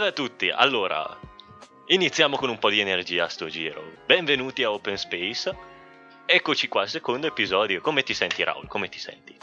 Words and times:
Salve 0.00 0.14
a 0.14 0.24
tutti, 0.24 0.48
allora 0.48 1.18
iniziamo 1.88 2.38
con 2.38 2.48
un 2.48 2.58
po' 2.58 2.70
di 2.70 2.80
energia 2.80 3.24
a 3.24 3.28
sto 3.28 3.48
giro. 3.48 3.96
Benvenuti 4.06 4.62
a 4.62 4.72
Open 4.72 4.96
Space. 4.96 5.54
Eccoci 6.24 6.68
qua, 6.68 6.86
secondo 6.86 7.26
episodio. 7.26 7.82
Come 7.82 8.02
ti 8.02 8.14
senti 8.14 8.42
Raul? 8.42 8.66
Come 8.66 8.88
ti 8.88 8.98
senti? 8.98 9.36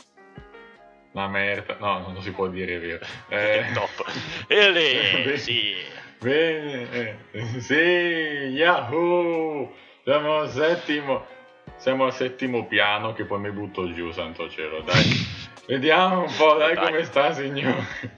Una 1.11 1.27
merda, 1.27 1.77
no, 1.79 2.11
non 2.11 2.23
si 2.23 2.31
può 2.31 2.47
dire, 2.47 2.77
è 2.77 2.79
vero. 2.79 3.05
Eh... 3.29 3.65
Top. 3.75 4.03
E 4.49 4.71
lì, 4.71 5.37
sì. 5.37 5.75
Bene, 6.17 7.19
eh, 7.33 7.59
sì, 7.59 7.75
yahoo! 7.75 9.75
Siamo 10.03 10.39
al 10.39 10.49
settimo, 10.49 11.27
siamo 11.75 12.05
al 12.05 12.15
settimo 12.15 12.65
piano 12.65 13.13
che 13.13 13.25
poi 13.25 13.41
mi 13.41 13.51
butto 13.51 13.93
giù, 13.93 14.09
santo 14.09 14.49
cielo, 14.49 14.81
dai. 14.81 15.05
Vediamo 15.67 16.21
un 16.21 16.33
po', 16.35 16.55
dai, 16.55 16.73
dai. 16.73 16.83
come 16.83 17.03
sta, 17.03 17.31
signore. 17.31 18.16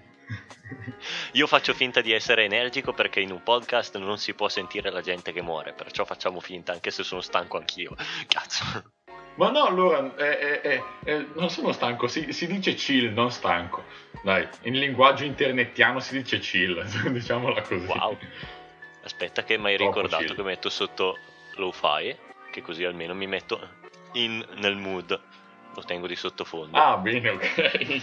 Io 1.33 1.47
faccio 1.47 1.73
finta 1.73 2.01
di 2.01 2.11
essere 2.11 2.43
energico 2.43 2.93
perché 2.93 3.19
in 3.19 3.31
un 3.31 3.43
podcast 3.43 3.97
non 3.97 4.17
si 4.17 4.33
può 4.33 4.49
sentire 4.49 4.89
la 4.91 5.01
gente 5.01 5.31
che 5.31 5.41
muore, 5.41 5.73
perciò 5.73 6.05
facciamo 6.05 6.39
finta, 6.39 6.71
anche 6.71 6.91
se 6.91 7.03
sono 7.03 7.21
stanco 7.21 7.57
anch'io. 7.57 7.95
Cazzo. 8.27 8.91
Ma 9.35 9.51
no, 9.51 9.63
allora, 9.63 10.15
eh, 10.17 10.59
eh, 10.61 10.83
eh, 11.05 11.27
non 11.35 11.49
sono 11.49 11.71
stanco, 11.71 12.07
si, 12.07 12.33
si, 12.33 12.45
dice 12.45 12.73
chill, 12.73 13.13
non 13.13 13.31
stanco. 13.31 13.85
Dai, 14.21 14.45
in 14.63 14.73
linguaggio 14.73 15.23
internettiano 15.23 16.01
si 16.01 16.17
dice 16.17 16.39
chill, 16.39 16.83
diciamola 17.09 17.61
così. 17.61 17.85
Wow. 17.85 18.17
Aspetta 19.03 19.43
che 19.43 19.57
mi 19.57 19.67
hai 19.67 19.77
ricordato 19.77 20.25
chill. 20.25 20.35
che 20.35 20.43
metto 20.43 20.69
sotto 20.69 21.17
lo-fi, 21.55 22.13
che 22.51 22.61
così 22.61 22.83
almeno 22.83 23.13
mi 23.13 23.27
metto 23.27 23.65
in, 24.13 24.45
nel 24.55 24.75
mood 24.75 25.17
lo 25.79 25.85
tengo 25.85 26.07
di 26.07 26.15
sottofondo. 26.15 26.77
Ah, 26.77 26.97
bene, 26.97 27.29
ok. 27.29 28.01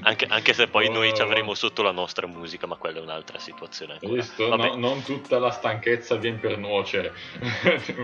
anche, 0.02 0.26
anche, 0.28 0.52
se 0.52 0.66
poi 0.66 0.88
oh. 0.88 0.92
noi 0.92 1.14
ci 1.14 1.22
avremo 1.22 1.54
sotto 1.54 1.82
la 1.82 1.92
nostra 1.92 2.26
musica, 2.26 2.66
ma 2.66 2.76
quella 2.76 2.98
è 2.98 3.02
un'altra 3.02 3.38
situazione. 3.38 3.98
Visto? 4.00 4.54
No, 4.54 4.74
non 4.74 5.02
tutta 5.02 5.38
la 5.38 5.50
stanchezza 5.50 6.16
viene 6.16 6.38
per 6.38 6.58
nuocere. 6.58 7.12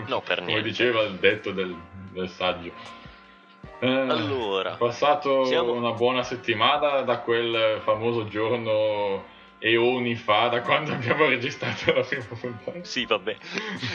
no, 0.07 0.21
per 0.21 0.41
niente. 0.43 0.53
Come 0.53 0.63
diceva 0.63 1.03
il 1.03 1.15
detto 1.15 1.51
del, 1.51 1.77
del 2.13 2.29
saggio. 2.29 2.73
Eh, 3.81 3.89
allora, 3.89 4.75
passato 4.75 5.45
siamo... 5.45 5.73
una 5.73 5.93
buona 5.93 6.23
settimana 6.25 7.03
da 7.03 7.19
quel 7.19 7.81
famoso 7.85 8.27
giorno 8.27 9.37
eoni 9.59 10.15
fa 10.15 10.49
da 10.49 10.61
quando 10.61 10.93
abbiamo 10.93 11.27
registrato 11.27 11.93
la 11.93 12.03
prima 12.03 12.25
puntata. 12.25 12.85
Sì, 12.85 13.05
vabbè. 13.05 13.37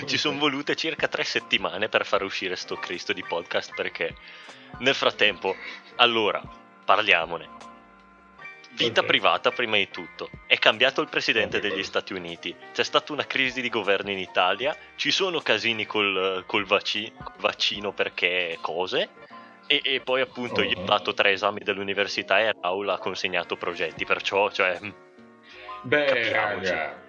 Ci 0.05 0.17
sono 0.17 0.37
volute 0.37 0.75
circa 0.75 1.07
tre 1.07 1.23
settimane 1.23 1.89
per 1.89 2.05
far 2.05 2.23
uscire 2.23 2.55
sto 2.55 2.75
Cristo 2.75 3.13
di 3.13 3.23
podcast 3.23 3.73
perché 3.75 4.15
nel 4.79 4.95
frattempo, 4.95 5.55
allora, 5.97 6.41
parliamone. 6.83 7.61
Vita 8.75 9.01
okay. 9.01 9.05
privata 9.05 9.51
prima 9.51 9.77
di 9.77 9.89
tutto. 9.89 10.29
È 10.47 10.57
cambiato 10.57 11.01
il 11.01 11.07
presidente 11.07 11.57
okay. 11.57 11.69
degli 11.69 11.83
Stati 11.83 12.13
Uniti. 12.13 12.55
C'è 12.73 12.83
stata 12.83 13.13
una 13.13 13.25
crisi 13.25 13.61
di 13.61 13.69
governo 13.69 14.09
in 14.09 14.17
Italia. 14.17 14.75
Ci 14.95 15.11
sono 15.11 15.41
casini 15.41 15.85
col, 15.85 16.43
col, 16.47 16.65
vaci, 16.65 17.11
col 17.15 17.35
vaccino 17.37 17.93
perché 17.93 18.57
cose. 18.61 19.09
E, 19.67 19.79
e 19.83 20.01
poi 20.01 20.21
appunto 20.21 20.61
oh. 20.61 20.63
gli 20.63 20.73
ho 20.75 20.83
dato 20.83 21.13
tre 21.13 21.33
esami 21.33 21.59
dell'università 21.59 22.39
e 22.39 22.55
Raul 22.59 22.89
ha 22.89 22.97
consegnato 22.97 23.55
progetti. 23.57 24.05
Perciò, 24.05 24.49
cioè... 24.49 24.79
Beh, 25.83 26.31
raga, 26.31 27.01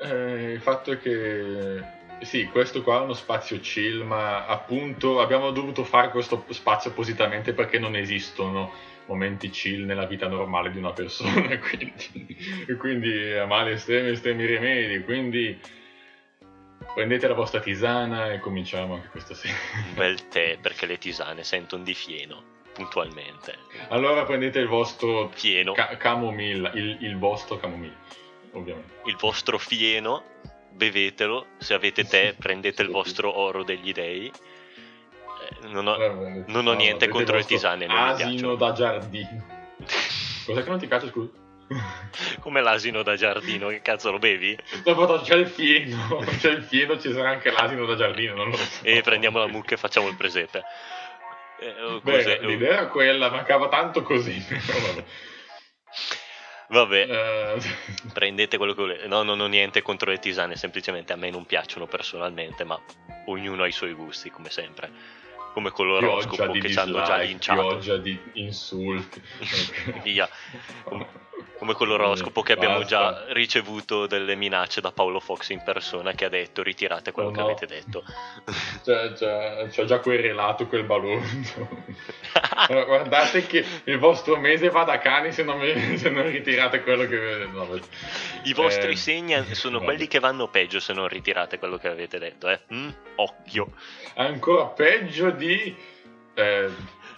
eh, 0.00 0.52
il 0.52 0.60
fatto 0.60 0.92
è 0.92 0.98
che 0.98 1.80
sì, 2.22 2.46
questo 2.46 2.82
qua 2.82 2.98
è 2.98 3.02
uno 3.02 3.14
spazio 3.14 3.58
chill, 3.60 4.02
ma 4.02 4.46
appunto 4.46 5.20
abbiamo 5.20 5.50
dovuto 5.50 5.84
fare 5.84 6.10
questo 6.10 6.44
spazio 6.50 6.90
appositamente 6.90 7.52
perché 7.52 7.78
non 7.78 7.96
esistono 7.96 8.72
momenti 9.06 9.50
chill 9.50 9.84
nella 9.84 10.06
vita 10.06 10.28
normale 10.28 10.70
di 10.70 10.78
una 10.78 10.92
persona, 10.92 11.58
quindi, 11.58 12.76
quindi 12.78 13.32
a 13.32 13.46
male 13.46 13.72
estremi, 13.72 14.10
estremi 14.10 14.46
rimedi, 14.46 15.02
quindi 15.02 15.60
prendete 16.94 17.26
la 17.26 17.34
vostra 17.34 17.60
tisana 17.60 18.32
e 18.32 18.38
cominciamo 18.38 18.94
anche 18.94 19.08
questa 19.08 19.34
sera. 19.34 19.54
Un 19.88 19.94
bel 19.94 20.28
tè 20.28 20.58
perché 20.60 20.86
le 20.86 20.98
tisane 20.98 21.42
sentono 21.42 21.82
di 21.82 21.94
fieno 21.94 22.51
puntualmente. 22.72 23.58
Allora 23.88 24.24
prendete 24.24 24.58
il 24.58 24.68
vostro 24.68 25.30
fieno, 25.32 25.72
ca- 25.72 25.96
camomilla, 25.96 26.70
il, 26.74 26.98
il 27.00 27.18
vostro 27.18 27.56
camomilla, 27.58 27.96
ovviamente. 28.52 28.94
Il 29.04 29.16
vostro 29.16 29.58
fieno 29.58 30.24
bevetelo, 30.70 31.46
se 31.58 31.74
avete 31.74 32.04
tè 32.04 32.34
prendete 32.38 32.82
il 32.82 32.88
vostro 32.88 33.36
oro 33.36 33.62
degli 33.62 33.92
dei. 33.92 34.26
Eh, 34.26 35.68
non 35.68 35.86
ho, 35.86 36.44
non 36.46 36.66
ho 36.66 36.72
niente 36.72 37.08
contro 37.08 37.36
le 37.36 37.44
tisane, 37.44 37.86
asino 37.86 38.54
da 38.54 38.72
giardino. 38.72 39.44
Cos'è 40.44 40.62
che 40.62 40.68
non 40.68 40.78
ti 40.78 40.86
piace, 40.86 41.08
scusa? 41.08 41.40
Come 42.40 42.60
l'asino 42.60 43.02
da 43.02 43.16
giardino, 43.16 43.68
che 43.68 43.80
cazzo 43.80 44.10
lo 44.10 44.18
bevi? 44.18 44.56
No, 44.84 45.20
c'è 45.22 45.36
il 45.36 45.46
fieno, 45.46 46.18
c'è 46.38 46.50
il 46.50 46.62
fieno, 46.62 46.98
ci 46.98 47.12
sarà 47.12 47.30
anche 47.30 47.50
l'asino 47.50 47.86
da 47.86 47.94
giardino, 47.94 48.34
non 48.34 48.50
lo 48.50 48.56
so. 48.56 48.84
E 48.84 49.00
prendiamo 49.00 49.38
la 49.38 49.46
mucca 49.46 49.74
e 49.74 49.78
facciamo 49.78 50.08
il 50.08 50.16
presepe. 50.16 50.62
Eh, 51.62 52.00
Beh, 52.02 52.40
l'idea 52.40 52.72
era 52.72 52.86
quella, 52.88 53.30
mancava 53.30 53.68
tanto 53.68 54.02
così. 54.02 54.34
Vabbè, 56.68 57.54
uh... 57.54 57.60
prendete 58.12 58.56
quello 58.56 58.72
che 58.72 58.80
volete. 58.80 59.06
No, 59.06 59.22
non 59.22 59.38
ho 59.40 59.46
niente 59.46 59.82
contro 59.82 60.10
le 60.10 60.18
tisane, 60.18 60.56
semplicemente 60.56 61.12
a 61.12 61.16
me 61.16 61.30
non 61.30 61.44
piacciono 61.44 61.86
personalmente, 61.86 62.64
ma 62.64 62.80
ognuno 63.26 63.62
ha 63.62 63.66
i 63.66 63.72
suoi 63.72 63.92
gusti, 63.92 64.30
come 64.30 64.50
sempre. 64.50 65.20
Come 65.52 65.70
con 65.70 65.86
l'oroscopo 65.86 66.50
che 66.52 66.70
ci 66.70 66.78
hanno 66.78 67.02
già 67.02 67.18
linciato. 67.18 67.60
Pioggia 67.60 67.98
di 67.98 68.18
insulti. 68.34 69.22
Via. 70.02 70.26
Come 71.58 71.74
con 71.74 71.88
l'oroscopo 71.88 72.42
che 72.42 72.52
abbiamo 72.52 72.84
già 72.84 73.24
ricevuto 73.28 74.06
delle 74.06 74.34
minacce 74.34 74.80
da 74.80 74.92
Paolo 74.92 75.20
Fox 75.20 75.50
in 75.50 75.62
persona 75.62 76.12
che 76.12 76.24
ha 76.24 76.28
detto 76.28 76.62
ritirate 76.62 77.12
quello 77.12 77.30
che 77.30 77.38
no. 77.38 77.44
avete 77.44 77.66
detto. 77.66 78.02
Cioè, 78.82 79.12
cioè, 79.16 79.68
ci 79.70 79.80
ha 79.80 79.84
già 79.84 80.00
querelato 80.00 80.66
quel 80.66 80.82
ballondo. 80.82 81.68
Guardate 82.68 83.46
che 83.46 83.64
il 83.84 83.98
vostro 83.98 84.36
mese 84.36 84.70
va 84.70 84.82
da 84.82 84.98
cani 84.98 85.30
se 85.30 85.44
non, 85.44 85.58
mi, 85.58 85.96
se 85.96 86.10
non 86.10 86.28
ritirate 86.28 86.82
quello 86.82 87.06
che... 87.06 87.46
No, 87.52 87.68
I 88.42 88.52
vostri 88.54 88.92
eh, 88.92 88.96
segni 88.96 89.54
sono 89.54 89.78
vabbè. 89.78 89.84
quelli 89.84 90.08
che 90.08 90.18
vanno 90.18 90.48
peggio 90.48 90.80
se 90.80 90.92
non 90.92 91.06
ritirate 91.06 91.58
quello 91.58 91.76
che 91.76 91.88
avete 91.88 92.18
detto. 92.18 92.48
Eh? 92.48 92.60
Mm? 92.74 92.88
Occhio. 93.16 93.72
Ancora 94.14 94.66
peggio 94.66 95.30
di... 95.30 95.74
Eh, 96.34 96.70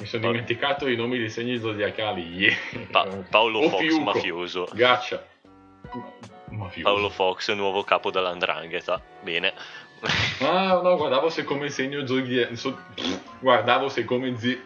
mi 0.04 0.10
sono 0.10 0.26
dimenticato 0.30 0.86
i 0.86 0.96
nomi 0.96 1.16
dei 1.16 1.30
segni 1.30 1.58
zodiacali. 1.58 2.22
Yeah. 2.36 2.56
Pa- 2.90 3.06
Paolo 3.30 3.62
Fox, 3.70 3.80
Fiuco. 3.80 4.02
mafioso. 4.02 4.68
Gaccia. 4.74 5.26
Mafioso. 6.50 6.82
Paolo 6.82 7.08
Fox, 7.08 7.50
nuovo 7.54 7.82
capo 7.84 8.10
dell'andrangheta. 8.10 9.00
Bene. 9.22 9.54
Ah, 10.40 10.78
no, 10.82 10.96
guardavo 10.96 11.30
se 11.30 11.44
come 11.44 11.70
segno 11.70 12.06
zodiacale. 12.06 12.56
So... 12.56 12.78
guardavo 13.40 13.88
se 13.88 14.04
come 14.04 14.36
zi... 14.36 14.60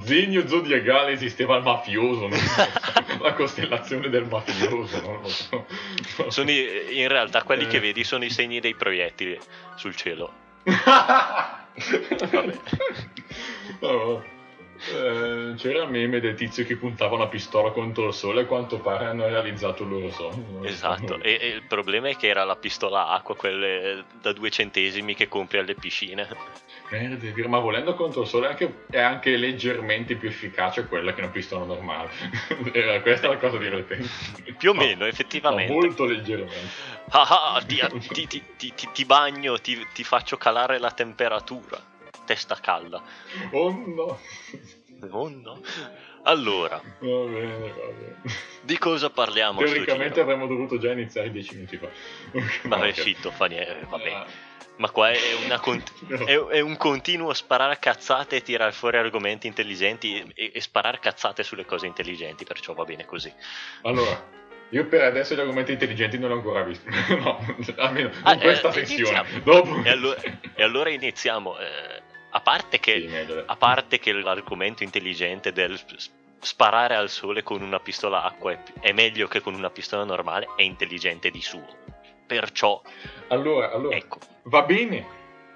Zegno 0.00 0.46
zodiacale 0.46 1.12
esisteva 1.12 1.56
il 1.56 1.62
mafioso, 1.62 2.28
no? 2.28 2.36
la 3.20 3.32
costellazione 3.32 4.08
del 4.10 4.26
mafioso, 4.26 5.18
lo 5.22 5.28
so. 5.28 5.66
Sono 6.28 6.50
i, 6.50 6.98
in 6.98 7.08
realtà 7.08 7.42
quelli 7.42 7.64
eh. 7.64 7.68
che 7.68 7.80
vedi 7.80 8.04
sono 8.04 8.24
i 8.24 8.30
segni 8.30 8.60
dei 8.60 8.74
proiettili 8.74 9.38
sul 9.76 9.94
cielo. 9.94 10.32
Vabbè. 12.30 12.58
Oh. 13.80 14.31
Eh, 14.90 15.54
c'era 15.56 15.84
il 15.84 15.90
meme 15.90 16.18
del 16.18 16.34
tizio 16.34 16.64
che 16.64 16.76
puntava 16.76 17.14
una 17.14 17.28
pistola 17.28 17.70
contro 17.70 18.08
il 18.08 18.14
sole 18.14 18.42
a 18.42 18.46
quanto 18.46 18.80
pare 18.80 19.04
hanno 19.04 19.26
realizzato 19.28 19.84
il 19.84 19.90
loro 19.90 20.10
sogno. 20.10 20.64
Esatto, 20.64 21.20
e, 21.20 21.38
e, 21.40 21.48
il 21.48 21.62
problema 21.62 22.08
è 22.08 22.16
che 22.16 22.26
era 22.26 22.42
la 22.42 22.56
pistola 22.56 23.08
acqua, 23.08 23.36
quelle 23.36 24.04
da 24.20 24.32
due 24.32 24.50
centesimi 24.50 25.14
che 25.14 25.28
compri 25.28 25.58
alle 25.58 25.74
piscine. 25.74 26.26
Ma 27.46 27.58
volendo 27.58 27.94
contro 27.94 28.22
il 28.22 28.26
sole 28.26 28.48
è 28.48 28.50
anche, 28.50 28.84
è 28.90 29.00
anche 29.00 29.36
leggermente 29.36 30.16
più 30.16 30.28
efficace 30.28 30.86
quella 30.86 31.14
che 31.14 31.20
una 31.20 31.30
pistola 31.30 31.64
normale. 31.64 32.10
Questa 33.02 33.28
è 33.28 33.30
la 33.30 33.38
cosa 33.38 33.58
divertente. 33.58 34.08
Più 34.58 34.70
o 34.70 34.74
meno, 34.74 35.06
effettivamente. 35.06 35.72
No, 35.72 35.78
molto 35.78 36.04
leggermente. 36.04 36.90
Ah, 37.10 37.54
ah, 37.54 37.62
ti, 37.62 37.80
ti, 38.26 38.42
ti, 38.56 38.74
ti, 38.92 39.04
bagno, 39.04 39.58
ti 39.58 40.04
faccio 40.04 40.36
calare 40.36 40.78
la 40.78 40.90
temperatura 40.90 41.90
testa 42.24 42.56
calda. 42.60 43.02
Oh 43.50 43.70
no. 43.70 44.18
Oh 45.10 45.28
no. 45.28 45.60
Allora, 46.24 46.80
va 47.00 47.24
bene, 47.24 47.58
va 47.58 47.66
bene. 47.66 48.16
Di 48.62 48.78
cosa 48.78 49.10
parliamo? 49.10 49.58
Teoricamente 49.58 50.20
avremmo 50.20 50.46
dovuto 50.46 50.78
già 50.78 50.92
iniziare 50.92 51.30
dieci 51.30 51.54
minuti 51.54 51.76
fa. 51.76 51.88
Vabbè, 52.68 52.86
no, 52.86 52.92
fitto, 52.92 53.30
fa 53.32 53.46
niente, 53.46 53.86
vabbè. 53.88 54.10
Ah. 54.10 54.26
Ma 54.76 54.90
qua 54.90 55.10
è, 55.10 55.18
cont- 55.60 55.92
no. 56.08 56.24
è, 56.24 56.38
è, 56.56 56.60
un 56.60 56.76
continuo 56.76 57.32
sparare 57.34 57.78
cazzate 57.78 58.36
e 58.36 58.42
tirare 58.42 58.72
fuori 58.72 58.96
argomenti 58.96 59.46
intelligenti 59.46 60.32
e, 60.34 60.52
e 60.54 60.60
sparare 60.60 60.98
cazzate 60.98 61.42
sulle 61.42 61.64
cose 61.64 61.86
intelligenti, 61.86 62.44
perciò 62.44 62.72
va 62.72 62.84
bene 62.84 63.04
così. 63.04 63.32
Allora, 63.82 64.40
io 64.70 64.86
per 64.86 65.02
adesso 65.02 65.34
gli 65.34 65.40
argomenti 65.40 65.72
intelligenti 65.72 66.18
non 66.18 66.30
li 66.30 66.34
ho 66.34 66.38
ancora 66.38 66.62
visti. 66.62 66.88
no, 67.18 67.38
almeno 67.76 68.10
ah, 68.22 68.32
in 68.32 68.40
questa 68.40 68.68
eh, 68.68 68.72
sezione. 68.72 69.24
Dopo... 69.42 69.82
E, 69.84 69.90
allora, 69.90 70.20
e, 70.54 70.62
allora, 70.62 70.88
iniziamo. 70.88 71.58
Eh, 71.58 72.02
a, 72.32 72.40
parte 72.40 72.80
che, 72.80 73.08
sì, 73.08 73.42
a 73.44 73.56
parte 73.56 73.98
che 73.98 74.12
l'argomento 74.12 74.82
intelligente 74.82 75.52
del 75.52 75.78
sparare 76.40 76.96
al 76.96 77.08
sole 77.08 77.42
con 77.42 77.62
una 77.62 77.78
pistola 77.78 78.24
acqua 78.24 78.56
è, 78.80 78.92
meglio 78.92 79.28
che 79.28 79.40
con 79.40 79.54
una 79.54 79.70
pistola 79.70 80.04
normale, 80.04 80.48
è 80.56 80.62
intelligente 80.62 81.30
di 81.30 81.40
suo. 81.40 81.66
Perciò... 82.26 82.82
Allora, 83.28 83.70
allora 83.70 83.96
ecco. 83.96 84.18
va 84.44 84.62
bene, 84.62 85.06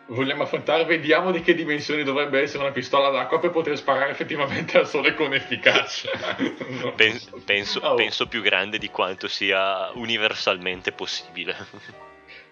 vogliamo 0.07 0.45
affrontare, 0.45 0.85
vediamo 0.85 1.33
di 1.33 1.41
che 1.41 1.55
dimensioni 1.55 2.05
dovrebbe 2.05 2.41
essere 2.41 2.63
una 2.63 2.73
pistola 2.73 3.09
d'acqua 3.11 3.41
per 3.41 3.51
poter 3.51 3.77
sparare 3.77 4.11
effettivamente 4.11 4.79
al 4.79 4.87
sole 4.87 5.15
con 5.15 5.35
efficacia. 5.35 6.11
no. 6.83 6.93
Pen- 6.93 7.21
penso, 7.45 7.81
oh. 7.81 7.95
penso, 7.95 8.29
più 8.29 8.43
grande 8.43 8.79
di 8.79 8.91
quanto 8.91 9.29
sia 9.29 9.91
universalmente 9.95 10.93
possibile. 10.93 11.57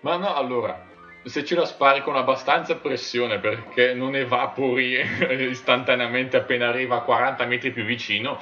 Ma 0.01 0.17
no, 0.17 0.35
allora, 0.35 0.93
se 1.25 1.45
ce 1.45 1.55
la 1.55 1.65
spari 1.65 2.03
con 2.03 2.17
abbastanza 2.17 2.77
pressione 2.77 3.39
perché 3.39 3.95
non 3.95 4.15
evapori 4.15 5.01
istantaneamente 5.51 6.37
appena 6.37 6.69
arriva 6.69 6.97
a 6.97 7.01
40 7.01 7.45
metri 7.47 7.71
più 7.71 7.85
vicino, 7.85 8.41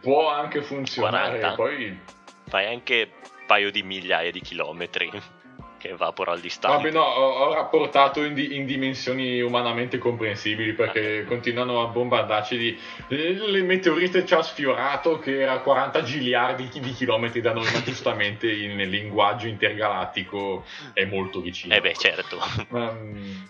può 0.00 0.30
anche 0.30 0.62
funzionare. 0.62 1.38
40? 1.40 1.54
Poi... 1.54 2.00
Fai 2.48 2.66
anche 2.66 3.10
un 3.12 3.46
paio 3.46 3.70
di 3.70 3.82
migliaia 3.82 4.30
di 4.30 4.40
chilometri 4.40 5.10
che 5.86 5.92
evapora 5.92 6.32
all'istante. 6.32 6.76
Vabbè, 6.76 6.90
no, 6.90 7.02
ho, 7.02 7.54
rapportato 7.54 8.22
in, 8.22 8.34
di, 8.34 8.56
in, 8.56 8.66
dimensioni 8.66 9.40
umanamente 9.40 9.98
comprensibili 9.98 10.72
perché 10.72 11.20
ah. 11.20 11.24
continuano 11.24 11.80
a 11.82 11.86
bombardarci 11.86 12.56
di. 12.56 12.78
Il 13.08 13.64
meteorite 13.64 14.26
ci 14.26 14.34
ha 14.34 14.42
sfiorato 14.42 15.18
che 15.18 15.40
era 15.40 15.58
40 15.60 16.02
giliardi 16.02 16.68
di 16.80 16.92
chilometri 16.92 17.40
da 17.40 17.52
noi, 17.52 17.70
ma 17.72 17.82
giustamente 17.84 18.46
nel 18.66 18.88
linguaggio 18.88 19.46
intergalattico 19.46 20.64
è 20.92 21.04
molto 21.04 21.40
vicino. 21.40 21.74
Eh 21.74 21.80
beh, 21.80 21.94
certo. 21.94 22.38
Um, 22.70 23.46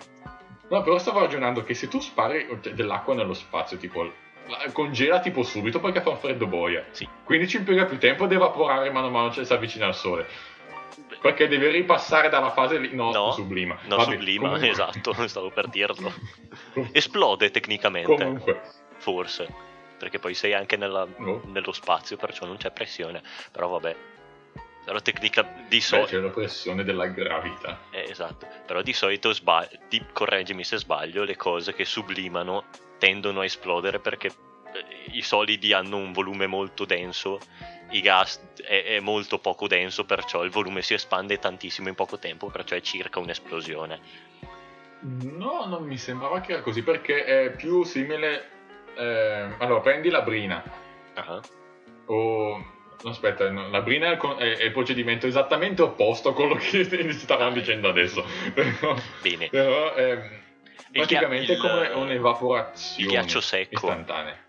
no, 0.68 0.82
però 0.82 0.98
stavo 0.98 1.20
ragionando 1.20 1.62
che 1.62 1.74
se 1.74 1.88
tu 1.88 2.00
spari 2.00 2.46
cioè, 2.62 2.74
dell'acqua 2.74 3.14
nello 3.14 3.34
spazio, 3.34 3.76
tipo 3.76 4.24
congela 4.72 5.18
tipo 5.20 5.42
subito 5.42 5.80
perché 5.80 6.00
fa 6.00 6.10
un 6.10 6.18
freddo 6.18 6.46
boia. 6.46 6.84
Sì. 6.90 7.08
Quindi 7.24 7.48
ci 7.48 7.56
impiega 7.56 7.84
più 7.86 7.98
tempo 7.98 8.24
ad 8.24 8.32
evaporare 8.32 8.90
mano 8.90 9.06
a 9.08 9.10
mano 9.10 9.28
che 9.30 9.44
si 9.44 9.52
avvicina 9.52 9.86
al 9.86 9.94
sole. 9.94 10.26
Perché 11.26 11.48
deve 11.48 11.70
ripassare 11.70 12.28
dalla 12.28 12.50
fase 12.50 12.78
lì. 12.78 12.94
No, 12.94 13.10
no 13.10 13.32
sublima. 13.32 13.78
No, 13.84 13.96
Vabbè, 13.96 14.12
sublima, 14.12 14.44
comunque... 14.44 14.68
esatto, 14.68 15.12
stavo 15.28 15.50
per 15.50 15.68
dirlo. 15.68 16.12
Esplode 16.92 17.50
tecnicamente. 17.50 18.14
Comunque. 18.14 18.62
Forse. 18.96 19.64
Perché 19.98 20.18
poi 20.18 20.34
sei 20.34 20.52
anche 20.52 20.76
nella, 20.76 21.06
no. 21.18 21.40
nello 21.46 21.72
spazio, 21.72 22.16
perciò 22.16 22.46
non 22.46 22.56
c'è 22.56 22.70
pressione. 22.70 23.22
Però 23.50 23.68
vabbè. 23.68 23.96
Però 24.84 25.00
tecnica 25.00 25.64
di 25.68 25.80
solito. 25.80 26.08
C'è 26.08 26.18
la 26.18 26.28
pressione 26.28 26.84
della 26.84 27.06
gravità. 27.06 27.80
Eh, 27.90 28.06
esatto. 28.08 28.46
Però 28.66 28.82
di 28.82 28.92
solito 28.92 29.32
sbaglio. 29.32 29.78
Correggimi 30.12 30.62
se 30.62 30.76
sbaglio, 30.76 31.24
le 31.24 31.36
cose 31.36 31.74
che 31.74 31.84
sublimano 31.84 32.64
tendono 32.98 33.40
a 33.40 33.44
esplodere 33.44 33.98
perché 33.98 34.30
i 35.12 35.22
solidi 35.22 35.72
hanno 35.72 35.96
un 35.96 36.12
volume 36.12 36.46
molto 36.46 36.84
denso 36.84 37.38
i 37.90 38.00
gas 38.00 38.40
è, 38.62 38.84
è, 38.84 39.00
molto 39.00 39.38
poco 39.38 39.68
denso, 39.68 40.04
perciò 40.04 40.42
il 40.42 40.50
volume 40.50 40.82
si 40.82 40.94
espande 40.94 41.38
tantissimo 41.38 41.88
in 41.88 41.94
poco 41.94 42.18
tempo, 42.18 42.48
perciò 42.48 42.74
è 42.74 42.80
circa 42.80 43.20
un'esplosione. 43.20 44.00
No, 45.00 45.66
non 45.66 45.84
mi 45.84 45.96
sembrava 45.96 46.40
che 46.40 46.52
era 46.52 46.62
così, 46.62 46.82
perché 46.82 47.24
è 47.24 47.50
più 47.50 47.84
simile... 47.84 48.50
Eh, 48.96 49.48
allora, 49.58 49.80
prendi 49.80 50.08
la 50.08 50.22
brina. 50.22 50.62
Uh-huh. 51.16 51.40
O... 52.06 52.74
No, 53.02 53.10
aspetta, 53.10 53.48
la 53.50 53.82
brina 53.82 54.10
è 54.10 54.14
il, 54.14 54.56
è 54.58 54.64
il, 54.64 54.72
procedimento 54.72 55.26
esattamente 55.26 55.82
opposto 55.82 56.30
a 56.30 56.34
quello 56.34 56.54
che 56.58 57.12
stavamo 57.12 57.54
dicendo 57.54 57.88
adesso. 57.88 58.24
Bene. 59.20 59.48
Però, 59.48 59.94
eh, 59.94 60.40
praticamente 60.90 61.52
è 61.52 61.56
come 61.58 61.88
un'evaporazione 61.88 63.02
il 63.02 63.08
ghiaccio 63.08 63.40
secco. 63.40 63.74
istantanea. 63.74 64.45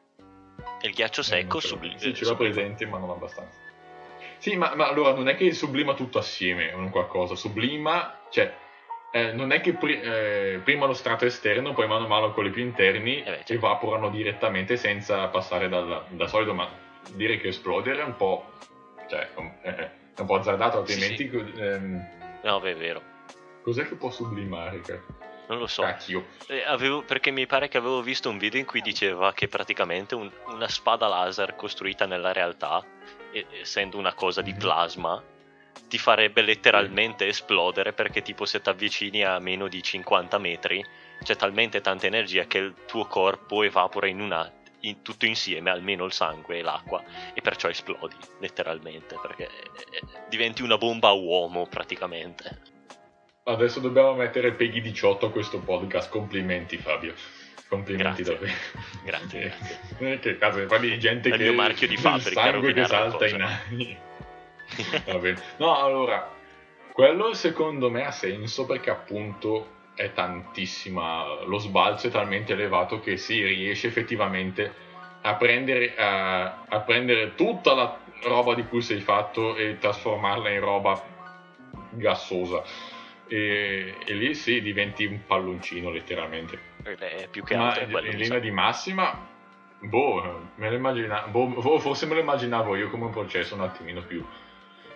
Il 0.81 0.93
ghiaccio 0.93 1.23
secco 1.23 1.59
sublima. 1.59 1.97
Sì, 1.97 2.13
ce 2.13 2.25
l'ho 2.25 2.35
presente, 2.35 2.85
ma 2.85 2.97
non 2.97 3.09
abbastanza. 3.09 3.57
Sì, 4.37 4.55
ma, 4.55 4.75
ma, 4.75 4.87
allora 4.87 5.13
non 5.13 5.27
è 5.27 5.35
che 5.35 5.51
sublima 5.51 5.93
tutto 5.95 6.19
assieme 6.19 6.71
o 6.73 6.89
qualcosa, 6.89 7.35
sublima, 7.35 8.19
cioè, 8.29 8.53
eh, 9.11 9.31
non 9.31 9.51
è 9.51 9.61
che 9.61 9.73
pri- 9.73 9.99
eh, 9.99 10.61
prima 10.63 10.85
lo 10.85 10.93
strato 10.93 11.25
esterno, 11.25 11.73
poi 11.73 11.87
mano 11.87 12.05
a 12.05 12.07
mano 12.07 12.33
quelli 12.33 12.51
più 12.51 12.61
interni 12.61 13.19
eh 13.19 13.23
beh, 13.23 13.35
certo. 13.37 13.53
evaporano 13.53 14.09
direttamente 14.09 14.77
senza 14.77 15.27
passare 15.27 15.69
dal, 15.69 16.05
da 16.09 16.27
solido, 16.27 16.53
ma 16.53 16.69
dire 17.13 17.37
che 17.37 17.47
esplodere 17.47 18.01
è 18.01 18.05
un 18.05 18.15
po', 18.15 18.51
cioè, 19.07 19.27
eh, 19.63 19.75
è 20.13 20.19
un 20.19 20.25
po' 20.25 20.35
azzardato, 20.35 20.79
altrimenti... 20.79 21.29
Sì, 21.29 21.51
sì. 21.55 21.61
Ehm, 21.61 22.07
no, 22.43 22.59
beh, 22.59 22.71
è 22.71 22.75
vero. 22.75 23.01
Cos'è 23.63 23.87
che 23.87 23.95
può 23.95 24.11
sublimare? 24.11 24.81
Non 25.47 25.57
lo 25.57 25.67
so. 25.67 25.83
Eh, 26.47 26.63
avevo, 26.63 27.03
perché 27.03 27.31
mi 27.31 27.45
pare 27.45 27.67
che 27.67 27.77
avevo 27.77 28.01
visto 28.01 28.29
un 28.29 28.37
video 28.37 28.59
in 28.59 28.65
cui 28.65 28.81
diceva 28.81 29.33
che 29.33 29.47
praticamente 29.47 30.15
un, 30.15 30.29
una 30.47 30.67
spada 30.67 31.07
laser 31.07 31.55
costruita 31.55 32.05
nella 32.05 32.31
realtà, 32.31 32.85
essendo 33.59 33.97
una 33.97 34.13
cosa 34.13 34.41
di 34.41 34.51
mhm. 34.51 34.59
plasma, 34.59 35.23
ti 35.87 35.97
farebbe 35.97 36.41
letteralmente 36.41 37.27
esplodere 37.27 37.93
perché 37.93 38.21
tipo 38.21 38.45
se 38.45 38.61
ti 38.61 38.69
avvicini 38.69 39.23
a 39.23 39.39
meno 39.39 39.67
di 39.67 39.81
50 39.81 40.37
metri 40.37 40.83
c'è 41.23 41.35
talmente 41.35 41.81
tanta 41.81 42.07
energia 42.07 42.45
che 42.45 42.57
il 42.57 42.73
tuo 42.85 43.05
corpo 43.05 43.63
evapora 43.63 44.07
in 44.07 44.19
una 44.19 44.51
in, 44.81 45.01
tutto 45.01 45.25
insieme, 45.25 45.69
almeno 45.69 46.05
il 46.05 46.13
sangue 46.13 46.59
e 46.59 46.61
l'acqua, 46.61 47.03
e 47.33 47.41
perciò 47.41 47.67
esplodi 47.67 48.15
letteralmente 48.39 49.17
perché 49.19 49.45
eh, 49.45 50.01
diventi 50.29 50.61
una 50.61 50.77
bomba 50.77 51.09
a 51.09 51.13
uomo 51.13 51.65
praticamente. 51.67 52.75
Adesso 53.47 53.79
dobbiamo 53.79 54.13
mettere 54.13 54.51
Peggy 54.51 54.81
18 54.81 55.27
a 55.27 55.31
questo 55.31 55.59
podcast. 55.59 56.09
Complimenti, 56.09 56.75
Fabio. 56.75 57.13
Complimenti 57.69 58.21
grazie. 58.21 58.33
davvero. 58.33 58.57
Grazie, 59.05 59.53
grazie. 59.97 60.19
che 60.19 60.37
caso, 60.37 60.65
parli 60.65 60.89
di 60.89 60.99
gente 60.99 61.29
È 61.29 61.31
che. 61.31 61.43
Il 61.43 61.49
mio 61.51 61.61
marchio 61.61 61.87
di 61.87 61.95
fabbrica. 61.95 62.41
sangue 62.41 62.73
che 62.73 62.85
salta 62.85 63.25
in 63.25 63.41
aria. 63.41 63.97
Va 65.07 65.17
bene. 65.19 65.41
No, 65.59 65.81
allora, 65.81 66.29
quello 66.91 67.33
secondo 67.33 67.89
me 67.89 68.05
ha 68.05 68.11
senso 68.11 68.65
perché 68.65 68.89
appunto 68.89 69.75
è 69.95 70.11
tantissima. 70.11 71.45
Lo 71.45 71.57
sbalzo 71.59 72.07
è 72.07 72.11
talmente 72.11 72.51
elevato 72.51 72.99
che 72.99 73.15
si 73.15 73.41
riesce 73.41 73.87
effettivamente 73.87 74.73
a 75.21 75.35
prendere, 75.35 75.95
a, 75.95 76.63
a 76.67 76.79
prendere 76.81 77.33
tutta 77.35 77.73
la 77.73 77.97
roba 78.23 78.53
di 78.55 78.65
cui 78.65 78.81
sei 78.81 78.99
fatto 78.99 79.55
e 79.55 79.77
trasformarla 79.77 80.49
in 80.49 80.59
roba 80.59 81.01
gassosa 81.91 82.95
e, 83.27 83.95
e, 84.05 84.13
lì 84.13 84.33
sì 84.33 84.61
diventi 84.61 85.05
un 85.05 85.25
palloncino 85.25 85.89
letteralmente. 85.89 86.59
È 86.83 87.27
più 87.29 87.43
che 87.43 87.55
altro 87.55 87.87
Ma 87.87 88.01
in 88.01 88.17
linea 88.17 88.39
di 88.39 88.51
massima, 88.51 89.27
boh, 89.79 90.49
me 90.55 90.69
lo 90.69 90.75
immaginavo, 90.75 91.45
boh, 91.47 91.79
forse 91.79 92.05
me 92.05 92.15
lo 92.15 92.21
immaginavo 92.21 92.75
io 92.75 92.89
come 92.89 93.05
un 93.05 93.11
processo 93.11 93.55
un 93.55 93.61
attimino 93.61 94.01
più, 94.01 94.25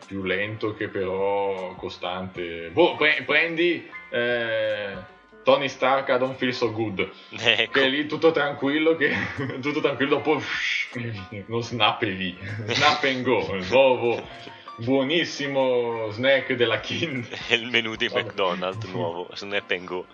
più 0.06 0.24
lento 0.24 0.74
che 0.74 0.88
però 0.88 1.76
costante. 1.76 2.70
Boh, 2.70 2.96
pre- 2.96 3.24
prendi 3.26 3.90
eh, 4.10 4.96
Tony 5.44 5.68
Stark 5.68 6.10
I 6.10 6.18
Don't 6.18 6.36
Feel 6.36 6.54
So 6.54 6.72
Good, 6.72 7.10
ecco. 7.32 7.72
che 7.72 7.84
è 7.84 7.90
lì 7.90 8.06
tutto 8.06 8.32
tranquillo, 8.32 8.96
che, 8.96 9.14
tutto 9.62 9.82
tranquillo, 9.82 10.16
dopo 10.16 10.42
non 11.48 11.62
snap 11.62 12.02
e 12.04 12.10
lì, 12.10 12.38
snap 12.68 13.04
and 13.04 13.24
go, 13.24 13.56
il 13.56 13.68
nuovo 13.70 14.60
buonissimo 14.84 16.10
snack 16.10 16.54
della 16.54 16.80
King. 16.80 17.28
È 17.28 17.54
il 17.54 17.70
menù 17.70 17.96
di 17.96 18.10
McDonald's 18.12 18.86
nuovo, 18.88 19.28
Snap 19.34 19.70
and 19.72 19.86
Go, 19.86 20.06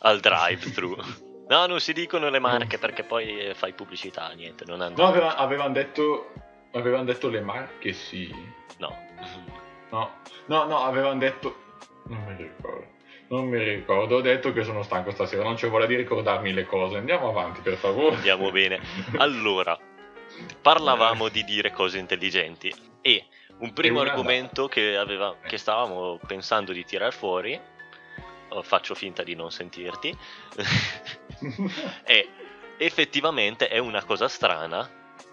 al 0.00 0.20
drive-thru. 0.20 0.96
No, 1.48 1.64
non 1.64 1.80
si 1.80 1.94
dicono 1.94 2.28
le 2.28 2.40
marche 2.40 2.76
perché 2.76 3.04
poi 3.04 3.52
fai 3.54 3.72
pubblicità, 3.72 4.30
niente, 4.32 4.64
non 4.66 4.82
andrà. 4.82 5.02
No, 5.02 5.08
aveva, 5.08 5.36
avevano 5.36 5.72
detto, 5.72 6.32
avevano 6.72 7.04
detto 7.04 7.30
le 7.30 7.40
marche, 7.40 7.94
sì. 7.94 8.30
No. 8.76 8.94
No, 9.88 10.10
no, 10.44 10.64
no, 10.64 10.78
avevano 10.80 11.18
detto... 11.18 11.56
Non 12.08 12.22
mi 12.26 12.36
ricordo. 12.36 12.86
Non 13.28 13.46
mi 13.46 13.64
ricordo, 13.64 14.16
ho 14.16 14.20
detto 14.20 14.52
che 14.52 14.62
sono 14.62 14.82
stanco 14.82 15.10
stasera, 15.10 15.42
non 15.42 15.54
c'è 15.54 15.70
voglia 15.70 15.86
di 15.86 15.96
ricordarmi 15.96 16.52
le 16.52 16.66
cose. 16.66 16.98
Andiamo 16.98 17.30
avanti, 17.30 17.62
per 17.62 17.76
favore. 17.76 18.16
Andiamo 18.16 18.50
bene. 18.50 18.82
Allora, 19.16 19.78
parlavamo 20.60 21.30
di 21.30 21.44
dire 21.44 21.72
cose 21.72 21.96
intelligenti 21.96 22.70
e 23.00 23.24
un 23.58 23.72
primo 23.72 24.00
argomento 24.00 24.68
che, 24.68 24.96
aveva, 24.96 25.36
che, 25.42 25.58
stavamo 25.58 26.18
pensando 26.26 26.72
di 26.72 26.84
tirar 26.84 27.12
fuori, 27.12 27.60
oh, 28.48 28.62
faccio 28.62 28.94
finta 28.94 29.22
di 29.22 29.34
non 29.34 29.50
sentirti, 29.50 30.16
è 32.04 32.26
effettivamente 32.78 33.68
è 33.68 33.78
una 33.78 34.04
cosa 34.04 34.28
strana, 34.28 34.88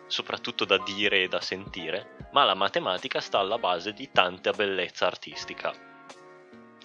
soprattutto 0.07 0.65
da 0.65 0.77
dire 0.79 1.23
e 1.23 1.27
da 1.27 1.41
sentire, 1.41 2.15
ma 2.31 2.43
la 2.43 2.55
matematica 2.55 3.21
sta 3.21 3.39
alla 3.39 3.57
base 3.57 3.93
di 3.93 4.09
tanta 4.11 4.51
bellezza 4.51 5.05
artistica. 5.05 5.73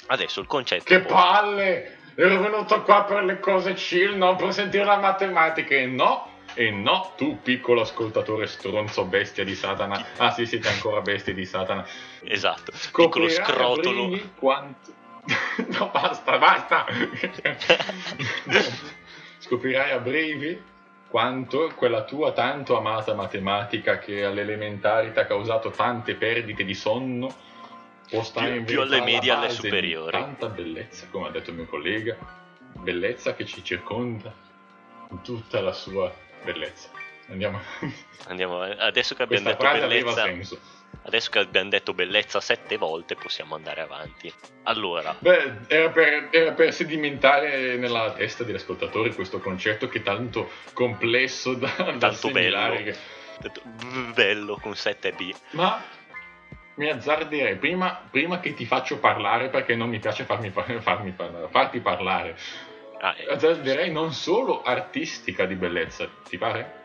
Adesso 0.07 0.41
il 0.41 0.47
concetto... 0.47 0.85
Che 0.85 1.01
palle! 1.01 1.99
Ero 2.15 2.41
venuto 2.41 2.83
qua 2.83 3.05
per 3.05 3.25
le 3.25 3.39
cose 3.41 3.75
chill, 3.75 4.17
non 4.17 4.37
per 4.37 4.53
sentire 4.53 4.85
la 4.85 4.99
matematica 4.99 5.75
e 5.75 5.87
no! 5.87 6.30
E 6.55 6.71
no, 6.71 7.13
tu 7.17 7.41
piccolo 7.43 7.83
ascoltatore 7.83 8.47
stronzo 8.47 9.05
bestia 9.05 9.45
di 9.45 9.55
Satana. 9.55 10.05
Ah 10.17 10.31
sì, 10.31 10.47
siete 10.47 10.69
ancora 10.69 11.01
bestie 11.01 11.35
di 11.35 11.45
Satana. 11.45 11.87
Esatto, 12.25 12.73
piccolo 12.93 13.29
scrotolo. 13.29 14.19
Quanto... 14.37 14.93
no, 15.79 15.91
basta, 15.93 16.39
basta. 16.39 16.87
Scoprirai 19.39 19.93
a 19.93 19.99
brevi 19.99 20.69
quanto 21.09 21.73
quella 21.75 22.05
tua 22.05 22.33
tanto 22.33 22.77
amata 22.77 23.15
matematica 23.15 23.99
che 23.99 24.25
alle 24.25 24.43
elementari 24.43 25.13
ti 25.13 25.19
ha 25.19 25.27
causato 25.27 25.71
tante 25.71 26.15
perdite 26.15 26.65
di 26.65 26.75
sonno 26.75 27.35
può 28.09 28.23
stare 28.23 28.57
più, 28.57 28.65
più 28.65 28.81
alle 28.83 29.01
medie 29.01 29.33
alle 29.33 29.51
superiori. 29.51 30.11
Tanta 30.11 30.49
bellezza, 30.49 31.07
come 31.11 31.29
ha 31.29 31.31
detto 31.31 31.51
il 31.51 31.57
mio 31.57 31.67
collega, 31.67 32.17
bellezza 32.75 33.35
che 33.35 33.45
ci 33.45 33.63
circonda 33.63 34.33
in 35.11 35.23
tutta 35.23 35.61
la 35.61 35.73
sua 35.73 36.13
bellezza. 36.45 36.89
Andiamo. 37.29 37.61
Andiamo 38.27 38.61
adesso 38.61 39.15
che 39.15 39.23
abbiamo 39.23 39.45
Questa 39.45 39.73
detto 39.73 39.87
bellezza. 39.87 40.59
Adesso 41.03 41.31
che 41.31 41.39
abbiamo 41.39 41.71
detto 41.71 41.95
bellezza 41.95 42.41
sette 42.41 42.77
volte 42.77 43.15
possiamo 43.15 43.55
andare 43.55 43.81
avanti. 43.81 44.33
Allora. 44.65 45.17
Beh, 45.19 45.61
era 45.69 45.89
per, 45.91 46.29
era 46.31 46.53
per 46.53 46.73
sedimentare 46.75 47.77
nella 47.77 48.13
testa 48.13 48.45
degli 48.45 48.57
ascoltatori 48.57 49.15
questo 49.15 49.41
concetto 49.41 49.89
che 49.89 49.99
è 49.99 50.03
tanto 50.03 50.51
complesso 50.75 51.55
da, 51.55 51.69
tanto 51.69 52.27
da 52.27 52.31
bello. 52.31 52.83
Che... 52.83 52.97
Bello 54.13 54.59
con 54.61 54.73
7B. 54.73 55.35
Ma 55.53 55.83
mi 56.75 56.89
azzarderei 56.91 57.57
prima, 57.57 58.07
prima, 58.11 58.41
che 58.41 58.55
ti 58.55 58.67
faccio 58.67 58.99
parlare 58.99 59.49
perché 59.49 59.75
non 59.75 59.89
mi 59.89 59.99
piace 59.99 60.25
farmi, 60.25 60.51
farmi 60.51 61.13
parlare, 61.13 61.49
farti 61.51 61.81
parlare. 61.81 62.37
Ah, 63.03 63.15
eh. 63.17 63.33
Azzarderei 63.33 63.91
non 63.91 64.13
solo 64.13 64.63
artistica 64.63 65.47
di 65.47 65.55
bellezza, 65.55 66.09
ti 66.29 66.37
pare? 66.37 66.79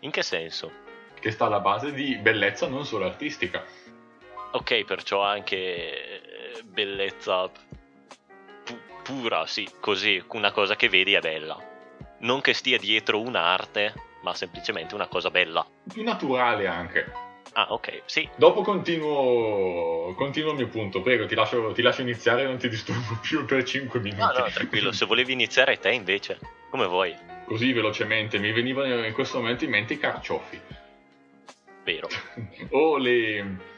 In 0.00 0.10
che 0.10 0.22
senso? 0.22 0.70
Che 1.18 1.30
sta 1.30 1.46
alla 1.46 1.60
base 1.60 1.92
di 1.92 2.16
bellezza 2.16 2.68
non 2.68 2.84
solo 2.84 3.04
artistica. 3.04 3.64
Ok, 4.52 4.84
perciò 4.84 5.22
anche 5.22 5.56
eh, 5.56 6.62
bellezza 6.62 7.48
pu- 7.48 8.80
pura, 9.02 9.46
sì, 9.46 9.68
così, 9.80 10.22
una 10.28 10.52
cosa 10.52 10.76
che 10.76 10.88
vedi 10.88 11.14
è 11.14 11.20
bella. 11.20 11.58
Non 12.20 12.40
che 12.40 12.54
stia 12.54 12.78
dietro 12.78 13.20
un'arte, 13.20 13.94
ma 14.22 14.34
semplicemente 14.34 14.94
una 14.94 15.08
cosa 15.08 15.30
bella. 15.30 15.66
Più 15.92 16.02
naturale 16.04 16.66
anche. 16.68 17.12
Ah, 17.54 17.72
ok, 17.72 18.02
sì. 18.04 18.28
Dopo 18.36 18.62
continuo, 18.62 20.14
continuo 20.14 20.52
il 20.52 20.56
mio 20.56 20.68
punto, 20.68 21.02
prego, 21.02 21.26
ti 21.26 21.34
lascio, 21.34 21.72
ti 21.72 21.82
lascio 21.82 22.02
iniziare 22.02 22.42
e 22.42 22.46
non 22.46 22.58
ti 22.58 22.68
disturbo 22.68 23.18
più 23.20 23.44
per 23.44 23.64
5 23.64 23.98
minuti. 24.00 24.20
No, 24.20 24.32
no, 24.38 24.50
tranquillo, 24.52 24.92
se 24.92 25.04
volevi 25.04 25.32
iniziare 25.32 25.78
te 25.78 25.90
invece, 25.90 26.38
come 26.70 26.86
vuoi. 26.86 27.14
Così 27.46 27.72
velocemente, 27.72 28.38
mi 28.38 28.52
venivano 28.52 29.04
in 29.04 29.12
questo 29.12 29.38
momento 29.38 29.64
in 29.64 29.70
mente 29.70 29.94
i 29.94 29.98
carciofi. 29.98 30.60
Vero. 31.84 32.08
o 32.70 32.96
le... 32.96 33.68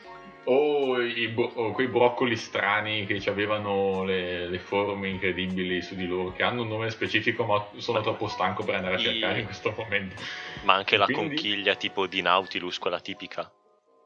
O, 0.45 1.01
i, 1.01 1.33
o, 1.37 1.71
quei 1.71 1.87
broccoli 1.87 2.37
strani 2.37 3.07
che 3.07 3.23
avevano 3.31 4.03
le, 4.03 4.49
le, 4.49 4.59
forme 4.59 5.09
incredibili 5.09 5.81
su 5.81 5.95
di 5.95 6.05
loro, 6.05 6.33
che 6.33 6.43
hanno 6.43 6.63
un 6.63 6.69
nome 6.69 6.91
specifico, 6.91 7.45
ma 7.45 7.65
sono 7.77 7.99
ma 7.99 8.03
troppo 8.03 8.27
stanco 8.27 8.65
per 8.65 8.75
andare 8.75 8.97
a 8.97 8.99
cercare 8.99 9.37
i... 9.37 9.41
in 9.43 9.45
questo 9.45 9.73
momento. 9.77 10.21
Ma 10.65 10.75
anche 10.75 10.97
la 10.97 11.05
quindi... 11.05 11.37
conchiglia 11.37 11.77
tipo 11.77 12.09
di 12.09 12.23
Nautilus, 12.23 12.79
quella 12.81 12.99
tipica. 12.99 13.49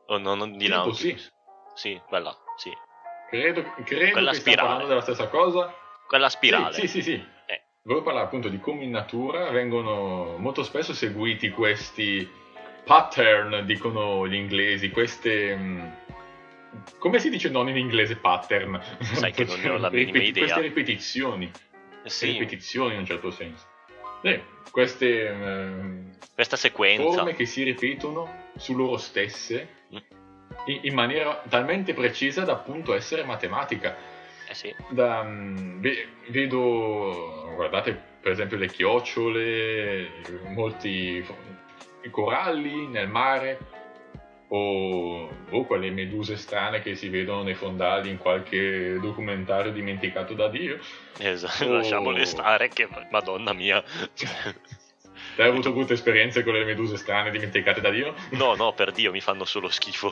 O 0.07 0.19
no, 0.19 0.35
non 0.35 0.57
di 0.57 0.69
Nautilus. 0.69 1.33
Sì. 1.75 1.91
sì, 1.93 2.01
quella, 2.07 2.37
sì. 2.57 2.71
Credo, 3.29 3.63
credo 3.85 4.13
quella 4.13 4.31
che 4.31 4.37
spirale. 4.37 4.63
parlando 4.63 4.89
della 4.89 5.01
stessa 5.01 5.29
cosa. 5.29 5.75
Quella 6.07 6.29
spirale. 6.29 6.75
Sì, 6.75 6.87
sì, 6.87 7.03
sì. 7.03 7.03
sì. 7.03 7.25
Eh. 7.47 7.63
Volevo 7.83 8.05
parlare 8.05 8.27
appunto 8.27 8.49
di 8.49 8.61
come 8.61 8.85
in 8.85 8.91
natura 8.91 9.51
vengono 9.51 10.37
molto 10.39 10.63
spesso 10.63 10.95
seguiti 10.95 11.51
questi 11.51 12.29
pattern, 12.85 13.65
dicono 13.67 14.27
gli 14.29 14.35
inglesi, 14.35 14.91
queste... 14.91 15.57
Mm, 15.57 15.89
come 16.99 17.19
si 17.19 17.31
dice 17.31 17.49
non 17.49 17.69
in 17.69 17.77
inglese 17.77 18.17
pattern? 18.17 18.81
Sai 19.01 19.33
che 19.33 19.45
non 19.45 19.61
ne 19.61 19.69
ho 19.71 19.77
la 19.79 19.91
minima 19.91 20.23
idea. 20.23 20.45
Queste 20.45 20.61
ripetizioni. 20.61 21.51
Sì. 22.05 22.33
Ripetizioni 22.33 22.93
in 22.93 23.01
un 23.01 23.07
certo 23.07 23.31
senso. 23.31 23.67
Sì, 24.27 24.43
queste... 24.73 25.29
Um, 25.29 26.15
Questa 26.35 26.57
sequenza. 26.57 27.03
Forme 27.03 27.35
che 27.35 27.47
si 27.47 27.63
ripetono 27.63 28.51
su 28.57 28.75
loro 28.75 28.97
stesse 28.97 29.69
mm. 29.95 29.97
in, 30.67 30.81
in, 30.83 30.95
maniera 30.95 31.43
talmente 31.49 31.95
precisa 31.95 32.43
da 32.43 32.53
appunto 32.53 32.93
essere 32.95 33.23
matematica. 33.25 33.97
Eh 34.49 34.55
sì. 34.55 34.75
Da, 34.91 35.21
um, 35.21 35.81
vedo, 36.29 37.53
guardate 37.55 38.15
per 38.21 38.33
esempio 38.33 38.57
le 38.57 38.67
chiocciole, 38.67 40.09
molti 40.49 41.25
coralli 42.11 42.87
nel 42.89 43.09
mare 43.09 43.59
o, 44.49 45.29
o 45.51 45.65
quelle 45.65 45.91
meduse 45.91 46.37
strane 46.37 46.81
che 46.81 46.95
si 46.95 47.09
vedono 47.09 47.43
nei 47.43 47.55
fondali 47.55 48.11
in 48.11 48.19
qualche 48.19 48.99
documentario 49.01 49.73
dimenticato 49.73 50.35
da 50.35 50.49
Dio. 50.49 50.79
Esatto, 51.19 51.65
o... 51.65 51.73
lasciamole 51.73 52.25
stare 52.25 52.69
che 52.69 52.89
madonna 53.11 53.53
mia. 53.53 53.83
Te 55.37 55.43
hai 55.43 55.49
avuto 55.51 55.71
brutte 55.71 55.93
esperienze 55.93 56.43
con 56.43 56.55
le 56.55 56.65
meduse 56.65 56.97
strane 56.97 57.31
dimenticate 57.31 57.83
da 57.83 57.91
Dio? 57.91 58.15
No, 58.31 58.55
no, 58.55 58.73
per 58.73 58.91
Dio 58.91 59.11
mi 59.11 59.21
fanno 59.21 59.45
solo 59.45 59.69
schifo. 59.69 60.11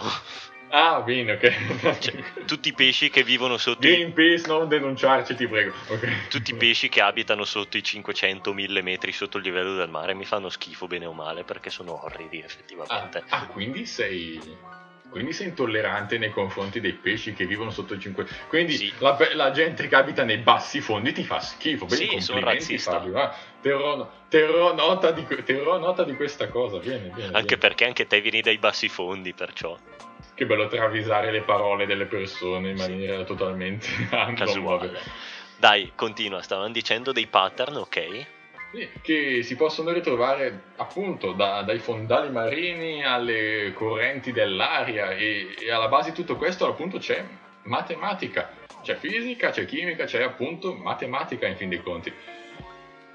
Ah, 0.69 1.01
bene, 1.01 1.33
ok. 1.33 1.99
Cioè, 1.99 2.45
tutti 2.45 2.69
i 2.69 2.75
pesci 2.75 3.09
che 3.09 3.23
vivono 3.23 3.57
sotto 3.57 3.81
Greenpeace, 3.81 4.45
i... 4.45 4.49
non 4.49 4.69
denunciarci, 4.69 5.35
ti 5.35 5.47
prego. 5.47 5.73
Okay. 5.89 6.27
Tutti 6.29 6.51
i 6.51 6.55
pesci 6.57 6.91
che 6.91 7.01
abitano 7.01 7.45
sotto 7.45 7.79
i 7.79 7.81
500-1000 7.81 8.83
metri 8.83 9.13
sotto 9.13 9.39
il 9.39 9.45
livello 9.45 9.75
del 9.77 9.89
mare 9.89 10.13
mi 10.13 10.27
fanno 10.27 10.51
schifo 10.51 10.87
bene 10.87 11.07
o 11.07 11.13
male 11.15 11.43
perché 11.43 11.71
sono 11.71 12.05
orridi 12.05 12.41
effettivamente. 12.41 13.25
Ah, 13.29 13.39
ah 13.39 13.47
quindi 13.47 13.87
sei 13.87 14.39
quindi 15.15 15.33
sei 15.33 15.47
intollerante 15.47 16.19
nei 16.19 16.31
confronti 16.31 16.81
dei 16.81 16.93
pesci 16.93 17.35
che 17.35 17.47
vivono 17.47 17.71
sotto 17.71 17.95
i 17.95 18.01
5 18.01 18.27
quindi 18.49 18.77
sì. 18.77 18.93
la, 18.99 19.17
la, 19.35 19.53
gente 19.53 19.87
che 19.87 19.95
abita 19.95 20.25
nei 20.25 20.39
bassi 20.39 20.81
fondi 20.81 21.13
ti 21.13 21.23
fa 21.23 21.39
schifo 21.39 21.87
Beh, 21.87 21.95
sì, 21.95 22.19
sono 22.19 22.41
razzista 22.41 22.99
Fabio. 22.99 23.17
Ah, 23.17 23.33
terrò, 23.61 24.11
terrò, 24.29 24.75
nota 24.75 25.13
di, 25.13 25.25
terrò, 25.45 25.79
nota 25.79 26.03
di, 26.03 26.17
questa 26.17 26.49
cosa 26.49 26.79
vieni, 26.79 27.13
vieni, 27.15 27.33
anche 27.33 27.43
vieni. 27.43 27.59
perché 27.59 27.85
anche 27.85 28.09
te 28.09 28.21
vieni 28.21 28.41
dai 28.41 28.59
bassi 28.59 28.89
fondi 28.89 29.33
perciò 29.33 29.79
che 30.35 30.47
bello 30.47 30.67
travisare 30.67 31.31
le 31.31 31.43
parole 31.43 31.87
delle 31.87 32.07
persone 32.07 32.71
in 32.71 32.77
maniera 32.77 33.19
sì. 33.19 33.25
totalmente 33.25 33.87
casuale 34.35 35.01
dai 35.59 35.93
continua 35.95 36.43
stavano 36.43 36.73
dicendo 36.73 37.13
dei 37.13 37.29
pattern 37.29 37.77
ok 37.77 38.27
che 39.03 39.43
si 39.43 39.57
possono 39.57 39.93
ritrovare 39.93 40.73
appunto 40.77 41.33
da, 41.33 41.63
dai 41.63 41.79
fondali 41.79 42.31
marini 42.31 43.05
alle 43.05 43.73
correnti 43.75 44.33
dell'aria 44.33 45.11
e, 45.11 45.55
e, 45.59 45.71
alla 45.71 45.89
base 45.89 46.11
di 46.11 46.17
tutto 46.17 46.37
questo 46.37 46.67
appunto 46.67 46.99
c'è 46.99 47.25
matematica, 47.65 48.51
c'è 48.83 48.97
fisica, 48.97 49.51
c'è 49.51 49.65
chimica, 49.65 50.05
c'è 50.05 50.23
appunto 50.23 50.75
matematica 50.75 51.47
in 51.47 51.57
fin 51.57 51.69
dei 51.69 51.83
conti. 51.83 52.13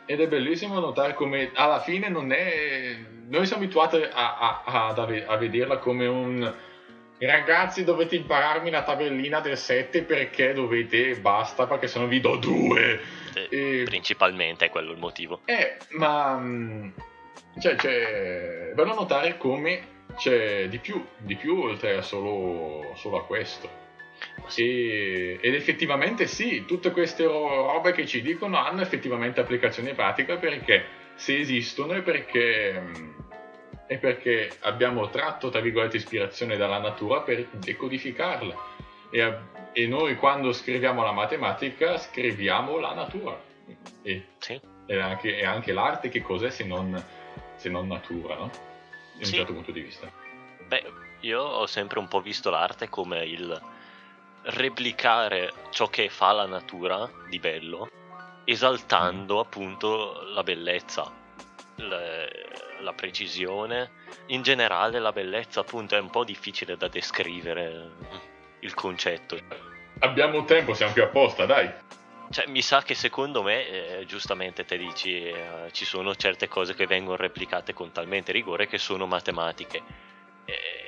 Ed 0.05 0.21
è 0.21 0.27
bellissimo 0.27 0.79
notare 0.79 1.13
come 1.13 1.51
alla 1.53 1.79
fine 1.79 2.09
non 2.09 2.31
è... 2.31 2.97
Noi 3.27 3.45
siamo 3.45 3.61
abituati 3.61 3.97
a, 3.97 4.37
a, 4.37 4.63
a, 4.65 4.93
a 5.27 5.37
vederla 5.37 5.77
come 5.77 6.07
un... 6.07 6.55
Ragazzi 7.19 7.83
dovete 7.83 8.15
impararmi 8.15 8.69
la 8.69 8.83
tabellina 8.83 9.39
del 9.39 9.57
7 9.57 10.03
perché 10.03 10.53
dovete... 10.53 11.15
Basta 11.15 11.67
perché 11.67 11.87
se 11.87 11.99
no 11.99 12.07
vi 12.07 12.19
do 12.19 12.37
due 12.37 12.99
e... 13.49 13.83
Principalmente 13.85 14.65
è 14.65 14.69
quello 14.69 14.91
il 14.91 14.97
motivo. 14.97 15.41
Eh, 15.45 15.77
ma... 15.91 16.37
Mm, 16.37 16.89
cioè, 17.59 17.75
c'è... 17.75 18.71
Bello 18.73 18.93
notare 18.93 19.37
come 19.37 19.97
c'è 20.15 20.67
di 20.67 20.77
più, 20.79 21.05
di 21.17 21.35
più 21.35 21.59
oltre 21.59 21.97
a 21.97 22.01
solo, 22.01 22.93
solo 22.95 23.17
a 23.17 23.25
questo. 23.25 23.87
E, 24.55 25.37
ed 25.41 25.53
effettivamente 25.53 26.27
sì, 26.27 26.65
tutte 26.65 26.91
queste 26.91 27.25
robe 27.25 27.91
che 27.91 28.05
ci 28.05 28.21
dicono 28.21 28.57
hanno 28.57 28.81
effettivamente 28.81 29.39
applicazione 29.39 29.93
pratica 29.93 30.37
perché 30.37 30.85
se 31.15 31.37
esistono 31.37 31.93
è 31.93 32.01
perché, 32.01 32.81
mm, 32.81 33.11
è 33.89 33.97
perché 33.97 34.55
abbiamo 34.59 35.09
tratto, 35.09 35.49
tra 35.49 35.61
virgolette, 35.61 35.97
ispirazione 35.97 36.57
dalla 36.57 36.77
natura 36.77 37.21
per 37.21 37.47
decodificarla. 37.47 38.55
E, 39.09 39.37
e 39.73 39.87
noi 39.87 40.15
quando 40.15 40.53
scriviamo 40.53 41.01
la 41.01 41.11
matematica 41.11 41.97
scriviamo 41.97 42.77
la 42.77 42.93
natura. 42.93 43.41
E, 44.03 44.25
sì. 44.37 44.61
e, 44.85 44.99
anche, 44.99 45.35
e 45.35 45.43
anche, 45.43 45.73
l'arte 45.73 46.09
che 46.09 46.21
cos'è 46.21 46.51
se 46.51 46.65
non, 46.65 47.03
se 47.55 47.69
non 47.69 47.87
natura, 47.87 48.35
no? 48.35 48.51
In 49.17 49.25
sì. 49.25 49.31
un 49.31 49.37
certo 49.39 49.53
punto 49.53 49.71
di 49.71 49.81
vista. 49.81 50.07
Beh, 50.67 50.83
io 51.21 51.41
ho 51.41 51.65
sempre 51.65 51.97
un 51.97 52.07
po' 52.07 52.21
visto 52.21 52.51
l'arte 52.51 52.89
come 52.89 53.25
il 53.25 53.59
replicare 54.43 55.51
ciò 55.71 55.87
che 55.87 56.09
fa 56.09 56.31
la 56.31 56.45
natura 56.45 57.09
di 57.27 57.39
bello, 57.39 57.89
esaltando 58.45 59.37
mm. 59.37 59.39
appunto 59.39 60.21
la 60.31 60.43
bellezza, 60.43 61.11
le, 61.79 62.47
la 62.81 62.93
precisione, 62.93 63.91
in 64.27 64.41
generale 64.41 64.99
la 64.99 65.11
bellezza 65.11 65.61
appunto 65.61 65.95
è 65.95 65.99
un 65.99 66.09
po' 66.09 66.23
difficile 66.23 66.77
da 66.77 66.87
descrivere 66.87 67.91
il 68.59 68.73
concetto. 68.73 69.37
Abbiamo 69.99 70.45
tempo, 70.45 70.73
siamo 70.73 70.93
più 70.93 71.03
apposta, 71.03 71.45
dai. 71.45 71.69
Cioè, 72.31 72.45
mi 72.47 72.61
sa 72.61 72.83
che 72.83 72.93
secondo 72.93 73.41
me, 73.41 73.67
eh, 73.67 74.05
giustamente 74.05 74.63
te 74.63 74.77
dici, 74.77 75.23
eh, 75.23 75.69
ci 75.71 75.83
sono 75.83 76.15
certe 76.15 76.47
cose 76.47 76.75
che 76.75 76.85
vengono 76.85 77.17
replicate 77.17 77.73
con 77.73 77.91
talmente 77.91 78.31
rigore 78.31 78.67
che 78.67 78.77
sono 78.77 79.07
matematiche. 79.07 79.81
E 80.45 80.78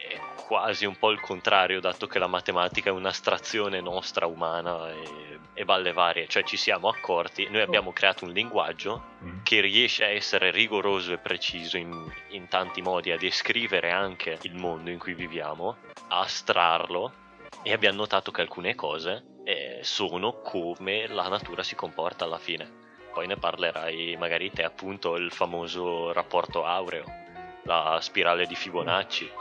quasi 0.52 0.86
un 0.86 0.98
po' 0.98 1.12
il 1.12 1.22
contrario, 1.22 1.80
dato 1.80 2.08
che 2.08 2.20
la 2.20 2.28
matematica 2.28 2.90
è 2.90 2.92
un'astrazione 2.92 3.80
nostra 3.80 4.26
umana 4.26 4.92
e, 4.92 5.40
e 5.54 5.64
balle 5.64 5.94
varie, 5.94 6.28
cioè 6.28 6.44
ci 6.44 6.58
siamo 6.58 6.90
accorti, 6.90 7.48
noi 7.50 7.62
abbiamo 7.62 7.94
creato 7.94 8.26
un 8.26 8.32
linguaggio 8.32 9.10
Mm. 9.24 9.44
che 9.44 9.62
riesce 9.62 10.04
a 10.04 10.08
essere 10.08 10.50
rigoroso 10.52 11.14
e 11.14 11.20
preciso 11.20 11.78
in, 11.78 12.12
in 12.30 12.48
tanti 12.48 12.82
modi, 12.82 13.12
a 13.12 13.18
descrivere 13.18 13.92
anche 13.92 14.40
il 14.42 14.56
mondo 14.56 14.90
in 14.90 14.98
cui 14.98 15.14
viviamo, 15.14 15.78
a 16.08 16.20
astrarlo 16.20 17.14
e 17.62 17.72
abbiamo 17.72 17.98
notato 17.98 18.32
che 18.32 18.42
alcune 18.42 18.74
cose 18.74 19.24
eh, 19.44 19.80
sono 19.84 20.42
come 20.42 21.08
la 21.08 21.28
natura 21.28 21.62
si 21.64 21.76
comporta 21.76 22.26
alla 22.26 22.40
fine. 22.40 22.80
Poi 23.14 23.28
ne 23.28 23.38
parlerai 23.38 24.18
magari 24.18 24.52
te 24.52 24.64
appunto 24.64 25.16
il 25.16 25.32
famoso 25.32 26.12
rapporto 26.12 26.66
aureo, 26.66 27.06
la 27.64 28.00
spirale 28.02 28.48
di 28.48 28.56
Fibonacci. 28.56 29.32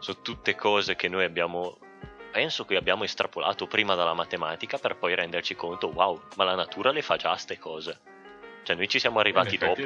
Sono 0.00 0.18
tutte 0.22 0.54
cose 0.54 0.96
che 0.96 1.08
noi 1.08 1.24
abbiamo, 1.24 1.78
penso 2.32 2.64
che 2.64 2.76
abbiamo 2.76 3.04
estrapolato 3.04 3.66
prima 3.66 3.94
dalla 3.94 4.14
matematica 4.14 4.78
per 4.78 4.96
poi 4.96 5.14
renderci 5.14 5.54
conto, 5.54 5.88
wow, 5.88 6.20
ma 6.36 6.44
la 6.44 6.54
natura 6.54 6.90
le 6.90 7.02
fa 7.02 7.16
già 7.16 7.36
ste 7.36 7.58
cose. 7.58 8.00
Cioè 8.64 8.76
noi 8.76 8.88
ci 8.88 8.98
siamo 8.98 9.18
arrivati 9.18 9.56
dopo. 9.56 9.82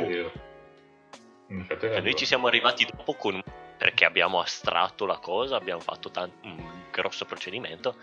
Cioè, 1.79 2.01
noi 2.01 2.15
ci 2.15 2.25
siamo 2.27 2.47
arrivati 2.47 2.87
dopo 2.87 3.15
con- 3.15 3.43
perché 3.77 4.05
abbiamo 4.05 4.41
astratto 4.41 5.05
la 5.05 5.19
cosa, 5.19 5.57
abbiamo 5.57 5.81
fatto 5.81 6.11
tan- 6.11 6.33
un 6.43 6.85
grosso 6.91 7.25
procedimento, 7.25 7.97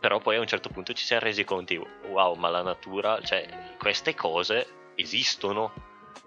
però 0.00 0.18
poi 0.18 0.36
a 0.36 0.40
un 0.40 0.46
certo 0.46 0.68
punto 0.68 0.92
ci 0.92 1.04
siamo 1.04 1.22
resi 1.22 1.44
conti, 1.44 1.80
wow, 2.08 2.34
ma 2.34 2.48
la 2.50 2.62
natura, 2.62 3.20
cioè 3.22 3.46
queste 3.78 4.14
cose 4.14 4.90
esistono 4.96 5.72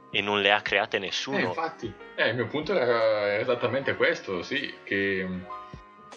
e 0.10 0.22
non 0.22 0.42
le 0.42 0.52
ha 0.52 0.62
create 0.62 0.98
Eh, 0.98 1.00
nessuno. 1.02 1.40
infatti, 1.40 1.94
eh, 2.16 2.30
il 2.30 2.36
mio 2.36 2.48
punto 2.48 2.74
era 2.74 3.38
esattamente 3.38 3.96
questo, 3.96 4.42
sì, 4.42 4.74
che 4.84 5.26
mm, 5.28 5.40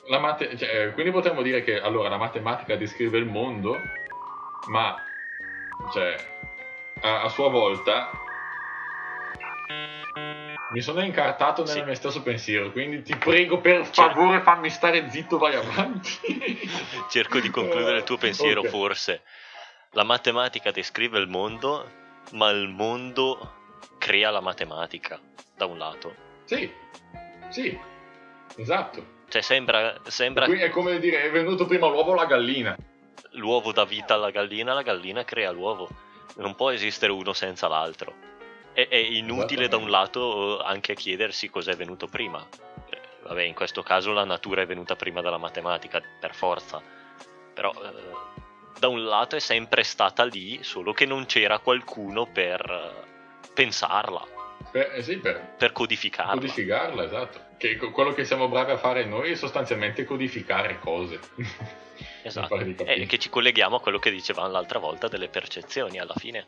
la 0.09 0.19
mate- 0.19 0.57
cioè, 0.57 0.87
eh, 0.87 0.93
quindi 0.93 1.11
potremmo 1.13 1.43
dire 1.43 1.63
che 1.63 1.81
allora 1.81 2.09
la 2.09 2.17
matematica 2.17 2.77
descrive 2.77 3.19
il 3.19 3.27
mondo, 3.27 3.77
ma 4.69 4.97
cioè, 5.93 6.17
a, 7.01 7.23
a 7.23 7.29
sua 7.29 7.49
volta 7.49 8.11
mi 10.73 10.81
sono 10.83 11.01
incartato 11.03 11.65
nel 11.65 11.73
Sì. 11.73 11.83
mio 11.83 11.95
stesso 11.95 12.23
pensiero, 12.23 12.71
quindi 12.71 13.03
ti 13.03 13.17
prego 13.17 13.59
per 13.59 13.85
favore 13.87 14.41
fammi 14.41 14.71
stare 14.71 15.11
zitto, 15.11 15.37
vai 15.39 15.57
avanti. 15.57 16.69
Cerco 17.11 17.41
di 17.41 17.51
concludere 17.51 17.99
il 17.99 18.05
tuo 18.05 18.17
pensiero 18.19 18.61
Ok. 18.61 18.69
forse. 18.69 19.23
La 19.93 20.05
matematica 20.05 20.71
descrive 20.71 21.19
il 21.19 21.27
mondo, 21.27 21.91
ma 22.33 22.51
il 22.51 22.69
mondo 22.69 23.55
crea 23.99 24.31
la 24.31 24.41
matematica, 24.41 25.19
da 25.57 25.67
un 25.67 25.79
lato. 25.79 26.15
Sì, 26.45 26.71
sì, 27.49 27.79
esatto. 28.57 29.19
Cioè 29.29 29.43
sembra, 29.43 30.01
sembra 30.07 30.47
Qui 30.47 30.61
è 30.61 30.71
come 30.71 30.99
dire, 30.99 31.23
è 31.23 31.31
venuto 31.31 31.67
prima 31.67 31.87
l'uovo 31.87 32.13
o 32.13 32.15
la 32.15 32.27
gallina. 32.27 32.77
l'uovo 33.33 33.73
dà 33.73 33.85
vita 33.85 34.15
alla 34.15 34.31
gallina, 34.31 34.75
la 34.75 34.83
gallina 34.83 35.25
crea 35.25 35.51
l'uovo. 35.53 35.89
Non 36.37 36.55
può 36.57 36.71
esistere 36.71 37.13
uno 37.13 37.33
senza 37.33 37.69
l'altro. 37.69 38.13
È, 38.73 38.89
è 38.89 38.97
inutile 38.97 39.69
da 39.69 39.77
un 39.77 39.91
lato 39.91 40.61
anche 40.61 40.95
chiedersi 40.95 41.49
cos'è 41.49 41.77
venuto 41.77 42.07
prima. 42.07 42.45
Eh, 42.89 42.99
Vabbè, 43.23 43.43
in 43.43 43.55
questo 43.55 43.83
caso 43.83 44.13
la 44.13 44.25
natura 44.25 44.63
è 44.63 44.67
venuta 44.67 44.97
prima 44.97 45.21
della 45.21 45.39
matematica, 45.39 46.03
per 46.19 46.35
forza. 46.35 46.83
Però 47.55 47.71
eh, 47.73 48.79
da 48.79 48.89
un 48.89 49.05
lato 49.05 49.37
è 49.37 49.41
sempre 49.41 49.85
stata 49.85 50.25
lì, 50.25 50.63
solo 50.63 50.93
che 50.93 51.07
non 51.07 51.27
c'era 51.27 51.59
qualcuno 51.59 52.27
per 52.27 52.61
eh, 52.61 53.09
pensarla, 53.53 54.27
Per, 54.71 54.93
eh 54.95 55.03
sì, 55.03 55.19
per 55.19 55.55
per 55.57 55.73
codificarla. 55.73 56.35
codificarla, 56.35 57.05
esatto. 57.05 57.49
Che 57.57 57.77
quello 57.77 58.13
che 58.13 58.25
siamo 58.25 58.49
bravi 58.49 58.71
a 58.73 58.79
fare 58.79 59.05
noi 59.05 59.33
è 59.33 59.35
sostanzialmente 59.35 60.05
codificare 60.05 60.79
cose. 60.79 61.21
Esatto. 62.23 62.57
E 62.57 63.07
che 63.07 63.19
ci 63.19 63.29
colleghiamo 63.29 63.77
a 63.77 63.81
quello 63.81 63.99
che 63.99 64.11
dicevamo 64.11 64.49
l'altra 64.49 64.79
volta 64.79 65.09
delle 65.09 65.29
percezioni. 65.29 65.99
Alla 65.99 66.15
fine 66.17 66.47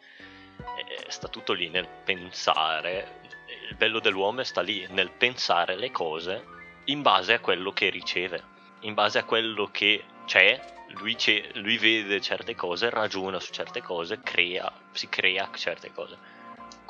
eh, 0.58 1.04
sta 1.08 1.28
tutto 1.28 1.52
lì 1.52 1.68
nel 1.68 1.86
pensare. 2.04 3.20
Il 3.68 3.76
bello 3.76 3.98
dell'uomo 4.00 4.44
sta 4.44 4.60
lì 4.60 4.86
nel 4.90 5.10
pensare 5.10 5.76
le 5.76 5.90
cose 5.90 6.44
in 6.84 7.02
base 7.02 7.34
a 7.34 7.40
quello 7.40 7.70
che 7.72 7.90
riceve, 7.90 8.42
in 8.80 8.94
base 8.94 9.18
a 9.18 9.24
quello 9.24 9.68
che 9.70 10.04
c'è. 10.26 10.60
Lui, 10.88 11.16
lui 11.54 11.78
vede 11.78 12.20
certe 12.20 12.54
cose, 12.54 12.90
ragiona 12.90 13.40
su 13.40 13.50
certe 13.52 13.80
cose, 13.80 14.20
crea, 14.22 14.70
si 14.92 15.08
crea 15.08 15.48
certe 15.54 15.90
cose. 15.92 16.16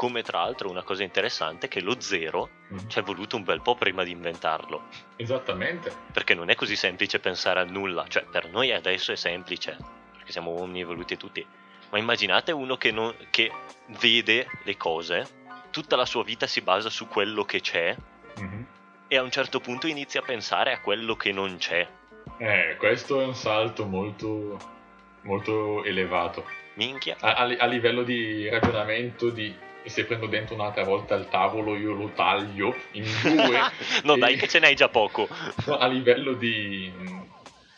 Come 0.03 0.23
tra 0.23 0.41
l'altro 0.41 0.69
una 0.69 0.83
cosa 0.83 1.05
interessante 1.05 1.67
è 1.67 1.69
che 1.69 1.81
lo 1.81 2.01
zero 2.01 2.49
Mhm. 2.71 2.89
ci 2.89 2.99
è 2.99 3.03
voluto 3.03 3.37
un 3.37 3.45
bel 3.45 3.61
po' 3.63 3.77
prima 3.77 4.03
di 4.03 4.11
inventarlo 4.11 4.89
Esattamente. 5.15 5.93
perché 6.13 6.35
non 6.35 6.51
è 6.51 6.57
così 6.57 6.75
semplice 6.75 7.21
pensare 7.21 7.61
a 7.61 7.65
nulla, 7.65 8.05
cioè 8.09 8.25
per 8.25 8.51
noi 8.51 8.73
adesso 8.73 9.13
è 9.13 9.15
semplice, 9.15 9.77
perché 10.17 10.33
siamo 10.33 10.51
uomini 10.51 10.81
evoluti 10.81 11.17
tutti, 11.17 11.47
ma 11.91 11.99
immaginate 11.99 12.51
uno 12.51 12.77
che, 12.77 12.91
non- 12.91 13.15
che 13.31 13.53
vede 14.01 14.49
le 14.65 14.77
cose, 14.77 15.25
tutta 15.71 15.95
la 15.95 16.05
sua 16.05 16.25
vita 16.25 16.49
si 16.49 16.63
basa 16.63 16.91
su 16.91 17.07
quello 17.07 17.45
che 17.45 17.61
c'è 17.61 17.95
Mhm. 18.39 18.67
e 19.07 19.17
a 19.17 19.23
un 19.23 19.31
certo 19.31 19.61
punto 19.61 19.87
inizia 19.87 20.19
a 20.19 20.25
pensare 20.25 20.73
a 20.73 20.81
quello 20.81 21.15
che 21.15 21.31
non 21.31 21.59
c'è. 21.59 21.87
Eh, 22.39 22.75
questo 22.77 23.21
è 23.21 23.25
un 23.25 23.37
salto 23.37 23.85
molto, 23.87 24.59
molto 25.21 25.85
elevato. 25.85 26.45
Minchia. 26.75 27.17
A, 27.21 27.35
a 27.35 27.43
a 27.57 27.67
livello 27.67 28.03
di 28.03 28.49
ragionamento, 28.49 29.31
di 29.31 29.71
se 29.89 30.05
prendo 30.05 30.27
dentro 30.27 30.55
un'altra 30.55 30.85
volta 30.85 31.15
il 31.15 31.29
tavolo, 31.29 31.77
io 31.77 31.93
lo 31.93 32.11
taglio 32.15 32.75
in 32.93 33.05
due. 33.23 33.59
no 34.05 34.15
E- 34.15 34.19
dai 34.19 34.37
che 34.37 34.49
ce 34.49 34.59
n'hai 34.59 34.75
già 34.75 34.89
poco. 34.89 35.29
A 35.67 35.87
livello 35.87 36.33
di, 36.35 36.93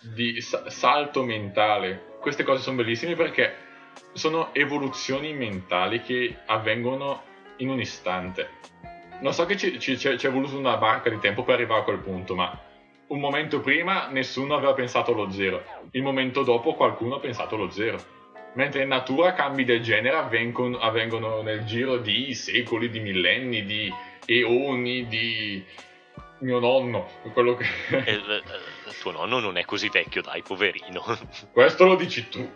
di 0.00 0.40
sa- 0.40 0.68
salto 0.70 1.22
mentale, 1.22 2.16
queste 2.20 2.42
cose 2.42 2.62
sono 2.62 2.76
bellissime 2.76 3.14
perché 3.14 3.62
sono 4.12 4.52
evoluzioni 4.54 5.32
mentali 5.32 6.02
che 6.02 6.36
avvengono 6.46 7.22
in 7.58 7.70
un 7.70 7.80
istante. 7.80 8.62
Non 9.20 9.32
so 9.32 9.46
che 9.46 9.56
ci, 9.56 9.78
ci, 9.78 9.96
ci 9.96 10.08
è 10.08 10.30
voluto 10.30 10.58
una 10.58 10.76
barca 10.76 11.08
di 11.08 11.18
tempo 11.18 11.44
per 11.44 11.54
arrivare 11.54 11.80
a 11.80 11.84
quel 11.84 11.98
punto, 11.98 12.34
ma 12.34 12.58
un 13.06 13.20
momento 13.20 13.60
prima 13.60 14.08
nessuno 14.08 14.54
aveva 14.54 14.72
pensato 14.72 15.12
allo 15.12 15.30
zero, 15.30 15.62
il 15.92 16.02
momento 16.02 16.42
dopo 16.42 16.74
qualcuno 16.74 17.16
ha 17.16 17.20
pensato 17.20 17.54
allo 17.54 17.70
zero. 17.70 18.13
Mentre 18.54 18.82
in 18.82 18.88
natura 18.88 19.32
cambi 19.32 19.64
del 19.64 19.82
genere 19.82 20.16
avvengono, 20.16 20.78
avvengono 20.78 21.42
nel 21.42 21.64
giro 21.64 21.98
di 21.98 22.34
secoli, 22.34 22.88
di 22.88 23.00
millenni, 23.00 23.64
di 23.64 23.92
eoni, 24.26 25.06
di 25.06 25.64
mio 26.38 26.58
nonno, 26.60 27.10
quello 27.32 27.54
che... 27.56 27.64
E, 27.90 28.02
eh, 28.06 28.14
eh, 28.14 28.42
tuo 29.00 29.10
nonno 29.10 29.40
non 29.40 29.56
è 29.58 29.64
così 29.64 29.88
vecchio, 29.88 30.22
dai, 30.22 30.42
poverino. 30.42 31.02
Questo 31.52 31.84
lo 31.84 31.96
dici 31.96 32.28
tu. 32.28 32.48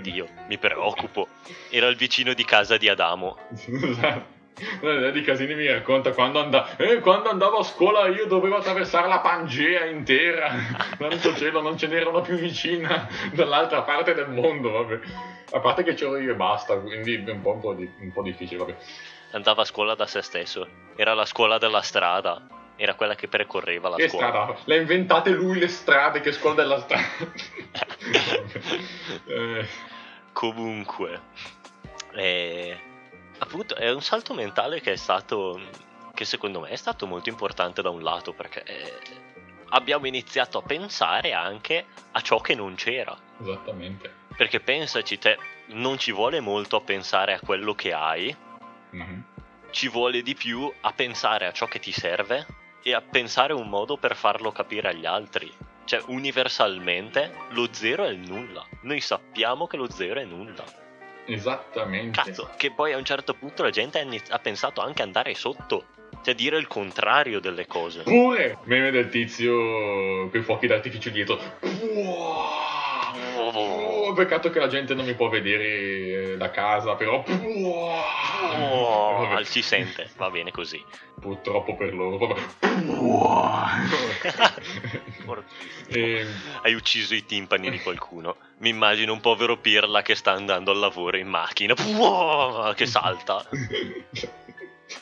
Dio, 0.00 0.28
mi 0.48 0.58
preoccupo. 0.58 1.28
Era 1.70 1.88
il 1.88 1.96
vicino 1.96 2.32
di 2.32 2.44
casa 2.44 2.76
di 2.76 2.88
Adamo. 2.88 3.36
Esatto. 3.66 4.35
No, 4.80 5.10
Di 5.10 5.20
Casini 5.22 5.54
mi 5.54 5.66
racconta 5.66 6.12
quando, 6.12 6.40
and- 6.40 6.64
eh, 6.78 7.00
quando 7.00 7.28
andavo 7.28 7.58
a 7.58 7.62
scuola 7.62 8.08
io 8.08 8.26
dovevo 8.26 8.56
attraversare 8.56 9.06
la 9.06 9.18
Pangea 9.20 9.84
intera. 9.84 10.50
Tanto 10.96 11.34
cielo 11.36 11.60
non 11.60 11.76
ce 11.76 11.86
n'era 11.88 12.08
una 12.08 12.22
più 12.22 12.36
vicina 12.36 13.06
dall'altra 13.32 13.82
parte 13.82 14.14
del 14.14 14.28
mondo, 14.30 14.70
vabbè. 14.70 14.98
A 15.52 15.60
parte 15.60 15.82
che 15.82 15.92
c'ero 15.94 16.16
io 16.16 16.32
e 16.32 16.34
basta, 16.36 16.74
quindi 16.78 17.22
è 17.22 17.30
un 17.30 17.42
po', 17.42 17.52
un 17.52 17.60
po', 17.60 17.74
di- 17.74 17.90
un 18.00 18.12
po' 18.12 18.22
difficile, 18.22 18.58
vabbè. 18.58 18.74
andava 19.32 19.60
a 19.62 19.64
scuola 19.66 19.94
da 19.94 20.06
se 20.06 20.22
stesso. 20.22 20.66
Era 20.96 21.12
la 21.12 21.26
scuola 21.26 21.58
della 21.58 21.82
strada. 21.82 22.40
Era 22.78 22.94
quella 22.94 23.14
che 23.14 23.28
percorreva 23.28 23.90
la 23.90 23.96
Che 23.96 24.08
scuola. 24.08 24.26
strada? 24.28 24.56
Le 24.64 24.74
ha 24.76 24.80
inventate 24.80 25.30
lui 25.30 25.58
le 25.58 25.68
strade, 25.68 26.20
che 26.20 26.32
scuola 26.32 26.56
della 26.56 26.78
strada. 26.80 27.04
Eh, 29.26 29.66
Comunque, 30.32 31.20
eh, 32.14 32.78
appunto, 33.38 33.74
è 33.74 33.90
un 33.92 34.02
salto 34.02 34.34
mentale 34.34 34.80
che 34.80 34.92
è 34.92 34.96
stato, 34.96 35.60
che 36.14 36.24
secondo 36.24 36.60
me 36.60 36.68
è 36.70 36.76
stato 36.76 37.06
molto 37.06 37.28
importante 37.28 37.82
da 37.82 37.90
un 37.90 38.02
lato, 38.02 38.32
perché 38.32 38.62
eh, 38.64 38.92
abbiamo 39.70 40.06
iniziato 40.06 40.58
a 40.58 40.62
pensare 40.62 41.32
anche 41.32 41.86
a 42.12 42.20
ciò 42.20 42.40
che 42.40 42.54
non 42.54 42.74
c'era. 42.74 43.16
esattamente. 43.40 44.12
Perché 44.36 44.60
pensaci, 44.60 45.18
te, 45.18 45.38
non 45.68 45.98
ci 45.98 46.12
vuole 46.12 46.40
molto 46.40 46.76
a 46.76 46.80
pensare 46.80 47.32
a 47.34 47.40
quello 47.40 47.74
che 47.74 47.92
hai, 47.92 48.34
Mhm. 48.90 49.24
ci 49.70 49.88
vuole 49.88 50.22
di 50.22 50.34
più 50.34 50.72
a 50.80 50.92
pensare 50.92 51.46
a 51.46 51.52
ciò 51.52 51.66
che 51.66 51.78
ti 51.80 51.92
serve 51.92 52.46
e 52.82 52.94
a 52.94 53.00
pensare 53.02 53.52
un 53.52 53.68
modo 53.68 53.96
per 53.96 54.14
farlo 54.16 54.52
capire 54.52 54.88
agli 54.90 55.04
altri. 55.06 55.52
Cioè, 55.84 56.02
universalmente, 56.06 57.32
lo 57.50 57.68
zero 57.72 58.04
è 58.04 58.08
il 58.10 58.18
nulla. 58.18 58.64
Noi 58.82 59.00
sappiamo 59.00 59.66
che 59.66 59.76
lo 59.76 59.90
zero 59.90 60.20
è 60.20 60.24
nulla. 60.24 60.64
Esattamente. 61.26 62.22
Cazzo, 62.22 62.50
che 62.56 62.70
poi 62.72 62.92
a 62.92 62.96
un 62.96 63.04
certo 63.04 63.34
punto 63.34 63.62
la 63.62 63.70
gente 63.70 63.98
ha, 63.98 64.02
iniz- 64.02 64.30
ha 64.30 64.38
pensato 64.38 64.80
anche 64.80 65.02
andare 65.02 65.34
sotto. 65.34 65.84
Cioè, 66.22 66.34
dire 66.34 66.56
il 66.56 66.66
contrario 66.66 67.40
delle 67.40 67.66
cose. 67.66 68.02
Pure 68.02 68.58
meme 68.64 68.90
del 68.90 69.08
tizio 69.08 70.28
con 70.28 70.40
i 70.40 70.42
fuochi 70.42 70.66
d'artificio 70.66 71.10
dietro. 71.10 71.38
Oh, 73.38 74.12
peccato 74.12 74.50
che 74.50 74.58
la 74.58 74.66
gente 74.66 74.94
non 74.94 75.04
mi 75.04 75.14
può 75.14 75.28
vedere 75.28 76.32
eh, 76.32 76.36
da 76.36 76.50
casa, 76.50 76.94
però. 76.94 77.22
Oh, 78.58 79.42
si 79.44 79.62
sente, 79.62 80.10
va 80.16 80.30
bene 80.30 80.50
così. 80.50 80.82
Purtroppo 81.20 81.76
per 81.76 81.94
loro. 81.94 82.36
e... 85.88 86.26
Hai 86.62 86.74
ucciso 86.74 87.14
i 87.14 87.24
timpani 87.24 87.70
di 87.70 87.80
qualcuno. 87.80 88.36
Mi 88.58 88.70
immagino 88.70 89.12
un 89.12 89.20
povero 89.20 89.56
Pirla 89.56 90.02
che 90.02 90.14
sta 90.14 90.32
andando 90.32 90.70
al 90.70 90.78
lavoro 90.78 91.16
in 91.16 91.28
macchina, 91.28 91.74
che 92.74 92.86
salta. 92.86 93.46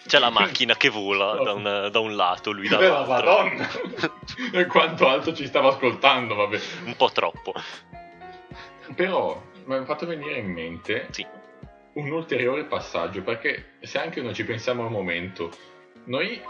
C'è 0.06 0.18
la 0.18 0.30
macchina 0.30 0.76
che 0.76 0.88
vola 0.88 1.42
da 1.42 1.52
un, 1.52 1.88
da 1.90 1.98
un 1.98 2.16
lato, 2.16 2.52
lui 2.52 2.68
dall'altro. 2.68 3.12
Madonna! 3.12 3.68
e 4.52 4.66
quanto 4.66 5.08
alto 5.08 5.34
ci 5.34 5.46
stava 5.46 5.68
ascoltando, 5.68 6.34
vabbè. 6.34 6.60
Un 6.84 6.96
po' 6.96 7.10
troppo. 7.10 7.52
Però 8.94 9.42
mi 9.64 9.74
ha 9.74 9.84
fatto 9.84 10.06
venire 10.06 10.38
in 10.38 10.52
mente 10.52 11.08
sì. 11.10 11.26
Un 11.94 12.10
ulteriore 12.10 12.64
passaggio, 12.64 13.22
perché 13.22 13.76
se 13.80 13.98
anche 13.98 14.20
noi 14.20 14.34
ci 14.34 14.44
pensiamo 14.44 14.84
al 14.84 14.90
momento, 14.90 15.50
noi 16.04 16.40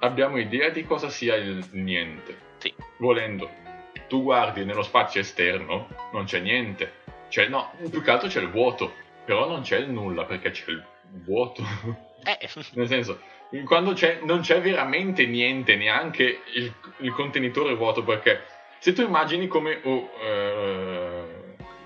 abbiamo 0.00 0.38
idea 0.38 0.68
di 0.70 0.84
cosa 0.84 1.08
sia 1.08 1.34
il 1.36 1.64
niente. 1.72 2.36
Sì. 2.58 2.74
Volendo. 2.98 3.60
Tu 4.08 4.22
guardi 4.22 4.64
nello 4.64 4.82
spazio 4.82 5.20
esterno, 5.20 5.88
non 6.12 6.24
c'è 6.24 6.40
niente. 6.40 7.00
Cioè, 7.28 7.48
no, 7.48 7.72
più 7.90 8.02
che 8.02 8.10
altro 8.10 8.28
c'è 8.28 8.40
il 8.40 8.50
vuoto, 8.50 8.92
però 9.24 9.48
non 9.48 9.62
c'è 9.62 9.78
il 9.78 9.90
nulla 9.90 10.24
perché 10.24 10.50
c'è 10.50 10.70
il 10.70 10.84
vuoto. 11.24 11.62
Eh. 12.24 12.48
Nel 12.74 12.86
senso, 12.86 13.18
quando 13.64 13.94
c'è, 13.94 14.20
non 14.22 14.42
c'è 14.42 14.60
veramente 14.60 15.26
niente, 15.26 15.74
neanche 15.74 16.42
il, 16.54 16.72
il 16.98 17.12
contenitore 17.12 17.74
vuoto, 17.74 18.04
perché 18.04 18.44
se 18.78 18.92
tu 18.92 19.02
immagini 19.02 19.48
come 19.48 19.80
oh, 19.82 20.10
eh, 20.20 21.01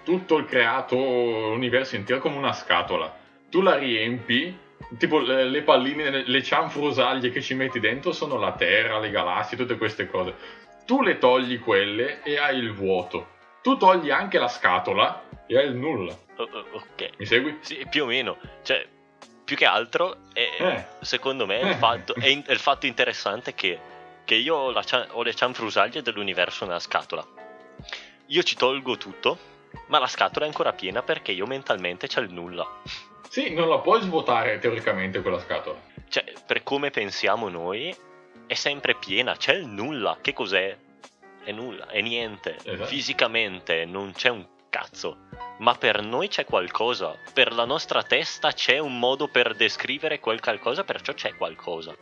tutto 0.07 0.37
il 0.37 0.45
creato, 0.45 0.95
l'universo 0.95 1.97
intero 1.97 2.21
come 2.21 2.37
una 2.37 2.53
scatola, 2.53 3.13
tu 3.51 3.61
la 3.61 3.77
riempi, 3.77 4.57
tipo 4.97 5.19
le, 5.19 5.43
le 5.43 5.63
palline, 5.63 6.23
le 6.25 6.43
cianfrusaglie 6.45 7.31
che 7.31 7.43
ci 7.43 7.55
metti 7.55 7.81
dentro 7.81 8.13
sono 8.13 8.39
la 8.39 8.53
Terra, 8.53 9.01
le 9.01 9.11
galassie, 9.11 9.57
tutte 9.57 9.77
queste 9.77 10.09
cose. 10.09 10.35
Tu 10.87 11.03
le 11.03 11.19
togli 11.19 11.59
quelle 11.59 12.23
e 12.23 12.39
hai 12.39 12.57
il 12.57 12.73
vuoto. 12.73 13.35
Tu 13.63 13.77
togli 13.77 14.11
anche 14.11 14.39
la 14.39 14.47
scatola 14.47 15.25
e 15.45 15.59
hai 15.59 15.67
il 15.67 15.75
nulla. 15.75 16.17
ok. 16.37 17.11
Mi 17.19 17.27
segui? 17.27 17.59
Sì, 17.63 17.85
più 17.91 18.05
o 18.05 18.07
meno. 18.07 18.39
Cioè, 18.63 18.87
più 19.43 19.57
che 19.57 19.65
altro, 19.65 20.19
è, 20.33 20.49
eh. 20.57 20.85
secondo 21.01 21.47
me, 21.47 21.59
il 21.59 21.75
fatto, 21.75 22.15
è, 22.15 22.29
in, 22.31 22.45
è, 22.47 22.53
il 22.53 22.61
fatto 22.61 22.87
interessante 22.87 23.55
che, 23.55 23.77
che 24.25 24.37
io 24.37 24.55
ho, 24.55 24.71
la, 24.71 24.85
ho 25.11 25.25
le 25.25 25.35
cianfrusaglie 25.35 26.01
dell'universo 26.01 26.65
nella 26.65 26.79
scatola. 26.79 27.27
Io 28.27 28.43
ci 28.45 28.55
tolgo 28.55 28.97
tutto, 28.97 29.56
ma 29.87 29.99
la 29.99 30.07
scatola 30.07 30.45
è 30.45 30.49
ancora 30.49 30.73
piena 30.73 31.03
perché 31.03 31.33
io 31.33 31.47
mentalmente 31.47 32.07
c'è 32.07 32.21
il 32.21 32.33
nulla. 32.33 32.67
Sì, 33.29 33.53
non 33.53 33.69
la 33.69 33.79
puoi 33.79 34.01
svuotare 34.03 34.59
teoricamente 34.59 35.21
quella 35.21 35.39
scatola. 35.39 35.79
Cioè, 36.09 36.33
per 36.47 36.63
come 36.63 36.91
pensiamo 36.91 37.49
noi, 37.49 37.95
è 38.47 38.55
sempre 38.55 38.95
piena, 38.95 39.37
c'è 39.37 39.55
il 39.55 39.67
nulla. 39.67 40.19
Che 40.21 40.33
cos'è? 40.33 40.77
È 41.43 41.53
nulla, 41.53 41.89
è 41.89 42.01
niente. 42.01 42.57
Esatto. 42.63 42.87
Fisicamente 42.87 43.85
non 43.85 44.13
c'è 44.13 44.31
un 44.31 44.47
cazzo. 44.71 45.25
Ma 45.59 45.75
per 45.75 46.03
noi 46.03 46.29
c'è 46.29 46.45
qualcosa. 46.45 47.17
Per 47.33 47.53
la 47.53 47.65
nostra 47.65 48.03
testa 48.03 48.53
c'è 48.53 48.79
un 48.79 48.99
modo 48.99 49.29
per 49.29 49.55
descrivere 49.55 50.21
quel 50.21 50.41
qualcosa, 50.41 50.85
perciò 50.85 51.13
c'è 51.13 51.35
qualcosa. 51.35 51.95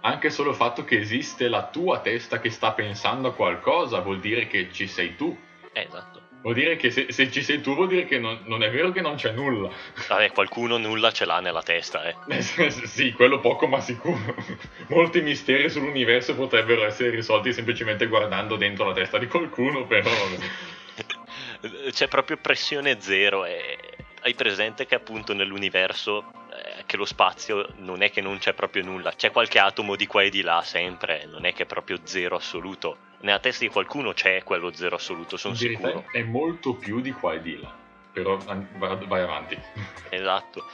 Anche 0.00 0.30
solo 0.30 0.50
il 0.50 0.56
fatto 0.56 0.84
che 0.84 0.98
esiste 0.98 1.48
la 1.48 1.64
tua 1.64 2.00
testa 2.00 2.38
che 2.38 2.50
sta 2.50 2.72
pensando 2.72 3.28
a 3.28 3.34
qualcosa 3.34 4.00
vuol 4.00 4.20
dire 4.20 4.46
che 4.46 4.72
ci 4.72 4.86
sei 4.86 5.16
tu. 5.16 5.36
Esatto. 5.72 6.15
Vuol 6.42 6.54
dire 6.54 6.76
che 6.76 6.90
se, 6.90 7.10
se 7.10 7.30
ci 7.30 7.42
sei 7.42 7.60
tu 7.60 7.74
vuol 7.74 7.88
dire 7.88 8.04
che 8.04 8.18
non, 8.18 8.40
non, 8.44 8.62
è 8.62 8.70
vero 8.70 8.92
che 8.92 9.00
non 9.00 9.16
c'è 9.16 9.32
nulla. 9.32 9.68
Vabbè, 10.08 10.30
qualcuno 10.30 10.76
nulla 10.76 11.10
ce 11.10 11.24
l'ha 11.24 11.40
nella 11.40 11.62
testa, 11.62 12.04
eh. 12.04 12.14
eh 12.28 12.42
sì, 12.70 13.12
quello 13.12 13.40
poco 13.40 13.66
ma 13.66 13.80
sicuro. 13.80 14.34
Molti 14.88 15.22
misteri 15.22 15.68
sull'universo 15.68 16.36
potrebbero 16.36 16.84
essere 16.84 17.10
risolti 17.10 17.52
semplicemente 17.52 18.06
guardando 18.06 18.56
dentro 18.56 18.86
la 18.86 18.92
testa 18.92 19.18
di 19.18 19.26
qualcuno, 19.26 19.86
però 19.86 20.10
c'è 21.90 22.08
proprio 22.08 22.36
pressione 22.36 23.00
zero 23.00 23.44
e 23.44 23.78
hai 24.22 24.34
presente 24.34 24.86
che 24.86 24.94
appunto 24.94 25.34
nell'universo 25.34 26.32
eh, 26.50 26.84
che 26.84 26.96
lo 26.96 27.04
spazio 27.04 27.68
non 27.78 28.02
è 28.02 28.10
che 28.10 28.20
non 28.20 28.38
c'è 28.38 28.54
proprio 28.54 28.82
nulla, 28.82 29.12
c'è 29.12 29.30
qualche 29.30 29.58
atomo 29.58 29.94
di 29.94 30.06
qua 30.06 30.22
e 30.22 30.30
di 30.30 30.42
là 30.42 30.62
sempre, 30.62 31.26
non 31.26 31.44
è 31.44 31.52
che 31.52 31.62
è 31.62 31.66
proprio 31.66 31.98
zero 32.02 32.36
assoluto. 32.36 32.98
Nella 33.20 33.38
testa 33.38 33.64
di 33.64 33.70
qualcuno 33.70 34.12
c'è 34.12 34.42
quello 34.42 34.72
zero 34.72 34.96
assoluto, 34.96 35.36
sono 35.36 35.54
sicuro. 35.54 36.04
È 36.10 36.22
molto 36.22 36.74
più 36.74 37.00
di 37.00 37.12
qua 37.12 37.34
e 37.34 37.42
di 37.42 37.58
là, 37.60 37.74
però 38.12 38.36
vai 38.36 39.22
avanti. 39.22 39.58
Esatto, 40.08 40.64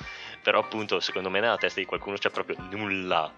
però 0.43 0.61
appunto 0.61 1.01
secondo 1.01 1.31
me 1.31 1.41
nella 1.41 1.57
testa 1.57 1.81
di 1.81 1.87
qualcuno 1.87 2.17
c'è 2.17 2.31
proprio 2.31 2.57
nulla 2.71 3.33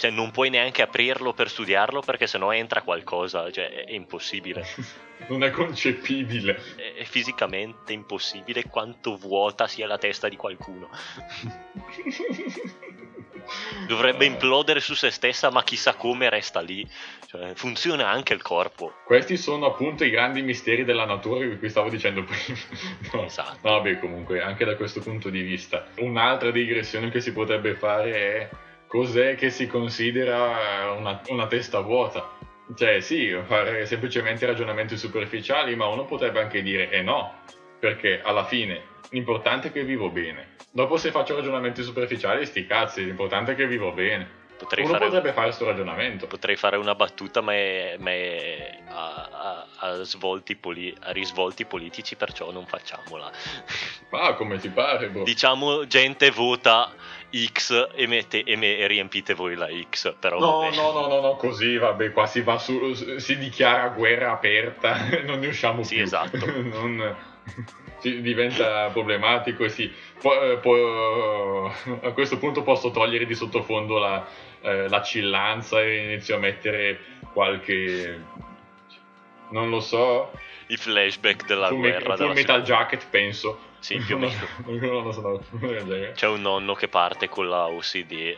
cioè 0.00 0.10
non 0.10 0.30
puoi 0.30 0.48
neanche 0.48 0.80
aprirlo 0.80 1.34
per 1.34 1.50
studiarlo 1.50 2.00
perché 2.00 2.26
sennò 2.26 2.54
entra 2.54 2.80
qualcosa, 2.80 3.52
cioè 3.52 3.84
è 3.84 3.92
impossibile. 3.92 4.66
non 5.28 5.44
è 5.44 5.50
concepibile. 5.50 6.58
È, 6.74 6.94
è, 6.94 7.04
fisicamente 7.04 7.92
impossibile 7.92 8.64
quanto 8.64 9.18
vuota 9.18 9.68
sia 9.68 9.86
la 9.86 9.98
testa 9.98 10.30
di 10.30 10.36
qualcuno. 10.36 10.88
Dovrebbe 13.86 14.24
implodere 14.24 14.80
su 14.80 14.94
se 14.94 15.10
stessa, 15.10 15.50
ma 15.50 15.62
chissà 15.64 15.94
come 15.94 16.30
resta 16.30 16.60
lì. 16.60 16.88
Cioè, 17.30 17.54
funziona 17.54 18.08
anche 18.08 18.34
il 18.34 18.42
corpo. 18.42 18.92
Questi 19.04 19.36
sono 19.36 19.66
appunto 19.66 20.02
i 20.02 20.10
grandi 20.10 20.42
misteri 20.42 20.82
della 20.82 21.04
natura 21.04 21.46
di 21.46 21.58
cui 21.58 21.68
stavo 21.68 21.88
dicendo 21.88 22.24
prima. 22.24 22.58
no, 23.14 23.24
esatto. 23.24 23.58
Vabbè, 23.60 24.00
comunque, 24.00 24.42
anche 24.42 24.64
da 24.64 24.74
questo 24.74 24.98
punto 24.98 25.30
di 25.30 25.40
vista. 25.40 25.86
Un'altra 25.98 26.50
digressione 26.50 27.08
che 27.08 27.20
si 27.20 27.32
potrebbe 27.32 27.76
fare 27.76 28.12
è 28.14 28.50
cos'è 28.88 29.36
che 29.36 29.50
si 29.50 29.68
considera 29.68 30.90
una, 30.90 31.20
una 31.28 31.46
testa 31.46 31.78
vuota. 31.78 32.36
Cioè 32.74 32.98
sì, 32.98 33.32
fare 33.46 33.86
semplicemente 33.86 34.44
ragionamenti 34.44 34.96
superficiali, 34.96 35.76
ma 35.76 35.86
uno 35.86 36.06
potrebbe 36.06 36.40
anche 36.40 36.62
dire 36.62 36.90
eh 36.90 37.02
no, 37.02 37.42
perché 37.78 38.20
alla 38.24 38.44
fine 38.44 38.82
l'importante 39.10 39.68
è 39.68 39.72
che 39.72 39.84
vivo 39.84 40.10
bene. 40.10 40.56
Dopo 40.72 40.96
se 40.96 41.12
faccio 41.12 41.36
ragionamenti 41.36 41.84
superficiali, 41.84 42.44
sti 42.44 42.66
cazzi, 42.66 43.04
l'importante 43.04 43.52
è 43.52 43.54
che 43.54 43.68
vivo 43.68 43.92
bene. 43.92 44.39
Potrei 44.60 44.84
Uno 44.84 44.92
fare, 44.92 45.06
potrebbe 45.06 45.32
fare 45.32 45.46
questo 45.46 45.64
ragionamento. 45.64 46.26
Potrei 46.26 46.54
fare 46.56 46.76
una 46.76 46.94
battuta, 46.94 47.40
ma 47.40 47.54
è, 47.54 47.96
ma 47.98 48.10
è 48.10 48.78
a, 48.88 49.28
a, 49.32 49.66
a, 49.78 50.42
poli, 50.60 50.94
a, 51.00 51.12
risvolti 51.12 51.64
politici, 51.64 52.14
perciò 52.14 52.52
non 52.52 52.66
facciamola. 52.66 53.32
Ah, 54.10 54.34
come 54.34 54.58
ti 54.58 54.68
pare, 54.68 55.08
bro. 55.08 55.22
Diciamo, 55.22 55.86
gente 55.86 56.30
vota 56.30 56.92
X 57.32 57.88
e, 57.94 58.06
mette, 58.06 58.44
e, 58.44 58.56
me, 58.56 58.76
e 58.76 58.86
riempite 58.86 59.32
voi 59.32 59.54
la 59.54 59.68
X. 59.88 60.14
Però 60.20 60.38
no, 60.38 60.68
no, 60.68 60.92
no, 60.92 61.06
no, 61.06 61.20
no, 61.20 61.36
così 61.36 61.78
vabbè, 61.78 62.12
qua 62.12 62.26
si 62.26 62.42
va 62.42 62.58
su, 62.58 62.92
si 63.16 63.38
dichiara 63.38 63.88
guerra 63.88 64.32
aperta, 64.32 65.08
non 65.24 65.38
ne 65.38 65.46
usciamo 65.46 65.82
sì, 65.82 65.96
più. 65.96 66.06
Sì, 66.06 66.14
esatto. 66.14 66.44
non, 66.60 67.16
si 68.00 68.20
diventa 68.20 68.88
problematico 68.88 69.64
e 69.64 69.68
sì. 69.68 69.92
Po- 70.20 70.58
po- 70.60 71.72
a 72.02 72.10
questo 72.12 72.38
punto 72.38 72.62
posso 72.62 72.90
togliere 72.90 73.26
di 73.26 73.34
sottofondo 73.34 73.98
la, 73.98 74.26
eh, 74.62 74.88
la 74.88 75.02
cillanza 75.02 75.80
e 75.80 76.04
inizio 76.04 76.36
a 76.36 76.38
mettere 76.38 76.98
qualche 77.32 78.48
non 79.50 79.68
lo 79.68 79.80
so 79.80 80.32
i 80.66 80.76
flashback 80.76 81.46
della 81.46 81.68
full 81.68 81.78
guerra 81.78 82.10
me- 82.10 82.16
full 82.16 82.32
metal 82.32 82.62
jacket 82.62 83.06
penso 83.08 83.68
sì, 83.80 83.96
più 83.96 84.16
o 84.16 84.18
meno. 84.18 84.36
C'è 86.14 86.26
un 86.26 86.42
nonno 86.42 86.74
che 86.74 86.88
parte 86.88 87.28
con 87.28 87.48
la 87.48 87.66
OCD, 87.66 88.12
eh, 88.12 88.36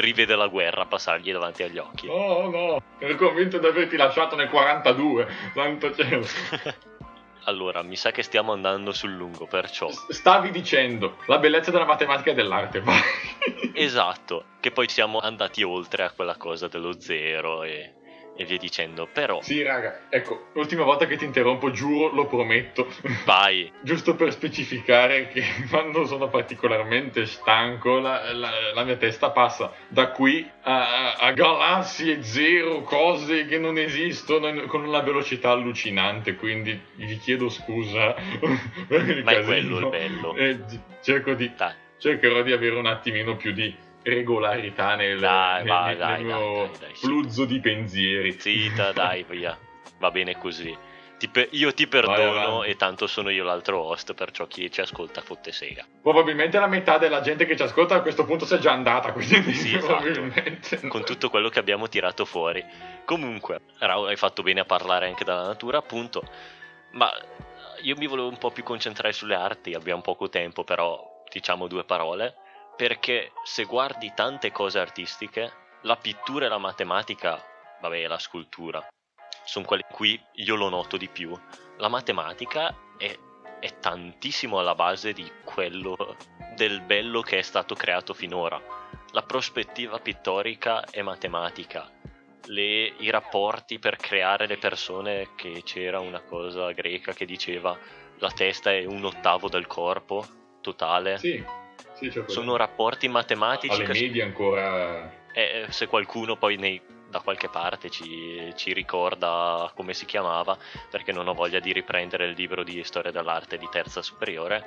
rivede 0.00 0.34
la 0.34 0.48
guerra 0.48 0.86
passargli 0.86 1.30
davanti 1.30 1.62
agli 1.62 1.78
occhi. 1.78 2.08
Oh 2.08 2.48
no, 2.50 2.82
ero 2.98 3.14
convinto 3.16 3.58
di 3.58 3.66
averti 3.66 3.96
lasciato 3.96 4.34
nel 4.34 4.48
42, 4.48 5.28
tanto 5.54 5.94
cielo. 5.94 6.26
Allora, 7.48 7.80
mi 7.82 7.96
sa 7.96 8.10
che 8.10 8.22
stiamo 8.22 8.52
andando 8.52 8.92
sul 8.92 9.12
lungo, 9.12 9.46
perciò... 9.46 9.88
Stavi 9.88 10.50
dicendo, 10.50 11.16
la 11.28 11.38
bellezza 11.38 11.70
della 11.70 11.86
matematica 11.86 12.32
e 12.32 12.34
dell'arte, 12.34 12.80
vai. 12.84 13.00
esatto, 13.72 14.44
che 14.60 14.70
poi 14.70 14.86
siamo 14.86 15.18
andati 15.18 15.62
oltre 15.62 16.04
a 16.04 16.10
quella 16.10 16.36
cosa 16.36 16.68
dello 16.68 17.00
zero 17.00 17.62
e 17.62 17.94
e 18.38 18.44
via 18.44 18.56
dicendo. 18.56 19.08
Però. 19.12 19.42
Sì, 19.42 19.62
raga, 19.62 20.02
ecco, 20.08 20.50
l'ultima 20.52 20.84
volta 20.84 21.06
che 21.06 21.16
ti 21.16 21.24
interrompo, 21.24 21.72
giuro, 21.72 22.14
lo 22.14 22.26
prometto. 22.26 22.86
Vai. 23.24 23.70
Giusto 23.82 24.14
per 24.14 24.30
specificare 24.30 25.26
che 25.26 25.42
quando 25.68 26.06
sono 26.06 26.28
particolarmente 26.28 27.26
stanco, 27.26 27.98
la, 27.98 28.32
la, 28.32 28.50
la 28.72 28.84
mia 28.84 28.96
testa 28.96 29.30
passa 29.30 29.72
da 29.88 30.10
qui 30.10 30.48
a, 30.62 31.14
a, 31.14 31.32
galassie 31.32 32.22
zero, 32.22 32.82
cose 32.82 33.46
che 33.46 33.58
non 33.58 33.76
esistono, 33.76 34.66
con 34.66 34.84
una 34.84 35.00
velocità 35.00 35.50
allucinante. 35.50 36.36
Quindi 36.36 36.80
vi 36.94 37.18
chiedo 37.18 37.48
scusa 37.48 38.14
per 38.86 39.08
il 39.18 39.24
Ma 39.24 39.32
casino. 39.32 39.40
è 39.40 39.44
quello 39.44 39.78
il 39.78 39.88
bello. 39.88 40.36
E 40.36 40.58
cerco 41.02 41.34
di. 41.34 41.52
Cercherò 41.98 42.42
di 42.42 42.52
avere 42.52 42.76
un 42.76 42.86
attimino 42.86 43.34
più 43.34 43.50
di 43.50 43.74
regolarità 44.02 44.94
nel, 44.94 45.18
dai, 45.18 45.64
nel, 45.64 45.66
vai, 45.66 45.86
nel 45.88 45.96
dai, 45.98 46.24
mio 46.24 46.70
dai, 46.78 46.94
fluzzo 46.94 47.44
di 47.44 47.60
pensieri. 47.60 48.38
Zita, 48.38 48.92
dai, 48.92 49.24
via. 49.28 49.56
Va 49.98 50.10
bene 50.10 50.36
così. 50.38 50.76
Ti 51.18 51.28
pe- 51.28 51.48
io 51.50 51.74
ti 51.74 51.88
perdono 51.88 52.62
e 52.62 52.76
tanto 52.76 53.08
sono 53.08 53.30
io 53.30 53.42
l'altro 53.42 53.80
host, 53.80 54.14
perciò 54.14 54.46
chi 54.46 54.70
ci 54.70 54.80
ascolta 54.80 55.20
fotte 55.20 55.50
sega. 55.50 55.84
Probabilmente 56.00 56.60
la 56.60 56.68
metà 56.68 56.96
della 56.96 57.20
gente 57.20 57.44
che 57.44 57.56
ci 57.56 57.62
ascolta 57.64 57.96
a 57.96 58.02
questo 58.02 58.24
punto 58.24 58.46
si 58.46 58.54
è 58.54 58.58
già 58.58 58.70
andata, 58.70 59.12
quindi 59.12 59.52
sì, 59.52 59.74
esatto. 59.74 60.86
con 60.86 61.04
tutto 61.04 61.28
quello 61.28 61.48
che 61.48 61.58
abbiamo 61.58 61.88
tirato 61.88 62.24
fuori. 62.24 62.64
Comunque, 63.04 63.62
Raul, 63.78 64.06
hai 64.06 64.16
fatto 64.16 64.42
bene 64.44 64.60
a 64.60 64.64
parlare 64.64 65.08
anche 65.08 65.24
della 65.24 65.44
natura, 65.44 65.78
appunto, 65.78 66.22
ma 66.92 67.10
io 67.82 67.96
mi 67.96 68.06
volevo 68.06 68.28
un 68.28 68.38
po' 68.38 68.52
più 68.52 68.62
concentrare 68.62 69.12
sulle 69.12 69.34
arti, 69.34 69.74
abbiamo 69.74 70.02
poco 70.02 70.28
tempo, 70.28 70.62
però 70.62 71.24
diciamo 71.28 71.66
due 71.66 71.82
parole, 71.82 72.36
perché 72.78 73.32
se 73.42 73.64
guardi 73.64 74.12
tante 74.14 74.52
cose 74.52 74.78
artistiche, 74.78 75.52
la 75.82 75.96
pittura 75.96 76.46
e 76.46 76.48
la 76.48 76.58
matematica, 76.58 77.44
vabbè, 77.80 78.06
la 78.06 78.20
scultura, 78.20 78.86
sono 79.44 79.64
quelle 79.64 79.84
cui 79.90 80.20
io 80.34 80.54
lo 80.54 80.68
noto 80.68 80.96
di 80.96 81.08
più. 81.08 81.36
La 81.78 81.88
matematica 81.88 82.72
è, 82.96 83.18
è 83.58 83.78
tantissimo 83.80 84.60
alla 84.60 84.76
base 84.76 85.12
di 85.12 85.28
quello 85.42 86.16
del 86.54 86.80
bello 86.82 87.20
che 87.20 87.38
è 87.38 87.42
stato 87.42 87.74
creato 87.74 88.14
finora. 88.14 88.62
La 89.10 89.22
prospettiva 89.22 89.98
pittorica 89.98 90.84
è 90.84 91.02
matematica, 91.02 91.90
le, 92.44 92.94
i 92.98 93.10
rapporti 93.10 93.80
per 93.80 93.96
creare 93.96 94.46
le 94.46 94.56
persone, 94.56 95.30
che 95.34 95.62
c'era 95.64 95.98
una 95.98 96.20
cosa 96.20 96.70
greca 96.70 97.12
che 97.12 97.26
diceva 97.26 97.76
la 98.18 98.30
testa 98.30 98.70
è 98.70 98.84
un 98.84 99.04
ottavo 99.04 99.48
del 99.48 99.66
corpo 99.66 100.24
totale. 100.60 101.18
Sì, 101.18 101.44
sì 101.98 102.22
sono 102.26 102.56
rapporti 102.56 103.08
matematici. 103.08 103.82
Alle 103.82 103.92
medie 103.92 104.22
ancora. 104.22 105.10
Eh, 105.32 105.66
se 105.68 105.86
qualcuno 105.86 106.36
poi 106.36 106.56
nei, 106.56 106.80
da 107.08 107.20
qualche 107.20 107.48
parte 107.48 107.90
ci, 107.90 108.52
ci, 108.56 108.72
ricorda 108.72 109.70
come 109.74 109.94
si 109.94 110.04
chiamava, 110.04 110.56
perché 110.90 111.12
non 111.12 111.28
ho 111.28 111.34
voglia 111.34 111.60
di 111.60 111.72
riprendere 111.72 112.26
il 112.26 112.34
libro 112.34 112.62
di 112.62 112.82
storia 112.84 113.10
dell'arte 113.10 113.58
di 113.58 113.68
terza 113.70 114.02
superiore, 114.02 114.64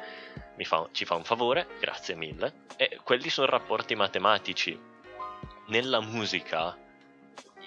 fa, 0.61 0.87
ci 0.91 1.05
fa 1.05 1.15
un 1.15 1.23
favore, 1.23 1.67
grazie 1.79 2.15
mille. 2.15 2.65
E 2.77 2.99
quelli 3.03 3.29
sono 3.29 3.47
rapporti 3.47 3.95
matematici. 3.95 4.77
Nella 5.67 6.01
musica 6.01 6.77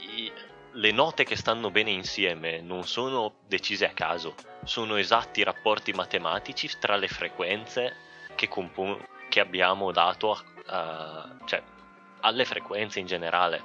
i, 0.00 0.30
le 0.72 0.90
note 0.90 1.24
che 1.24 1.36
stanno 1.36 1.70
bene 1.70 1.90
insieme 1.90 2.60
non 2.60 2.84
sono 2.84 3.34
decise 3.46 3.86
a 3.86 3.92
caso, 3.92 4.34
sono 4.64 4.96
esatti 4.96 5.42
rapporti 5.42 5.92
matematici 5.92 6.68
tra 6.80 6.96
le 6.96 7.08
frequenze 7.08 7.96
che, 8.34 8.48
compon- 8.48 9.00
che 9.34 9.40
abbiamo 9.40 9.90
dato 9.90 10.40
a, 10.66 11.28
uh, 11.28 11.44
cioè, 11.44 11.60
alle 12.20 12.44
frequenze 12.44 13.00
in 13.00 13.06
generale. 13.06 13.64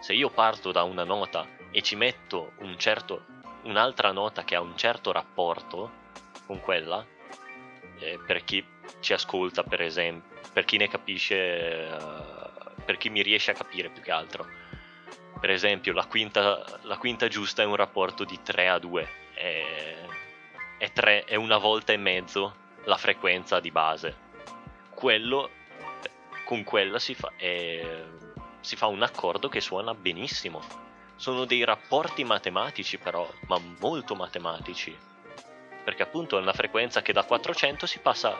Se 0.00 0.12
io 0.12 0.28
parto 0.28 0.72
da 0.72 0.82
una 0.82 1.04
nota 1.04 1.46
e 1.70 1.82
ci 1.82 1.94
metto 1.94 2.54
un 2.58 2.76
certo, 2.76 3.24
un'altra 3.62 4.10
nota 4.10 4.42
che 4.42 4.56
ha 4.56 4.60
un 4.60 4.76
certo 4.76 5.12
rapporto 5.12 6.02
con 6.46 6.60
quella, 6.60 7.06
eh, 8.00 8.18
per 8.26 8.42
chi 8.42 8.66
ci 8.98 9.12
ascolta 9.12 9.62
per 9.62 9.82
esempio, 9.82 10.40
per 10.52 10.64
chi 10.64 10.78
ne 10.78 10.88
capisce, 10.88 11.88
uh, 11.92 12.82
per 12.84 12.96
chi 12.96 13.08
mi 13.08 13.22
riesce 13.22 13.52
a 13.52 13.54
capire 13.54 13.90
più 13.90 14.02
che 14.02 14.10
altro, 14.10 14.44
per 15.38 15.50
esempio 15.50 15.92
la 15.92 16.06
quinta, 16.06 16.64
la 16.82 16.96
quinta 16.96 17.28
giusta 17.28 17.62
è 17.62 17.66
un 17.66 17.76
rapporto 17.76 18.24
di 18.24 18.40
3 18.42 18.68
a 18.68 18.80
2, 18.80 19.08
è, 19.34 19.94
è, 20.76 20.90
3, 20.90 21.22
è 21.22 21.36
una 21.36 21.58
volta 21.58 21.92
e 21.92 21.98
mezzo 21.98 22.56
la 22.86 22.96
frequenza 22.96 23.60
di 23.60 23.70
base. 23.70 24.23
Quello, 25.04 25.50
con 26.46 26.64
quella 26.64 26.98
si 26.98 27.14
fa, 27.14 27.30
è, 27.36 28.04
si 28.60 28.74
fa 28.74 28.86
un 28.86 29.02
accordo 29.02 29.50
che 29.50 29.60
suona 29.60 29.92
benissimo. 29.92 30.62
Sono 31.16 31.44
dei 31.44 31.62
rapporti 31.62 32.24
matematici 32.24 32.96
però, 32.96 33.30
ma 33.46 33.60
molto 33.80 34.14
matematici. 34.14 34.96
Perché 35.84 36.02
appunto 36.02 36.38
è 36.38 36.40
una 36.40 36.54
frequenza 36.54 37.02
che 37.02 37.12
da 37.12 37.22
400 37.22 37.84
si 37.84 37.98
passa 37.98 38.34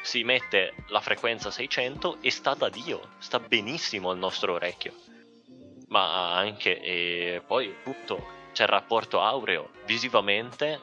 si 0.00 0.24
mette 0.24 0.86
la 0.86 1.02
frequenza 1.02 1.50
600 1.50 2.22
e 2.22 2.30
sta 2.30 2.54
da 2.54 2.70
Dio, 2.70 3.10
sta 3.18 3.38
benissimo 3.38 4.08
al 4.08 4.16
nostro 4.16 4.54
orecchio 4.54 4.94
ma 5.88 6.34
anche 6.34 6.80
e 6.80 7.42
poi 7.46 7.68
appunto 7.68 8.26
c'è 8.52 8.62
il 8.62 8.68
rapporto 8.68 9.20
aureo 9.20 9.70
visivamente 9.84 10.80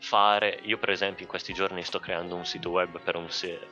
fare. 0.00 0.58
Io 0.62 0.78
per 0.78 0.90
esempio 0.90 1.24
in 1.24 1.30
questi 1.30 1.52
giorni 1.52 1.82
sto 1.84 1.98
creando 1.98 2.34
un 2.34 2.44
sito 2.44 2.70
web 2.70 3.00
per 3.00 3.16
un, 3.16 3.28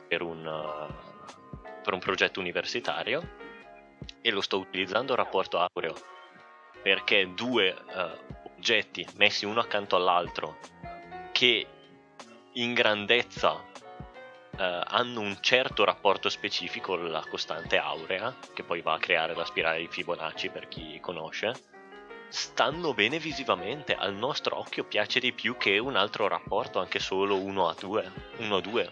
per 0.07 0.21
un, 0.21 0.45
uh, 0.45 1.61
per 1.83 1.93
un 1.93 1.99
progetto 1.99 2.39
universitario 2.39 3.37
e 4.21 4.31
lo 4.31 4.41
sto 4.41 4.59
utilizzando 4.59 5.13
il 5.13 5.17
rapporto 5.17 5.59
aureo 5.59 5.93
perché 6.81 7.33
due 7.33 7.75
uh, 7.93 8.51
oggetti 8.55 9.05
messi 9.15 9.45
uno 9.45 9.59
accanto 9.59 9.95
all'altro 9.95 10.57
che 11.31 11.67
in 12.53 12.73
grandezza 12.73 13.63
eh, 14.59 14.81
hanno 14.87 15.21
un 15.21 15.37
certo 15.39 15.85
rapporto 15.85 16.27
specifico 16.27 16.97
la 16.97 17.23
costante 17.29 17.77
aurea, 17.77 18.35
che 18.53 18.63
poi 18.63 18.81
va 18.81 18.93
a 18.93 18.99
creare 18.99 19.33
la 19.33 19.45
spirale 19.45 19.79
di 19.79 19.87
Fibonacci 19.87 20.49
per 20.49 20.67
chi 20.67 20.99
conosce, 20.99 21.53
stanno 22.29 22.93
bene 22.93 23.19
visivamente, 23.19 23.95
al 23.95 24.13
nostro 24.13 24.57
occhio 24.57 24.83
piace 24.83 25.19
di 25.19 25.33
più 25.33 25.57
che 25.57 25.77
un 25.77 25.95
altro 25.95 26.27
rapporto, 26.27 26.79
anche 26.79 26.99
solo 26.99 27.35
1 27.37 27.67
a 27.67 27.75
2, 27.77 28.11
1 28.37 28.55
a 28.55 28.61
2. 28.61 28.91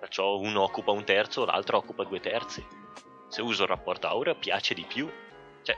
Perciò 0.00 0.38
uno 0.38 0.62
occupa 0.62 0.90
un 0.90 1.04
terzo, 1.04 1.44
l'altro 1.44 1.76
occupa 1.76 2.04
due 2.04 2.20
terzi. 2.20 2.66
Se 3.28 3.42
uso 3.42 3.62
il 3.62 3.68
rapporto 3.68 4.06
aureo 4.08 4.34
piace 4.34 4.74
di 4.74 4.84
più. 4.88 5.10
Cioè, 5.62 5.76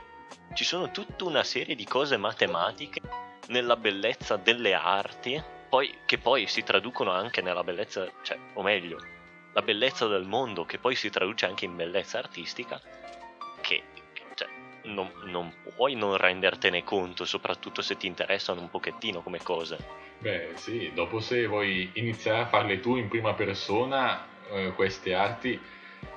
ci 0.53 0.63
sono 0.63 0.91
tutta 0.91 1.25
una 1.25 1.43
serie 1.43 1.75
di 1.75 1.85
cose 1.85 2.17
matematiche 2.17 3.01
nella 3.47 3.75
bellezza 3.75 4.37
delle 4.37 4.73
arti, 4.73 5.41
poi, 5.69 5.93
che 6.05 6.17
poi 6.17 6.47
si 6.47 6.63
traducono 6.63 7.11
anche 7.11 7.41
nella 7.41 7.63
bellezza, 7.63 8.09
cioè, 8.21 8.37
o 8.53 8.61
meglio, 8.61 8.97
la 9.53 9.61
bellezza 9.61 10.07
del 10.07 10.23
mondo, 10.23 10.65
che 10.65 10.79
poi 10.79 10.95
si 10.95 11.09
traduce 11.09 11.45
anche 11.45 11.65
in 11.65 11.75
bellezza 11.75 12.17
artistica, 12.17 12.81
che 13.61 13.83
non, 14.83 15.11
non, 15.25 15.53
puoi 15.75 15.95
non 15.95 16.17
rendertene 16.17 16.83
conto, 16.83 17.25
soprattutto 17.25 17.81
se 17.81 17.97
ti 17.97 18.07
interessano 18.07 18.61
un 18.61 18.69
pochettino 18.69 19.21
come 19.21 19.41
cose. 19.41 19.77
Beh, 20.19 20.51
sì, 20.55 20.91
dopo 20.93 21.19
se 21.19 21.45
vuoi 21.45 21.89
iniziare 21.93 22.41
a 22.41 22.45
farle 22.47 22.79
tu 22.79 22.95
in 22.95 23.07
prima 23.07 23.33
persona, 23.33 24.25
eh, 24.51 24.71
queste 24.73 25.13
arti, 25.13 25.59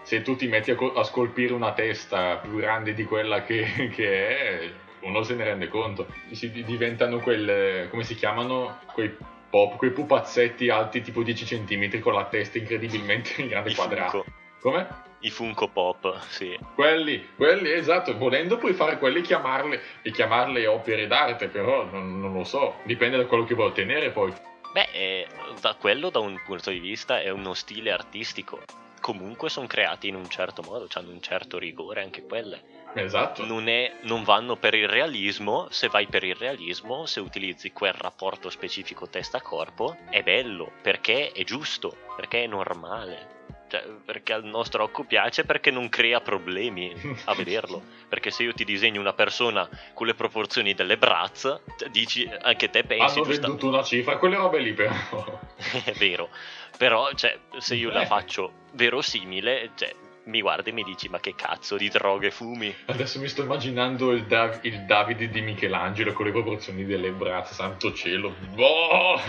se 0.02 0.22
tu 0.22 0.37
ti 0.37 0.46
metti 0.46 0.70
a, 0.70 0.74
co- 0.74 0.94
a, 0.94 1.05
scolpire 1.05 1.52
una 1.52 1.72
testa 1.72 2.37
più 2.37 2.57
grande 2.57 2.94
di 2.94 3.05
quella 3.05 3.42
che, 3.42 3.90
che 3.94 4.38
è, 4.38 4.70
uno 5.00 5.22
se 5.22 5.35
ne 5.35 5.44
rende 5.44 5.68
conto. 5.68 6.07
Si 6.31 6.50
diventano 6.64 7.18
quelle, 7.18 7.88
come 7.90 8.05
si 8.05 8.14
chiamano, 8.14 8.79
quei 8.92 9.14
pop, 9.48 9.76
quei 9.76 9.90
pupazzetti 9.90 10.68
alti 10.68 11.02
tipo 11.02 11.22
10 11.22 11.44
cm 11.44 12.00
con 12.00 12.14
la 12.14 12.26
testa 12.26 12.59
incredibilmente 12.59 13.40
in 13.40 13.48
grande 13.48 13.74
quadrato. 13.74 14.24
Come? 14.61 15.06
I 15.20 15.31
Funko 15.31 15.68
Pop, 15.68 16.20
sì. 16.29 16.59
Quelli, 16.74 17.29
quelli, 17.37 17.70
esatto, 17.70 18.16
volendo 18.16 18.59
puoi 18.59 18.74
fare 18.74 18.98
quelli 18.98 19.18
e 19.18 19.22
chiamarle, 19.22 19.81
e 20.02 20.11
chiamarle 20.11 20.66
opere 20.66 21.07
d'arte, 21.07 21.48
però 21.48 21.85
non, 21.85 22.20
non, 22.20 22.33
lo 22.33 22.44
so, 22.44 22.76
dipende 22.85 23.16
da 23.16 23.26
quello 23.26 23.44
che 23.44 23.55
vuoi 23.55 23.68
ottenere 23.68 24.11
poi. 24.11 24.33
Beh, 24.72 24.88
eh, 24.92 25.26
da 25.61 25.74
quello 25.74 26.11
da 26.11 26.18
un 26.18 26.40
punto 26.44 26.70
di 26.70 26.79
vista 26.79 27.20
è 27.20 27.31
uno 27.31 27.55
stile 27.55 27.90
artistico. 27.90 28.61
Comunque 29.00 29.48
sono 29.48 29.66
creati 29.66 30.09
in 30.09 30.16
un 30.16 30.29
certo 30.29 30.62
modo, 30.62 30.87
hanno 30.94 31.11
un 31.11 31.20
certo 31.20 31.59
rigore 31.59 32.02
anche 32.02 32.22
quelle 32.22 32.76
Esatto. 32.98 33.44
Non, 33.44 33.68
è, 33.68 33.98
non, 34.02 34.24
vanno 34.24 34.57
per 34.57 34.74
il 34.74 34.88
realismo, 34.88 35.66
se 35.70 35.88
vai 35.88 36.07
per 36.07 36.24
il 36.24 36.35
realismo, 36.35 37.05
se 37.05 37.20
utilizzi 37.20 37.70
quel 37.70 37.92
rapporto 37.92 38.48
specifico 38.48 39.07
testa-corpo, 39.07 39.96
è 40.09 40.22
bello, 40.22 40.72
perché 40.81 41.31
è 41.33 41.44
giusto, 41.44 41.94
perché 42.16 42.44
è 42.44 42.46
normale. 42.46 43.36
Cioè, 43.68 43.85
perché 44.05 44.33
al 44.33 44.44
nostro 44.44 44.85
occhio 44.85 45.05
piace 45.05 45.44
perché 45.44 45.70
non 45.70 45.88
crea 45.88 46.20
problemi 46.20 46.94
a 47.24 47.35
vederlo. 47.35 47.83
perché 48.09 48.31
se 48.31 48.44
io 48.44 48.52
ti 48.52 48.64
disegno 48.64 49.00
una 49.00 49.12
persona 49.12 49.68
con 49.92 50.07
le 50.07 50.14
proporzioni 50.14 50.74
delle 50.74 50.96
braccia, 50.96 51.61
dici 51.90 52.29
anche 52.42 52.70
te 52.70 52.85
pensi. 52.85 53.18
Hanno 53.18 53.29
venduto 53.29 53.68
una 53.68 53.83
cifra, 53.83 54.18
quelle 54.18 54.37
robe 54.37 54.61
lì 54.61 54.72
però. 54.72 54.92
è 55.85 55.92
vero. 55.92 56.29
Però, 56.76 57.12
cioè, 57.14 57.38
se 57.59 57.74
io 57.74 57.90
la 57.90 58.05
faccio 58.05 58.52
verosimile, 58.72 59.70
cioè, 59.74 59.94
mi 60.26 60.40
guardi 60.40 60.70
e 60.70 60.72
mi 60.72 60.83
dici 60.83 61.09
ma 61.09 61.20
che 61.20 61.35
cazzo 61.35 61.76
di 61.76 61.88
droghe 61.88 62.31
fumi? 62.31 62.74
Adesso 62.87 63.20
mi 63.20 63.29
sto 63.29 63.42
immaginando 63.42 64.11
il, 64.12 64.26
Dav- 64.26 64.64
il 64.64 64.85
Davide 64.85 65.29
di 65.29 65.40
Michelangelo 65.40 66.12
con 66.12 66.26
le 66.26 66.33
proporzioni 66.33 66.85
delle 66.85 67.11
braccia, 67.11 67.52
santo 67.52 67.92
cielo. 67.92 68.35
Oh! 68.57 69.20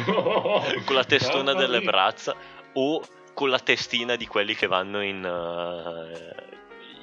con 0.86 0.96
la 0.96 1.04
testona 1.04 1.54
delle 1.54 1.82
braccia 1.82 2.36
o 2.74 3.02
con 3.38 3.50
la 3.50 3.60
testina 3.60 4.16
di 4.16 4.26
quelli 4.26 4.56
che 4.56 4.66
vanno 4.66 5.04
in... 5.04 5.24
Uh, 5.24 6.56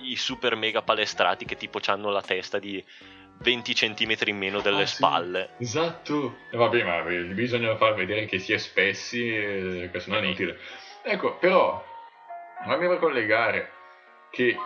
i 0.03 0.17
super 0.17 0.57
mega 0.57 0.83
palestrati 0.83 1.45
che 1.45 1.55
tipo 1.55 1.79
hanno 1.87 2.11
la 2.11 2.23
testa 2.23 2.59
di 2.59 2.85
20 3.39 3.73
cm 3.73 4.17
in 4.25 4.37
meno 4.37 4.61
delle 4.61 4.83
ah, 4.83 4.87
spalle. 4.87 5.51
Sì, 5.59 5.63
esatto. 5.63 6.39
E 6.51 6.57
vabbè, 6.57 6.83
ma 6.83 7.03
bisogna 7.33 7.77
far 7.77 7.95
vedere 7.95 8.27
che 8.27 8.41
si 8.41 8.53
è 8.53 8.59
spessi, 8.59 9.33
eh, 9.33 9.91
che 9.93 10.01
sono 10.01 10.19
nitide. 10.19 10.59
Ecco, 11.05 11.37
però, 11.37 11.83
fammi 12.65 12.99
collegare 12.99 13.71
che 14.31 14.57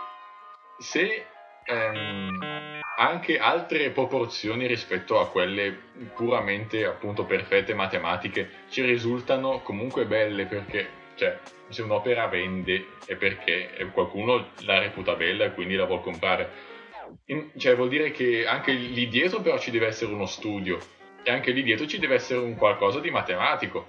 se 0.79 1.27
ehm, 1.65 2.79
anche 2.97 3.37
altre 3.37 3.91
proporzioni 3.91 4.65
rispetto 4.65 5.19
a 5.19 5.29
quelle 5.29 5.71
puramente 6.15 6.83
appunto 6.85 7.25
perfette 7.25 7.75
matematiche 7.75 8.65
ci 8.69 8.81
risultano 8.81 9.61
comunque 9.61 10.05
belle 10.05 10.47
perché 10.47 10.98
cioè 11.19 11.37
se 11.67 11.81
un'opera 11.81 12.27
vende 12.27 12.85
è 13.05 13.15
perché 13.15 13.89
qualcuno 13.91 14.51
la 14.59 14.79
reputa 14.79 15.15
bella 15.15 15.45
e 15.45 15.53
quindi 15.53 15.75
la 15.75 15.83
vuole 15.83 16.01
comprare 16.01 16.49
In, 17.25 17.51
cioè 17.57 17.75
vuol 17.75 17.89
dire 17.89 18.11
che 18.11 18.47
anche 18.47 18.71
lì 18.71 19.09
dietro 19.09 19.41
però 19.41 19.59
ci 19.59 19.69
deve 19.69 19.87
essere 19.87 20.13
uno 20.13 20.25
studio 20.25 20.79
e 21.21 21.29
anche 21.29 21.51
lì 21.51 21.61
dietro 21.61 21.85
ci 21.85 21.99
deve 21.99 22.15
essere 22.15 22.39
un 22.39 22.55
qualcosa 22.55 23.01
di 23.01 23.11
matematico 23.11 23.87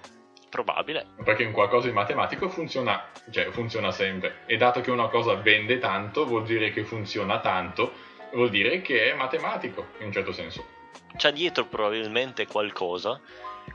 probabile 0.51 1.07
perché 1.23 1.45
un 1.45 1.53
qualcosa 1.53 1.87
di 1.87 1.95
matematico 1.95 2.49
funziona, 2.49 3.09
cioè, 3.31 3.51
funziona 3.51 3.93
sempre 3.93 4.39
e 4.47 4.57
dato 4.57 4.81
che 4.81 4.91
una 4.91 5.07
cosa 5.07 5.35
vende 5.35 5.79
tanto 5.79 6.27
vuol 6.27 6.45
dire 6.45 6.73
che 6.73 6.83
funziona 6.83 7.39
tanto 7.39 7.93
vuol 8.33 8.51
dire 8.51 8.81
che 8.81 9.11
è 9.11 9.15
matematico 9.15 9.87
in 9.99 10.07
un 10.07 10.13
certo 10.13 10.33
senso. 10.33 10.65
C'è 11.17 11.33
dietro 11.33 11.67
probabilmente 11.67 12.47
qualcosa 12.47 13.21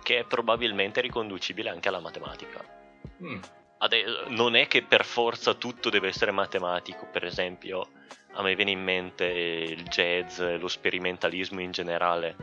che 0.03 0.19
è 0.19 0.23
probabilmente 0.25 0.99
riconducibile 1.01 1.69
anche 1.69 1.87
alla 1.87 1.99
matematica. 1.99 2.74
Mm. 3.23 3.39
Ade- 3.77 4.05
non 4.27 4.55
è 4.55 4.67
che 4.67 4.83
per 4.83 5.05
forza 5.05 5.53
tutto 5.53 5.89
deve 5.89 6.07
essere 6.07 6.31
matematico, 6.31 7.07
per 7.11 7.25
esempio 7.25 7.89
a 8.33 8.41
me 8.41 8.55
viene 8.55 8.71
in 8.71 8.83
mente 8.83 9.25
il 9.25 9.83
jazz, 9.83 10.39
lo 10.41 10.67
sperimentalismo 10.67 11.61
in 11.61 11.71
generale. 11.71 12.35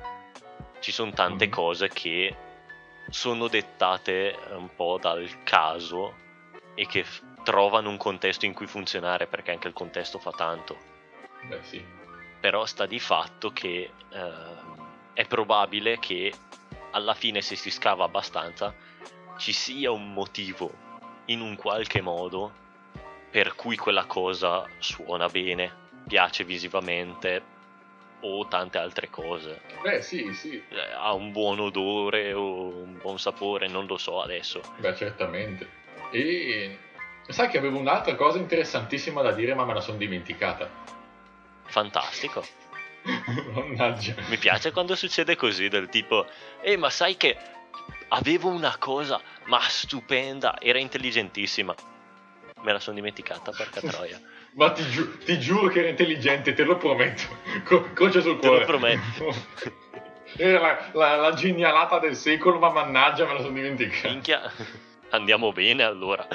Ci 0.81 0.93
sono 0.93 1.11
tante 1.13 1.49
mm. 1.49 1.51
cose 1.51 1.89
che 1.89 2.35
sono 3.09 3.49
dettate 3.49 4.37
un 4.51 4.75
po' 4.75 4.99
dal 5.01 5.43
caso 5.43 6.15
e 6.75 6.87
che 6.87 7.05
f- 7.05 7.23
trovano 7.43 7.91
un 7.91 7.99
contesto 7.99 8.47
in 8.47 8.55
cui 8.55 8.67
funzionare 8.67 9.27
perché 9.27 9.51
anche 9.51 9.69
il 9.69 9.75
contesto 9.75 10.19
fa 10.19 10.31
tanto. 10.31 10.79
Beh 11.49 11.63
sì 11.63 12.01
però 12.43 12.67
sta 12.67 12.87
di 12.87 12.99
fatto 12.99 13.53
che 13.53 13.89
eh, 14.11 14.33
è 15.13 15.25
probabile 15.29 16.01
che 16.01 16.33
alla 16.91 17.15
fine 17.15 17.41
se 17.41 17.55
si 17.55 17.71
scava 17.71 18.03
abbastanza 18.03 18.75
ci 19.43 19.53
sia 19.53 19.91
un 19.91 20.13
motivo 20.13 20.71
in 21.27 21.41
un 21.41 21.57
qualche 21.57 22.01
modo 22.01 22.53
per 23.29 23.57
cui 23.57 23.77
quella 23.77 24.05
cosa 24.05 24.65
suona 24.79 25.27
bene, 25.27 25.73
piace 26.07 26.45
visivamente 26.45 27.43
o 28.21 28.47
tante 28.47 28.79
altre 28.79 29.11
cose. 29.11 29.63
Beh, 29.83 30.01
sì, 30.01 30.33
sì. 30.33 30.63
Eh, 30.69 30.93
ha 30.97 31.13
un 31.13 31.33
buon 31.33 31.59
odore 31.59 32.33
o 32.33 32.69
un 32.69 32.99
buon 32.99 33.19
sapore, 33.19 33.67
non 33.67 33.87
lo 33.87 33.97
so 33.97 34.23
adesso. 34.23 34.61
Beh, 34.77 34.95
certamente. 34.95 35.69
E 36.13 36.79
sai 37.27 37.49
che 37.49 37.59
avevo 37.59 37.79
un'altra 37.79 38.15
cosa 38.15 38.39
interessantissima 38.39 39.23
da 39.23 39.33
dire, 39.33 39.55
ma 39.55 39.65
me 39.65 39.75
la 39.75 39.81
sono 39.81 39.99
dimenticata 39.99 40.71
fantastico. 41.65 42.47
Mannaggia. 43.55 44.15
Mi 44.29 44.37
piace 44.37 44.71
quando 44.71 44.95
succede 44.95 45.35
così, 45.35 45.69
del 45.69 45.89
tipo, 45.89 46.27
eh 46.61 46.77
ma 46.77 46.91
sai 46.91 47.17
che 47.17 47.37
avevo 48.13 48.49
una 48.49 48.77
cosa, 48.79 49.21
ma 49.47 49.61
stupenda, 49.61 50.61
era 50.61 50.79
intelligentissima. 50.79 51.75
Me 52.63 52.73
la 52.73 52.79
sono 52.79 52.97
dimenticata, 52.97 53.51
porca 53.51 53.81
troia. 53.87 54.21
ma 54.53 54.71
ti, 54.71 54.89
giu- 54.89 55.19
ti, 55.25 55.39
giuro 55.39 55.69
che 55.69 55.81
era 55.81 55.89
intelligente, 55.89 56.55
te 56.55 56.65
lo 56.65 56.77
prometto. 56.77 57.23
Co- 57.65 57.93
croce 57.93 58.21
sul 58.21 58.39
cuore. 58.39 58.65
Te 58.65 58.73
lo 58.73 58.79
prometto. 58.79 59.35
era 60.37 60.61
la, 60.61 60.91
la, 60.93 61.17
la, 61.17 61.35
genialata 61.35 61.99
del 61.99 62.17
secolo, 62.17 62.59
ma 62.59 62.71
mannaggia 62.71 63.27
me 63.27 63.35
la 63.35 63.41
sono 63.41 63.55
dimenticata. 63.55 64.09
Minchia, 64.09 64.53
andiamo 65.11 65.53
bene 65.53 65.83
allora. 65.83 66.27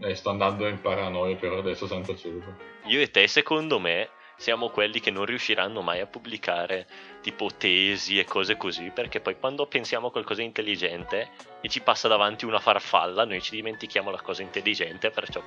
Eh, 0.00 0.14
sto 0.14 0.30
andando 0.30 0.68
in 0.68 0.80
paranoia 0.80 1.36
però 1.36 1.58
adesso, 1.58 1.86
santo 1.86 2.16
cielo. 2.16 2.72
Io 2.84 3.00
e 3.00 3.10
te, 3.10 3.26
secondo 3.26 3.78
me, 3.80 4.10
siamo 4.36 4.68
quelli 4.68 5.00
che 5.00 5.10
non 5.10 5.24
riusciranno 5.24 5.80
mai 5.82 6.00
a 6.00 6.06
pubblicare 6.06 6.86
tipo 7.22 7.50
tesi 7.56 8.18
e 8.18 8.24
cose 8.24 8.56
così, 8.56 8.90
perché 8.94 9.20
poi 9.20 9.38
quando 9.38 9.66
pensiamo 9.66 10.08
a 10.08 10.10
qualcosa 10.10 10.40
di 10.40 10.46
intelligente 10.46 11.30
e 11.60 11.68
ci 11.68 11.80
passa 11.80 12.08
davanti 12.08 12.44
una 12.44 12.60
farfalla, 12.60 13.24
noi 13.24 13.40
ci 13.40 13.54
dimentichiamo 13.54 14.10
la 14.10 14.20
cosa 14.20 14.42
intelligente, 14.42 15.10
perciò 15.10 15.42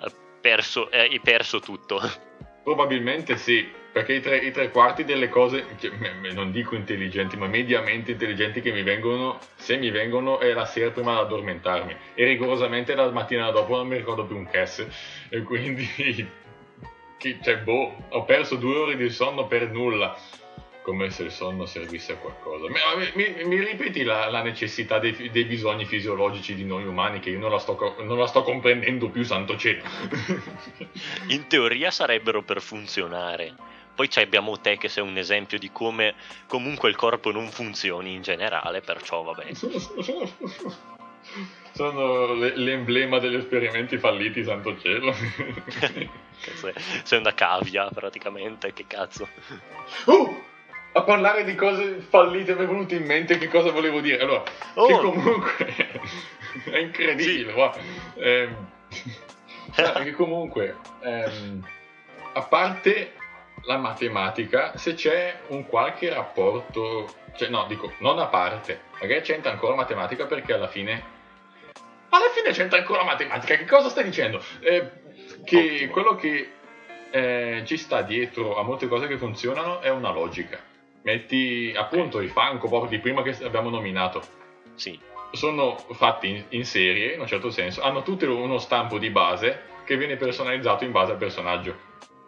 hai 0.00 0.12
perso, 0.40 0.88
hai 0.90 1.20
perso 1.20 1.60
tutto. 1.60 2.00
Probabilmente 2.62 3.36
sì, 3.36 3.66
perché 3.92 4.14
i 4.14 4.20
tre, 4.20 4.38
i 4.38 4.50
tre 4.50 4.70
quarti 4.70 5.04
delle 5.04 5.28
cose, 5.28 5.66
cioè, 5.78 5.92
non 6.32 6.50
dico 6.50 6.74
intelligenti, 6.74 7.36
ma 7.36 7.46
mediamente 7.46 8.12
intelligenti 8.12 8.60
che 8.60 8.72
mi 8.72 8.82
vengono, 8.82 9.38
se 9.54 9.76
mi 9.76 9.90
vengono, 9.90 10.40
è 10.40 10.52
la 10.52 10.64
sera 10.64 10.90
prima 10.90 11.12
di 11.12 11.20
addormentarmi. 11.20 11.94
E 12.14 12.24
rigorosamente 12.24 12.94
la 12.94 13.10
mattina 13.10 13.50
dopo 13.50 13.76
non 13.76 13.86
mi 13.86 13.96
ricordo 13.96 14.24
più 14.24 14.36
un 14.36 14.48
cast. 14.48 14.86
E 15.28 15.42
quindi 15.42 15.86
che, 17.24 17.38
cioè, 17.42 17.56
boh, 17.58 17.96
ho 18.10 18.24
perso 18.24 18.56
due 18.56 18.76
ore 18.76 18.96
di 18.96 19.08
sonno 19.08 19.46
per 19.46 19.70
nulla. 19.70 20.14
Come 20.82 21.08
se 21.08 21.22
il 21.22 21.30
sonno 21.30 21.64
servisse 21.64 22.12
a 22.12 22.16
qualcosa. 22.16 22.66
Mi, 22.68 22.78
mi, 23.14 23.44
mi 23.44 23.58
ripeti 23.58 24.02
la, 24.02 24.28
la 24.28 24.42
necessità 24.42 24.98
dei, 24.98 25.30
dei, 25.30 25.44
bisogni 25.44 25.86
fisiologici 25.86 26.54
di 26.54 26.66
noi 26.66 26.84
umani 26.84 27.20
che 27.20 27.30
io 27.30 27.38
non 27.38 27.50
la 27.50 27.58
sto, 27.58 27.96
non 28.00 28.18
la 28.18 28.26
sto 28.26 28.42
comprendendo 28.42 29.08
più, 29.08 29.22
santo 29.22 29.56
cielo. 29.56 29.82
In 31.28 31.46
teoria 31.46 31.90
sarebbero 31.90 32.42
per 32.42 32.60
funzionare. 32.60 33.54
Poi 33.94 34.10
abbiamo 34.16 34.60
te 34.60 34.76
che 34.76 34.88
sei 34.88 35.04
un 35.04 35.16
esempio 35.16 35.58
di 35.58 35.70
come 35.72 36.14
comunque 36.46 36.90
il 36.90 36.96
corpo 36.96 37.30
non 37.30 37.48
funzioni 37.48 38.12
in 38.12 38.20
generale, 38.20 38.82
perciò 38.82 39.22
vabbè. 39.22 39.54
Sono 41.72 42.34
l'emblema 42.34 43.18
degli 43.20 43.36
esperimenti 43.36 43.96
falliti, 43.96 44.44
santo 44.44 44.78
cielo. 44.78 45.14
Sei 47.02 47.18
una 47.18 47.34
cavia 47.34 47.88
praticamente, 47.92 48.72
che 48.72 48.86
cazzo. 48.86 49.28
Uh! 50.06 50.42
A 50.96 51.02
parlare 51.02 51.42
di 51.42 51.56
cose 51.56 51.98
fallite 52.08 52.54
mi 52.54 52.62
è 52.62 52.66
venuto 52.66 52.94
in 52.94 53.04
mente 53.04 53.36
che 53.36 53.48
cosa 53.48 53.72
volevo 53.72 54.00
dire. 54.00 54.22
Allora, 54.22 54.44
oh. 54.74 54.86
che 54.86 54.94
comunque 54.94 55.66
è 56.70 56.78
incredibile, 56.78 57.50
sì. 57.50 57.58
wow. 57.58 57.72
ehm, 58.14 58.70
che 60.04 60.12
comunque, 60.12 60.76
ehm, 61.02 61.66
a 62.34 62.42
parte 62.42 63.14
la 63.64 63.76
matematica, 63.76 64.76
se 64.76 64.94
c'è 64.94 65.40
un 65.48 65.66
qualche 65.66 66.10
rapporto, 66.10 67.12
cioè 67.34 67.48
no, 67.48 67.66
dico, 67.66 67.92
non 67.98 68.20
a 68.20 68.26
parte, 68.26 68.82
magari 69.00 69.22
c'entra 69.22 69.50
ancora 69.50 69.74
matematica 69.74 70.26
perché 70.26 70.52
alla 70.52 70.68
fine 70.68 71.12
alla 72.14 72.30
fine 72.32 72.52
c'entra 72.52 72.78
ancora 72.78 73.02
matematica. 73.02 73.56
Che 73.56 73.64
cosa 73.64 73.88
stai 73.88 74.04
dicendo? 74.04 74.42
Eh, 74.60 74.88
che 75.44 75.56
Ottimo. 75.58 75.92
quello 75.92 76.14
che 76.16 76.50
eh, 77.10 77.62
ci 77.64 77.76
sta 77.76 78.02
dietro 78.02 78.58
a 78.58 78.62
molte 78.62 78.88
cose 78.88 79.06
che 79.06 79.18
funzionano 79.18 79.80
è 79.80 79.90
una 79.90 80.10
logica. 80.10 80.60
Metti 81.02 81.72
appunto 81.76 82.20
i 82.20 82.28
Funko 82.28 82.68
proprio 82.68 82.90
di 82.90 82.98
prima 82.98 83.22
che 83.22 83.36
abbiamo 83.44 83.70
nominato. 83.70 84.22
Sì. 84.74 84.98
Sono 85.32 85.76
fatti 85.92 86.28
in, 86.28 86.44
in 86.50 86.64
serie, 86.64 87.14
in 87.14 87.20
un 87.20 87.26
certo 87.26 87.50
senso. 87.50 87.82
Hanno 87.82 88.02
tutti 88.02 88.24
uno 88.24 88.58
stampo 88.58 88.98
di 88.98 89.10
base 89.10 89.72
che 89.84 89.96
viene 89.96 90.16
personalizzato 90.16 90.84
in 90.84 90.92
base 90.92 91.12
al 91.12 91.18
personaggio. 91.18 91.76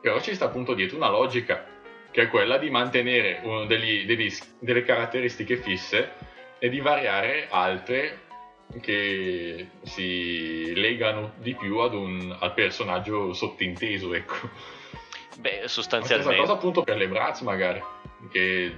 Però 0.01 0.21
ci 0.21 0.35
sta 0.35 0.45
appunto 0.45 0.75
dietro 0.75 0.97
una 0.97 1.09
logica, 1.09 1.65
che 2.11 2.23
è 2.23 2.29
quella 2.29 2.59
di 2.59 2.71
mantenere 2.71 3.41
degli, 3.67 4.05
degli, 4.07 4.33
delle 4.61 4.85
caratteristiche 4.85 5.57
fisse 5.57 6.13
e 6.59 6.69
di 6.69 6.81
variare 6.81 7.49
altre 7.51 8.26
che 8.81 9.69
si 9.83 10.75
legano 10.75 11.35
di 11.39 11.55
più 11.55 11.77
un, 11.79 12.37
al 12.39 12.55
personaggio 12.55 13.33
sottinteso, 13.33 14.13
ecco. 14.15 14.51
Beh, 15.39 15.63
sostanzialmente... 15.67 16.31
La 16.31 16.35
stessa 16.35 16.41
cosa 16.41 16.53
appunto 16.53 16.83
per 16.83 16.97
le 16.97 17.09
Bratz 17.09 17.41
magari, 17.43 17.83
che 18.31 18.77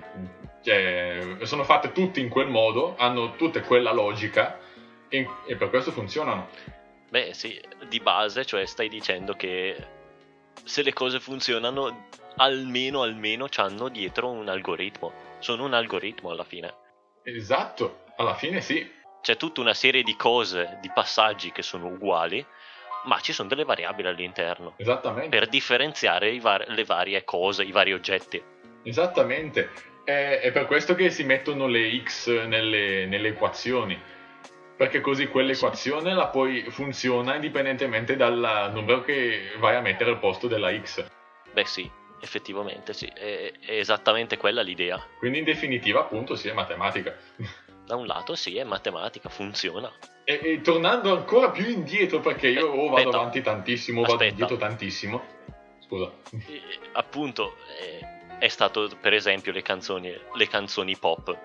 cioè, 0.63 1.39
sono 1.43 1.65
fatte 1.65 1.93
tutte 1.93 2.21
in 2.21 2.29
quel 2.29 2.49
modo, 2.49 2.97
hanno 2.97 3.37
tutte 3.37 3.61
quella 3.61 3.93
logica 3.93 4.59
e, 5.09 5.29
e 5.47 5.57
per 5.57 5.71
questo 5.71 5.91
funzionano. 5.91 6.49
Beh 7.09 7.33
sì, 7.33 7.59
di 7.89 8.01
base, 8.01 8.45
cioè 8.45 8.67
stai 8.67 8.89
dicendo 8.89 9.33
che 9.35 9.77
se 10.65 10.83
le 10.83 10.93
cose 10.93 11.21
funzionano, 11.21 12.09
almeno, 12.37 13.03
almeno 13.03 13.49
hanno 13.57 13.89
dietro 13.89 14.29
un 14.29 14.49
algoritmo. 14.49 15.27
Sono 15.39 15.65
un 15.65 15.73
algoritmo 15.73 16.31
alla 16.31 16.45
fine. 16.45 16.75
Esatto, 17.23 18.05
alla 18.17 18.35
fine 18.35 18.61
sì 18.61 18.97
c'è 19.21 19.37
tutta 19.37 19.61
una 19.61 19.75
serie 19.75 20.03
di 20.03 20.17
cose, 20.17 20.79
di 20.81 20.91
passaggi 20.93 21.53
che 21.53 21.63
sono 21.63 21.87
uguali, 21.87 22.45
ma 23.05 23.21
ci 23.21 23.33
sono 23.33 23.49
delle 23.49 23.65
variabili 23.65 24.09
all'interno. 24.09 24.75
Esattamente. 24.77 25.37
Per 25.37 25.49
differenziare 25.49 26.39
var- 26.41 26.69
le 26.69 26.85
varie 26.85 27.25
cose, 27.25 27.63
i 27.65 27.73
vari 27.73 27.93
oggetti. 27.93 28.43
Esattamente. 28.83 29.71
È, 30.05 30.41
è 30.43 30.53
per 30.53 30.67
questo 30.67 30.95
che 30.95 31.11
si 31.11 31.25
mettono 31.25 31.67
le 31.67 32.03
x 32.03 32.47
nelle, 32.47 33.07
nelle 33.07 33.29
equazioni. 33.29 34.01
Perché 34.77 35.01
così 35.01 35.27
quell'equazione 35.27 36.15
la 36.15 36.29
poi 36.29 36.71
funziona 36.71 37.35
indipendentemente 37.35 38.15
dal 38.15 38.71
numero 38.73 39.03
che 39.03 39.53
vai 39.59 39.75
a 39.75 39.81
mettere 39.81 40.11
al 40.11 40.21
posto 40.21 40.47
della 40.47 40.71
x. 40.73 41.05
Beh 41.53 41.65
sì, 41.65 41.91
effettivamente 42.21 42.93
sì, 42.93 43.07
è, 43.07 43.53
è 43.59 43.73
esattamente 43.73 44.37
quella 44.37 44.63
l'idea. 44.63 45.05
Quindi 45.19 45.39
in 45.39 45.45
definitiva 45.45 46.01
appunto 46.01 46.37
sì, 46.37 46.49
è 46.49 46.53
matematica 46.53 47.17
da 47.89 47.97
un 47.97 48.07
lato 48.07 48.35
sì, 48.35 48.59
è 48.59 48.65
matematica, 48.65 49.31
funziona. 49.31 49.91
E, 50.23 50.41
e 50.45 50.61
tornando 50.61 51.11
ancora 51.11 51.51
più 51.51 51.67
indietro, 51.67 52.21
perché 52.21 52.49
io 52.49 52.69
o 52.69 52.91
vado 52.91 53.09
avanti 53.09 53.41
tantissimo, 53.41 54.03
o 54.03 54.05
vado 54.05 54.25
indietro 54.25 54.59
tantissimo. 54.59 55.25
Scusa. 55.81 56.13
E, 56.31 56.63
appunto, 56.93 57.57
eh, 57.81 58.37
è 58.39 58.49
stato 58.49 58.91
per 59.01 59.15
esempio 59.15 59.53
le 59.53 59.63
canzoni, 59.63 60.15
le 60.35 60.49
canzoni 60.49 60.97
pop 60.99 61.37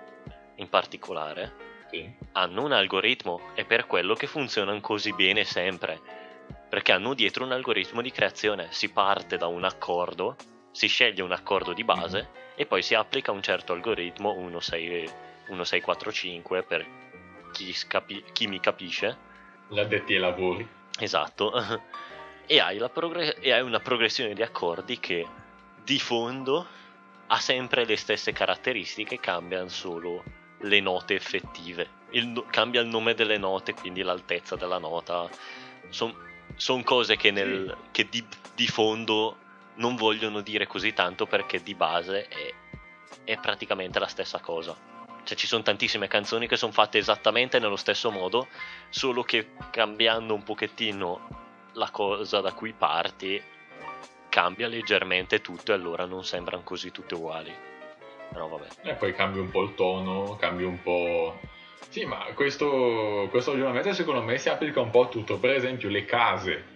in 0.56 0.68
particolare 0.68 1.54
Sì. 1.89 2.12
hanno 2.34 2.64
un 2.64 2.74
algoritmo 2.74 3.39
e 3.56 3.64
per 3.64 3.88
quello 3.88 4.14
che 4.14 4.28
funzionano 4.28 4.80
così 4.82 5.14
bene 5.14 5.44
sempre 5.46 6.00
perché 6.70 6.91
hanno 6.91 7.14
dietro 7.16 7.44
un 7.44 7.52
algoritmo 7.52 8.02
di 8.02 8.12
creazione 8.12 8.68
si 8.70 8.91
parte 8.91 9.38
da 9.38 9.48
un 9.48 9.64
accordo 9.64 10.36
si 10.72 10.88
sceglie 10.88 11.24
un 11.24 11.32
accordo 11.32 11.74
di 11.74 11.84
base 11.84 12.30
e 12.56 12.68
poi 12.68 12.84
si 12.84 12.94
applica 12.94 13.32
un 13.32 13.41
certo 13.41 13.74
algoritmo 13.74 14.34
1, 14.34 14.60
6, 14.60 15.10
1, 15.48 15.64
6 15.64 15.82
4, 15.82 16.12
5 16.12 16.64
per 16.64 16.86
chi, 17.52 17.74
scapi- 17.74 18.24
chi 18.34 18.48
mi 18.48 18.60
capisce 18.60 19.18
Gli 19.68 19.80
addetti 19.80 20.14
ai 20.14 20.20
lavori. 20.20 20.68
Esatto. 21.00 21.54
e, 22.46 22.60
hai 22.60 22.84
progre- 22.91 23.39
e 23.39 23.52
hai 23.52 23.62
una 23.62 23.80
progressione 23.80 24.34
di 24.34 24.41
accordi 24.41 25.00
che 25.00 25.26
di 25.84 26.00
fondo 26.00 26.66
ha 27.28 27.39
sempre 27.39 27.86
le 27.86 27.96
stesse 27.96 28.32
caratteristiche, 28.32 29.20
cambiano 29.20 29.70
solo 29.70 30.24
le 30.60 30.80
note 30.80 31.16
effettive. 31.16 32.02
Il 32.12 32.28
no- 32.28 32.46
cambia 32.50 32.82
il 32.82 32.88
nome 32.88 33.14
delle 33.14 33.38
note, 33.38 33.74
quindi 33.74 34.02
l'altezza 34.02 34.56
della 34.56 34.78
nota. 34.78 35.30
Sono 35.89 36.84
cose 36.84 37.16
che, 37.16 37.32
nel, 37.32 37.76
che 37.91 38.08
di, 38.10 38.26
di 38.54 38.68
fondo 38.68 39.38
non 39.76 39.96
vogliono 39.96 40.41
dire 40.41 40.68
così 40.68 40.94
tanto 40.94 41.26
perché 41.26 41.64
di 41.64 41.74
base 41.74 42.28
è, 42.28 42.54
è 43.24 43.39
praticamente 43.39 44.00
la 44.00 44.08
stessa 44.08 44.39
cosa. 44.39 44.93
Cioè 45.24 45.38
ci 45.38 45.48
sono 45.48 45.64
tantissime 45.64 46.08
canzoni 46.08 46.48
che 46.48 46.58
sono 46.58 46.72
fatte 46.72 46.98
esattamente 46.98 47.60
nello 47.60 47.78
stesso 47.78 48.12
modo, 48.12 48.48
solo 48.90 49.24
che 49.24 49.52
cambiando 49.72 50.34
un 50.34 50.44
pochettino 50.44 51.28
la 51.74 51.90
cosa 51.92 52.42
da 52.42 52.52
cui 52.54 52.74
parti 52.74 53.42
cambia 54.30 54.68
leggermente 54.68 55.42
tutto 55.42 55.72
e 55.72 55.76
allora 55.76 56.06
non 56.06 56.26
sembrano 56.26 56.64
così 56.64 56.92
tutte 56.92 57.14
uguali. 57.14 57.54
Però 58.32 58.48
vabbè. 58.48 58.90
E 58.90 58.94
poi 58.96 59.14
cambia 59.14 59.42
un 59.42 59.52
po' 59.52 59.62
il 59.62 59.76
tono, 59.76 60.36
cambia 60.38 60.68
un 60.68 60.82
po'... 60.82 61.40
Sì, 61.90 62.04
ma 62.06 62.26
questo, 62.34 63.28
questo 63.30 63.52
ragionamento 63.52 63.94
secondo 63.94 64.24
me 64.24 64.40
si 64.40 64.50
applica 64.50 64.82
un 64.82 64.90
po' 64.90 65.04
a 65.04 65.08
tutto. 65.08 65.38
Per 65.38 65.52
esempio 65.52 65.90
le 65.90 66.06
case. 66.06 66.72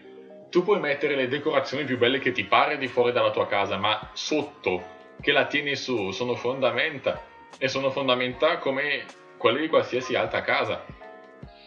Tu 0.49 0.63
puoi 0.63 0.79
mettere 0.79 1.15
le 1.15 1.27
decorazioni 1.27 1.83
più 1.83 1.97
belle 1.97 2.19
che 2.19 2.31
ti 2.31 2.45
pare 2.45 2.77
di 2.77 2.87
fuori 2.87 3.11
dalla 3.11 3.31
tua 3.31 3.47
casa, 3.47 3.77
ma 3.77 4.11
sotto, 4.13 4.83
che 5.19 5.31
la 5.31 5.45
tieni 5.45 5.75
su, 5.75 6.11
sono 6.11 6.35
fondamenta. 6.35 7.21
E 7.57 7.67
sono 7.67 7.89
fondamenta 7.89 8.57
come 8.57 9.05
quelle 9.37 9.61
di 9.61 9.67
qualsiasi 9.67 10.15
altra 10.15 10.41
casa. 10.41 10.85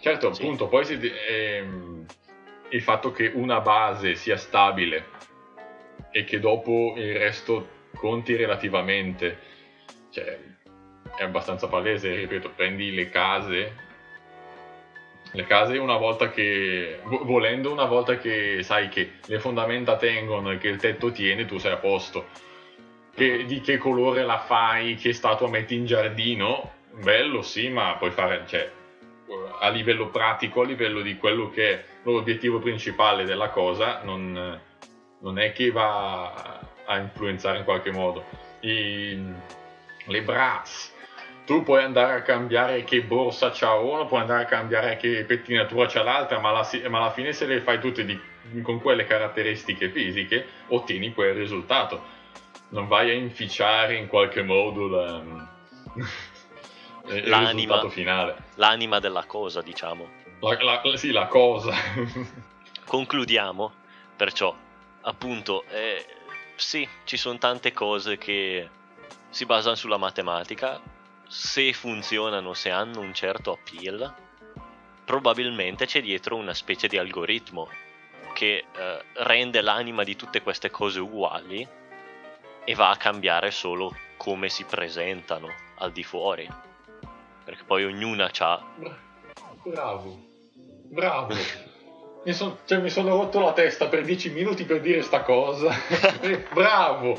Certo, 0.00 0.32
Sì. 0.32 0.42
appunto, 0.42 0.68
poi 0.68 0.84
si, 0.84 0.98
ehm, 1.28 2.06
il 2.70 2.82
fatto 2.82 3.10
che 3.12 3.30
una 3.34 3.60
base 3.60 4.14
sia 4.14 4.36
stabile 4.36 5.06
e 6.10 6.24
che 6.24 6.40
dopo 6.40 6.94
il 6.96 7.16
resto 7.16 7.68
conti 7.94 8.34
relativamente, 8.36 9.38
cioè 10.10 10.38
è 11.16 11.22
abbastanza 11.22 11.66
palese, 11.66 12.14
ripeto, 12.14 12.50
prendi 12.50 12.94
le 12.94 13.10
case, 13.10 13.88
le 15.32 15.44
case 15.44 15.76
una 15.78 15.96
volta 15.96 16.30
che, 16.30 17.00
vo- 17.04 17.24
volendo 17.24 17.70
una 17.70 17.84
volta 17.84 18.16
che 18.16 18.62
sai 18.62 18.88
che 18.88 19.14
le 19.26 19.38
fondamenta 19.38 19.96
tengono 19.96 20.50
e 20.52 20.58
che 20.58 20.68
il 20.68 20.78
tetto 20.78 21.12
tiene, 21.12 21.44
tu 21.44 21.58
sei 21.58 21.72
a 21.72 21.76
posto. 21.76 22.26
Che- 23.20 23.44
di 23.44 23.60
che 23.60 23.76
colore 23.76 24.24
la 24.24 24.38
fai, 24.38 24.94
che 24.94 25.12
statua 25.12 25.46
metti 25.46 25.74
in 25.74 25.84
giardino, 25.84 26.72
bello 27.02 27.42
sì, 27.42 27.68
ma 27.68 27.94
puoi 27.98 28.12
fare, 28.12 28.44
cioè, 28.46 28.70
a 29.58 29.68
livello 29.68 30.08
pratico, 30.08 30.62
a 30.62 30.64
livello 30.64 31.02
di 31.02 31.18
quello 31.18 31.50
che 31.50 31.70
è 31.70 31.84
l'obiettivo 32.04 32.60
principale 32.60 33.24
della 33.24 33.50
cosa, 33.50 34.00
non, 34.04 34.58
non 35.18 35.38
è 35.38 35.52
che 35.52 35.70
va 35.70 36.60
a 36.86 36.96
influenzare 36.96 37.58
in 37.58 37.64
qualche 37.64 37.90
modo. 37.90 38.24
I- 38.60 39.22
le 40.06 40.22
brass, 40.22 40.90
tu 41.44 41.62
puoi 41.62 41.82
andare 41.82 42.14
a 42.14 42.22
cambiare 42.22 42.84
che 42.84 43.02
borsa 43.02 43.50
c'ha 43.52 43.74
uno, 43.74 44.06
puoi 44.06 44.20
andare 44.22 44.44
a 44.44 44.46
cambiare 44.46 44.96
che 44.96 45.24
pettinatura 45.24 45.84
c'ha 45.88 46.02
l'altra, 46.02 46.38
ma 46.38 46.48
alla, 46.48 46.64
si- 46.64 46.82
ma 46.88 46.96
alla 46.96 47.10
fine 47.10 47.34
se 47.34 47.44
le 47.44 47.60
fai 47.60 47.78
tutte 47.80 48.02
di- 48.06 48.18
con 48.62 48.80
quelle 48.80 49.04
caratteristiche 49.04 49.90
fisiche, 49.90 50.46
ottieni 50.68 51.12
quel 51.12 51.34
risultato. 51.34 52.16
Non 52.70 52.86
vai 52.86 53.10
a 53.10 53.14
inficiare 53.14 53.96
in 53.96 54.06
qualche 54.06 54.42
modo 54.42 54.86
la- 54.88 55.22
il 57.14 57.28
L'anima. 57.28 57.82
L'anima 58.54 58.98
della 59.00 59.24
cosa, 59.24 59.60
diciamo. 59.60 60.08
La, 60.40 60.80
la- 60.82 60.96
sì, 60.96 61.10
la 61.10 61.26
cosa. 61.26 61.74
Concludiamo, 62.86 63.72
perciò, 64.16 64.54
appunto, 65.02 65.64
eh, 65.70 66.04
sì, 66.56 66.88
ci 67.04 67.16
sono 67.16 67.38
tante 67.38 67.72
cose 67.72 68.18
che 68.18 68.68
si 69.28 69.46
basano 69.46 69.74
sulla 69.76 69.96
matematica, 69.96 70.80
se 71.28 71.72
funzionano, 71.72 72.52
se 72.54 72.70
hanno 72.70 73.00
un 73.00 73.14
certo 73.14 73.52
appeal, 73.52 74.12
probabilmente 75.04 75.86
c'è 75.86 76.00
dietro 76.02 76.36
una 76.36 76.54
specie 76.54 76.88
di 76.88 76.98
algoritmo 76.98 77.68
che 78.32 78.64
eh, 78.72 79.04
rende 79.14 79.60
l'anima 79.60 80.02
di 80.04 80.16
tutte 80.16 80.42
queste 80.42 80.70
cose 80.70 81.00
uguali 81.00 81.66
e 82.64 82.74
va 82.74 82.90
a 82.90 82.96
cambiare 82.96 83.50
solo 83.50 83.94
come 84.16 84.48
si 84.48 84.64
presentano 84.64 85.48
al 85.78 85.92
di 85.92 86.02
fuori. 86.02 86.48
Perché 87.44 87.64
poi 87.64 87.84
ognuna 87.84 88.30
ha 88.38 88.64
Bravo, 89.64 90.18
bravo. 90.88 91.34
Mi, 92.22 92.34
son- 92.34 92.58
cioè, 92.66 92.78
mi 92.78 92.90
sono 92.90 93.16
rotto 93.16 93.40
la 93.40 93.52
testa 93.52 93.88
per 93.88 94.04
dieci 94.04 94.28
minuti 94.28 94.64
per 94.64 94.80
dire 94.82 95.00
sta 95.00 95.22
cosa. 95.22 95.74
Bravo, 96.52 97.18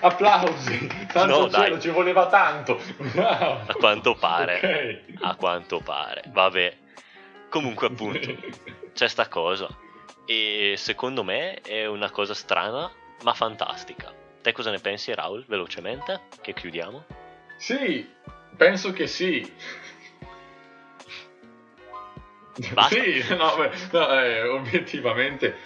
applausi. 0.00 0.88
Santo 1.10 1.40
No, 1.40 1.50
cielo, 1.50 1.80
ci 1.80 1.88
voleva 1.88 2.28
tanto. 2.28 2.80
Bravo. 2.98 3.64
A 3.66 3.74
quanto 3.74 4.14
pare. 4.14 5.02
Ok. 5.16 5.22
A 5.24 5.34
quanto 5.34 5.80
pare. 5.80 6.22
Vabbè. 6.28 6.76
Comunque 7.48 7.88
appunto 7.88 8.32
c'è 8.94 9.08
sta 9.08 9.26
cosa. 9.28 9.68
E 10.24 10.74
secondo 10.76 11.24
me 11.24 11.60
è 11.60 11.86
una 11.86 12.10
cosa 12.10 12.34
strana 12.34 12.90
ma 13.22 13.34
fantastica. 13.34 14.21
Te 14.42 14.50
cosa 14.50 14.72
ne 14.72 14.80
pensi 14.80 15.14
Raul? 15.14 15.44
Velocemente? 15.46 16.22
Che 16.40 16.52
chiudiamo? 16.52 17.04
Sì, 17.58 18.12
penso 18.56 18.92
che 18.92 19.06
sì. 19.06 19.48
Basta. 22.74 23.00
Sì, 23.00 23.24
no, 23.36 23.56
beh, 23.56 23.70
no, 23.92 24.20
eh, 24.20 24.42
obiettivamente, 24.42 25.56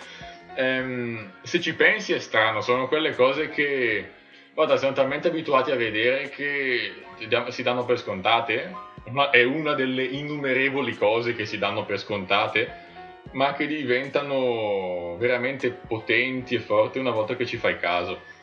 ehm, 0.55 1.33
se 1.43 1.61
ci 1.61 1.75
pensi 1.75 2.13
è 2.13 2.19
strano, 2.19 2.61
sono 2.61 2.87
quelle 2.87 3.15
cose 3.15 3.49
che, 3.49 4.11
guarda, 4.53 4.77
siamo 4.77 4.95
talmente 4.95 5.29
abituati 5.29 5.71
a 5.71 5.77
vedere 5.77 6.29
che 6.29 7.03
si 7.49 7.63
danno 7.63 7.87
per 7.87 7.99
scontate, 7.99 8.75
ma 9.09 9.31
è 9.31 9.43
una 9.43 9.73
delle 9.73 10.05
innumerevoli 10.05 10.95
cose 10.97 11.35
che 11.35 11.47
si 11.47 11.57
danno 11.57 11.87
per 11.87 11.99
scontate, 11.99 12.85
ma 13.33 13.55
che 13.55 13.67
diventano 13.67 15.17
veramente 15.19 15.71
potenti 15.71 16.55
e 16.55 16.61
forti 16.61 16.99
una 16.99 17.11
volta 17.11 17.37
che 17.37 17.47
ci 17.47 17.57
fai 17.57 17.79
caso. 17.79 18.35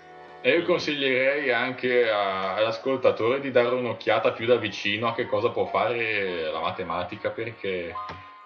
E 0.45 0.57
io 0.57 0.63
consiglierei 0.63 1.51
anche 1.53 2.09
a- 2.09 2.55
all'ascoltatore 2.55 3.39
di 3.39 3.49
dare 3.49 3.73
un'occhiata 3.75 4.33
più 4.33 4.45
da 4.45 4.57
vicino 4.57 5.07
a 5.07 5.13
che 5.15 5.25
cosa 5.25 5.51
può 5.51 5.65
fare 5.67 6.51
la 6.51 6.59
matematica 6.59 7.29
perché 7.29 7.95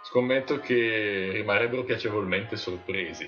scommetto 0.03 0.59
che 0.59 1.29
rimarrebbero 1.33 1.83
piacevolmente 1.83 2.55
sorpresi. 2.55 3.27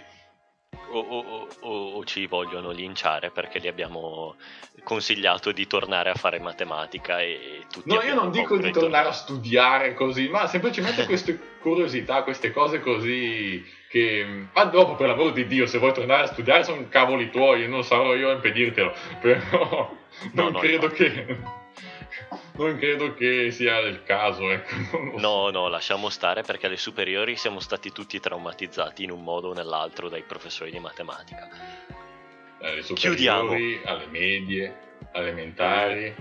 O, 0.91 0.99
o- 0.99 1.47
o- 1.61 1.95
o- 1.95 2.05
ci 2.05 2.27
vogliono 2.27 2.69
linciare 2.69 3.31
perché 3.31 3.59
gli 3.59 3.67
abbiamo 3.67 4.35
consigliato 4.83 5.51
di 5.51 5.65
tornare 5.65 6.11
a 6.11 6.15
fare 6.15 6.39
matematica 6.39 7.21
e 7.21 7.65
tutti 7.71 7.89
No, 7.91 8.01
io 8.03 8.13
non 8.13 8.29
dico 8.29 8.55
di 8.57 8.71
tornare 8.71 9.07
a 9.07 9.11
studiare 9.13 9.95
così, 9.95 10.29
ma 10.29 10.45
semplicemente 10.45 11.05
queste 11.05 11.39
curiosità, 11.59 12.21
queste 12.21 12.51
cose 12.51 12.79
così 12.81 13.63
che... 13.89 14.47
Ma 14.53 14.63
dopo, 14.65 14.95
per 14.95 15.07
l'amor 15.07 15.33
di 15.33 15.47
Dio, 15.47 15.65
se 15.65 15.79
vuoi 15.79 15.93
tornare 15.93 16.23
a 16.23 16.27
studiare 16.27 16.63
sono 16.63 16.87
cavoli 16.87 17.31
tuoi, 17.31 17.67
non 17.67 17.83
sarò 17.83 18.13
io 18.15 18.29
a 18.29 18.33
impedirtelo, 18.33 18.93
però 19.19 19.91
non 20.33 20.51
no, 20.51 20.59
credo 20.59 20.85
infatti. 20.85 21.11
che... 21.11 21.37
Non 22.53 22.77
credo 22.77 23.13
che 23.13 23.51
sia 23.51 23.79
il 23.79 24.03
caso, 24.03 24.51
ecco. 24.51 25.17
No, 25.17 25.49
no, 25.49 25.69
lasciamo 25.69 26.09
stare 26.09 26.43
perché 26.43 26.67
alle 26.67 26.77
superiori 26.77 27.35
siamo 27.37 27.59
stati 27.61 27.91
tutti 27.91 28.19
traumatizzati 28.19 29.03
in 29.03 29.11
un 29.11 29.23
modo 29.23 29.49
o 29.49 29.53
nell'altro 29.53 30.09
dai 30.09 30.23
professori 30.23 30.69
di 30.69 30.79
matematica. 30.79 31.47
alle 32.61 32.81
Chiudiamo. 32.81 33.49
superiori, 33.49 33.81
alle 33.85 34.07
medie, 34.07 34.75
elementari, 35.13 36.13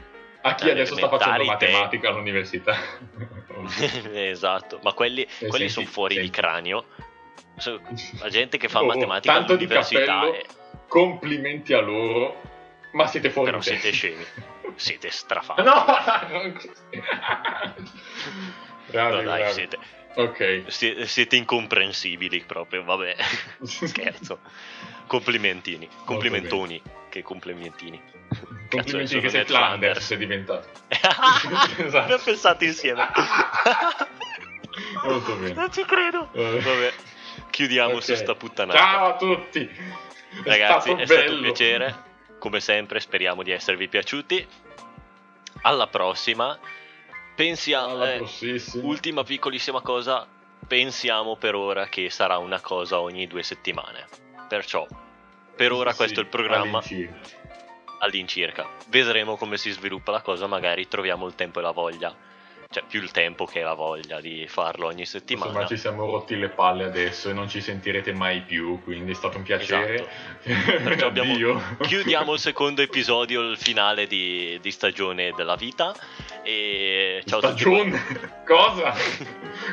a 0.42 0.54
chi 0.54 0.70
adesso 0.70 0.94
sta 0.94 1.08
facendo 1.08 1.34
elementari, 1.34 1.66
te. 1.66 1.72
matematica 1.72 2.08
all'università. 2.08 2.76
esatto, 4.14 4.78
ma 4.82 4.92
quelli, 4.92 5.26
quelli 5.38 5.68
senti- 5.68 5.72
sono 5.72 5.86
fuori 5.86 6.14
di 6.14 6.20
senti. 6.20 6.40
cranio. 6.40 6.86
So- 7.59 7.80
La 8.20 8.28
gente 8.28 8.56
che 8.59 8.68
fa 8.68 8.80
Oh, 8.82 8.86
matematica 8.86 9.32
tanto 9.32 9.56
di 9.56 9.64
all'università, 9.64 10.04
cappello, 10.04 10.34
è- 10.34 10.44
complimenti 10.88 11.72
a 11.72 11.80
loro, 11.80 12.40
ma 12.92 13.06
siete 13.06 13.30
fuori 13.30 13.50
però 13.50 13.59
di 13.62 13.64
siete 13.68 13.90
scemi, 13.90 14.24
siete 14.76 15.11
strafati. 15.11 15.62
No, 15.62 15.84
non 16.30 16.56
bravi, 18.90 19.16
No, 19.16 19.22
dai, 19.22 19.38
bravi. 19.40 19.52
siete, 19.52 19.78
Ok. 20.14 20.64
sie- 20.68 21.06
siete 21.06 21.36
incomprensibili 21.36 22.42
proprio, 22.46 22.84
vabbè, 22.84 23.16
scherzo. 23.62 24.38
Complimentini, 25.06 25.88
complimentoni. 26.04 26.80
che 27.09 27.22
complimentini. 27.22 27.98
Complimenti 28.68 29.20
che 29.20 29.30
sei 29.30 29.44
Flanders 29.46 30.04
sei 30.04 30.18
diventato. 30.18 30.68
esatto. 31.78 31.96
Abbiamo 31.98 32.22
pensato 32.22 32.64
insieme. 32.64 33.09
Molto 35.04 35.34
bene. 35.36 35.54
Non 35.54 35.72
ci 35.72 35.82
credo. 35.86 36.28
Vabbè, 36.32 36.92
chiudiamo 37.59 37.94
okay. 37.94 38.02
su 38.02 38.14
sta 38.14 38.36
puttanata. 38.36 38.78
Ciao 38.78 39.06
a 39.09 39.16
tutti. 39.16 39.68
È 39.68 40.48
Ragazzi, 40.48 40.90
stato 40.90 41.02
è 41.02 41.06
stato 41.06 41.32
un 41.32 41.40
piacere. 41.40 42.06
Come 42.38 42.61
sempre, 42.61 43.00
speriamo 43.00 43.42
di 43.42 43.50
esservi 43.50 43.88
piaciuti. 43.88 44.46
Alla 45.62 45.88
prossima. 45.88 46.56
Pensiamo. 47.34 48.04
Eh, 48.04 48.24
ultima 48.82 49.24
piccolissima 49.24 49.80
cosa. 49.80 50.24
Pensiamo 50.68 51.34
per 51.34 51.56
ora 51.56 51.88
che 51.88 52.11
sarà 52.11 52.38
una 52.38 52.61
cosa 52.61 53.00
ogni 53.00 53.26
due 53.26 53.42
settimane. 53.42 54.06
Perciò, 54.48 54.86
per 55.56 55.72
ora, 55.72 55.90
sì, 55.90 55.96
questo 55.96 56.20
è 56.20 56.22
il 56.22 56.28
programma. 56.28 56.78
All'incirca. 56.78 57.28
all'incirca. 57.98 58.68
Vedremo 58.86 59.36
come 59.36 59.56
si 59.56 59.72
sviluppa 59.72 60.12
la 60.12 60.20
cosa. 60.20 60.46
Magari 60.46 60.86
troviamo 60.86 61.26
il 61.26 61.34
tempo 61.34 61.59
e 61.59 61.62
la 61.62 61.72
voglia 61.72 62.14
cioè 62.70 62.84
più 62.86 63.00
il 63.00 63.10
tempo 63.12 63.46
che 63.46 63.62
la 63.62 63.72
voglia 63.72 64.20
di 64.20 64.46
farlo 64.46 64.88
ogni 64.88 65.06
settimana. 65.06 65.48
Insomma, 65.48 65.66
ci 65.66 65.78
siamo 65.78 66.04
rotti 66.04 66.36
le 66.36 66.50
palle 66.50 66.84
adesso 66.84 67.30
e 67.30 67.32
non 67.32 67.48
ci 67.48 67.62
sentirete 67.62 68.12
mai 68.12 68.42
più, 68.42 68.82
quindi 68.82 69.12
è 69.12 69.14
stato 69.14 69.38
un 69.38 69.42
piacere. 69.42 70.06
Esatto. 70.42 70.82
Perciò 70.84 71.06
abbiamo, 71.06 71.62
chiudiamo 71.80 72.34
il 72.34 72.38
secondo 72.38 72.82
episodio, 72.82 73.40
il 73.40 73.56
finale 73.56 74.06
di, 74.06 74.58
di 74.60 74.70
stagione 74.70 75.32
della 75.34 75.56
vita. 75.56 75.94
E 76.42 77.22
ciao 77.24 77.38
stagione? 77.38 78.02
Cosa? 78.44 78.94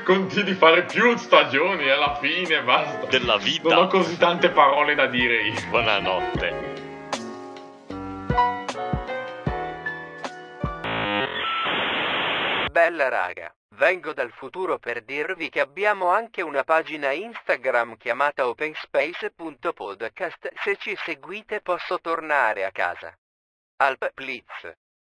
Continui 0.05 0.51
a 0.51 0.55
fare 0.55 0.85
più 0.85 1.17
stagioni 1.17 1.89
alla 1.89 2.17
fine, 2.21 2.61
basta. 2.61 3.07
Della 3.07 3.35
vita. 3.35 3.73
Non 3.73 3.83
ho 3.83 3.87
così 3.87 4.17
tante 4.17 4.49
parole 4.51 4.95
da 4.95 5.07
dire 5.07 5.47
io. 5.47 5.67
Buonanotte. 5.67 6.74
Bella 12.75 13.07
raga, 13.07 13.55
vengo 13.75 14.11
dal 14.11 14.33
futuro 14.33 14.79
per 14.79 15.05
dirvi 15.05 15.47
che 15.47 15.61
abbiamo 15.61 16.09
anche 16.09 16.41
una 16.41 16.65
pagina 16.65 17.13
Instagram 17.13 17.95
chiamata 17.95 18.49
openspace.podcast. 18.49 20.51
Se 20.61 20.75
ci 20.75 20.93
seguite 20.97 21.61
posso 21.61 22.01
tornare 22.01 22.65
a 22.65 22.71
casa. 22.71 23.17
Alp 23.77 24.11
Blitz. 24.13 24.75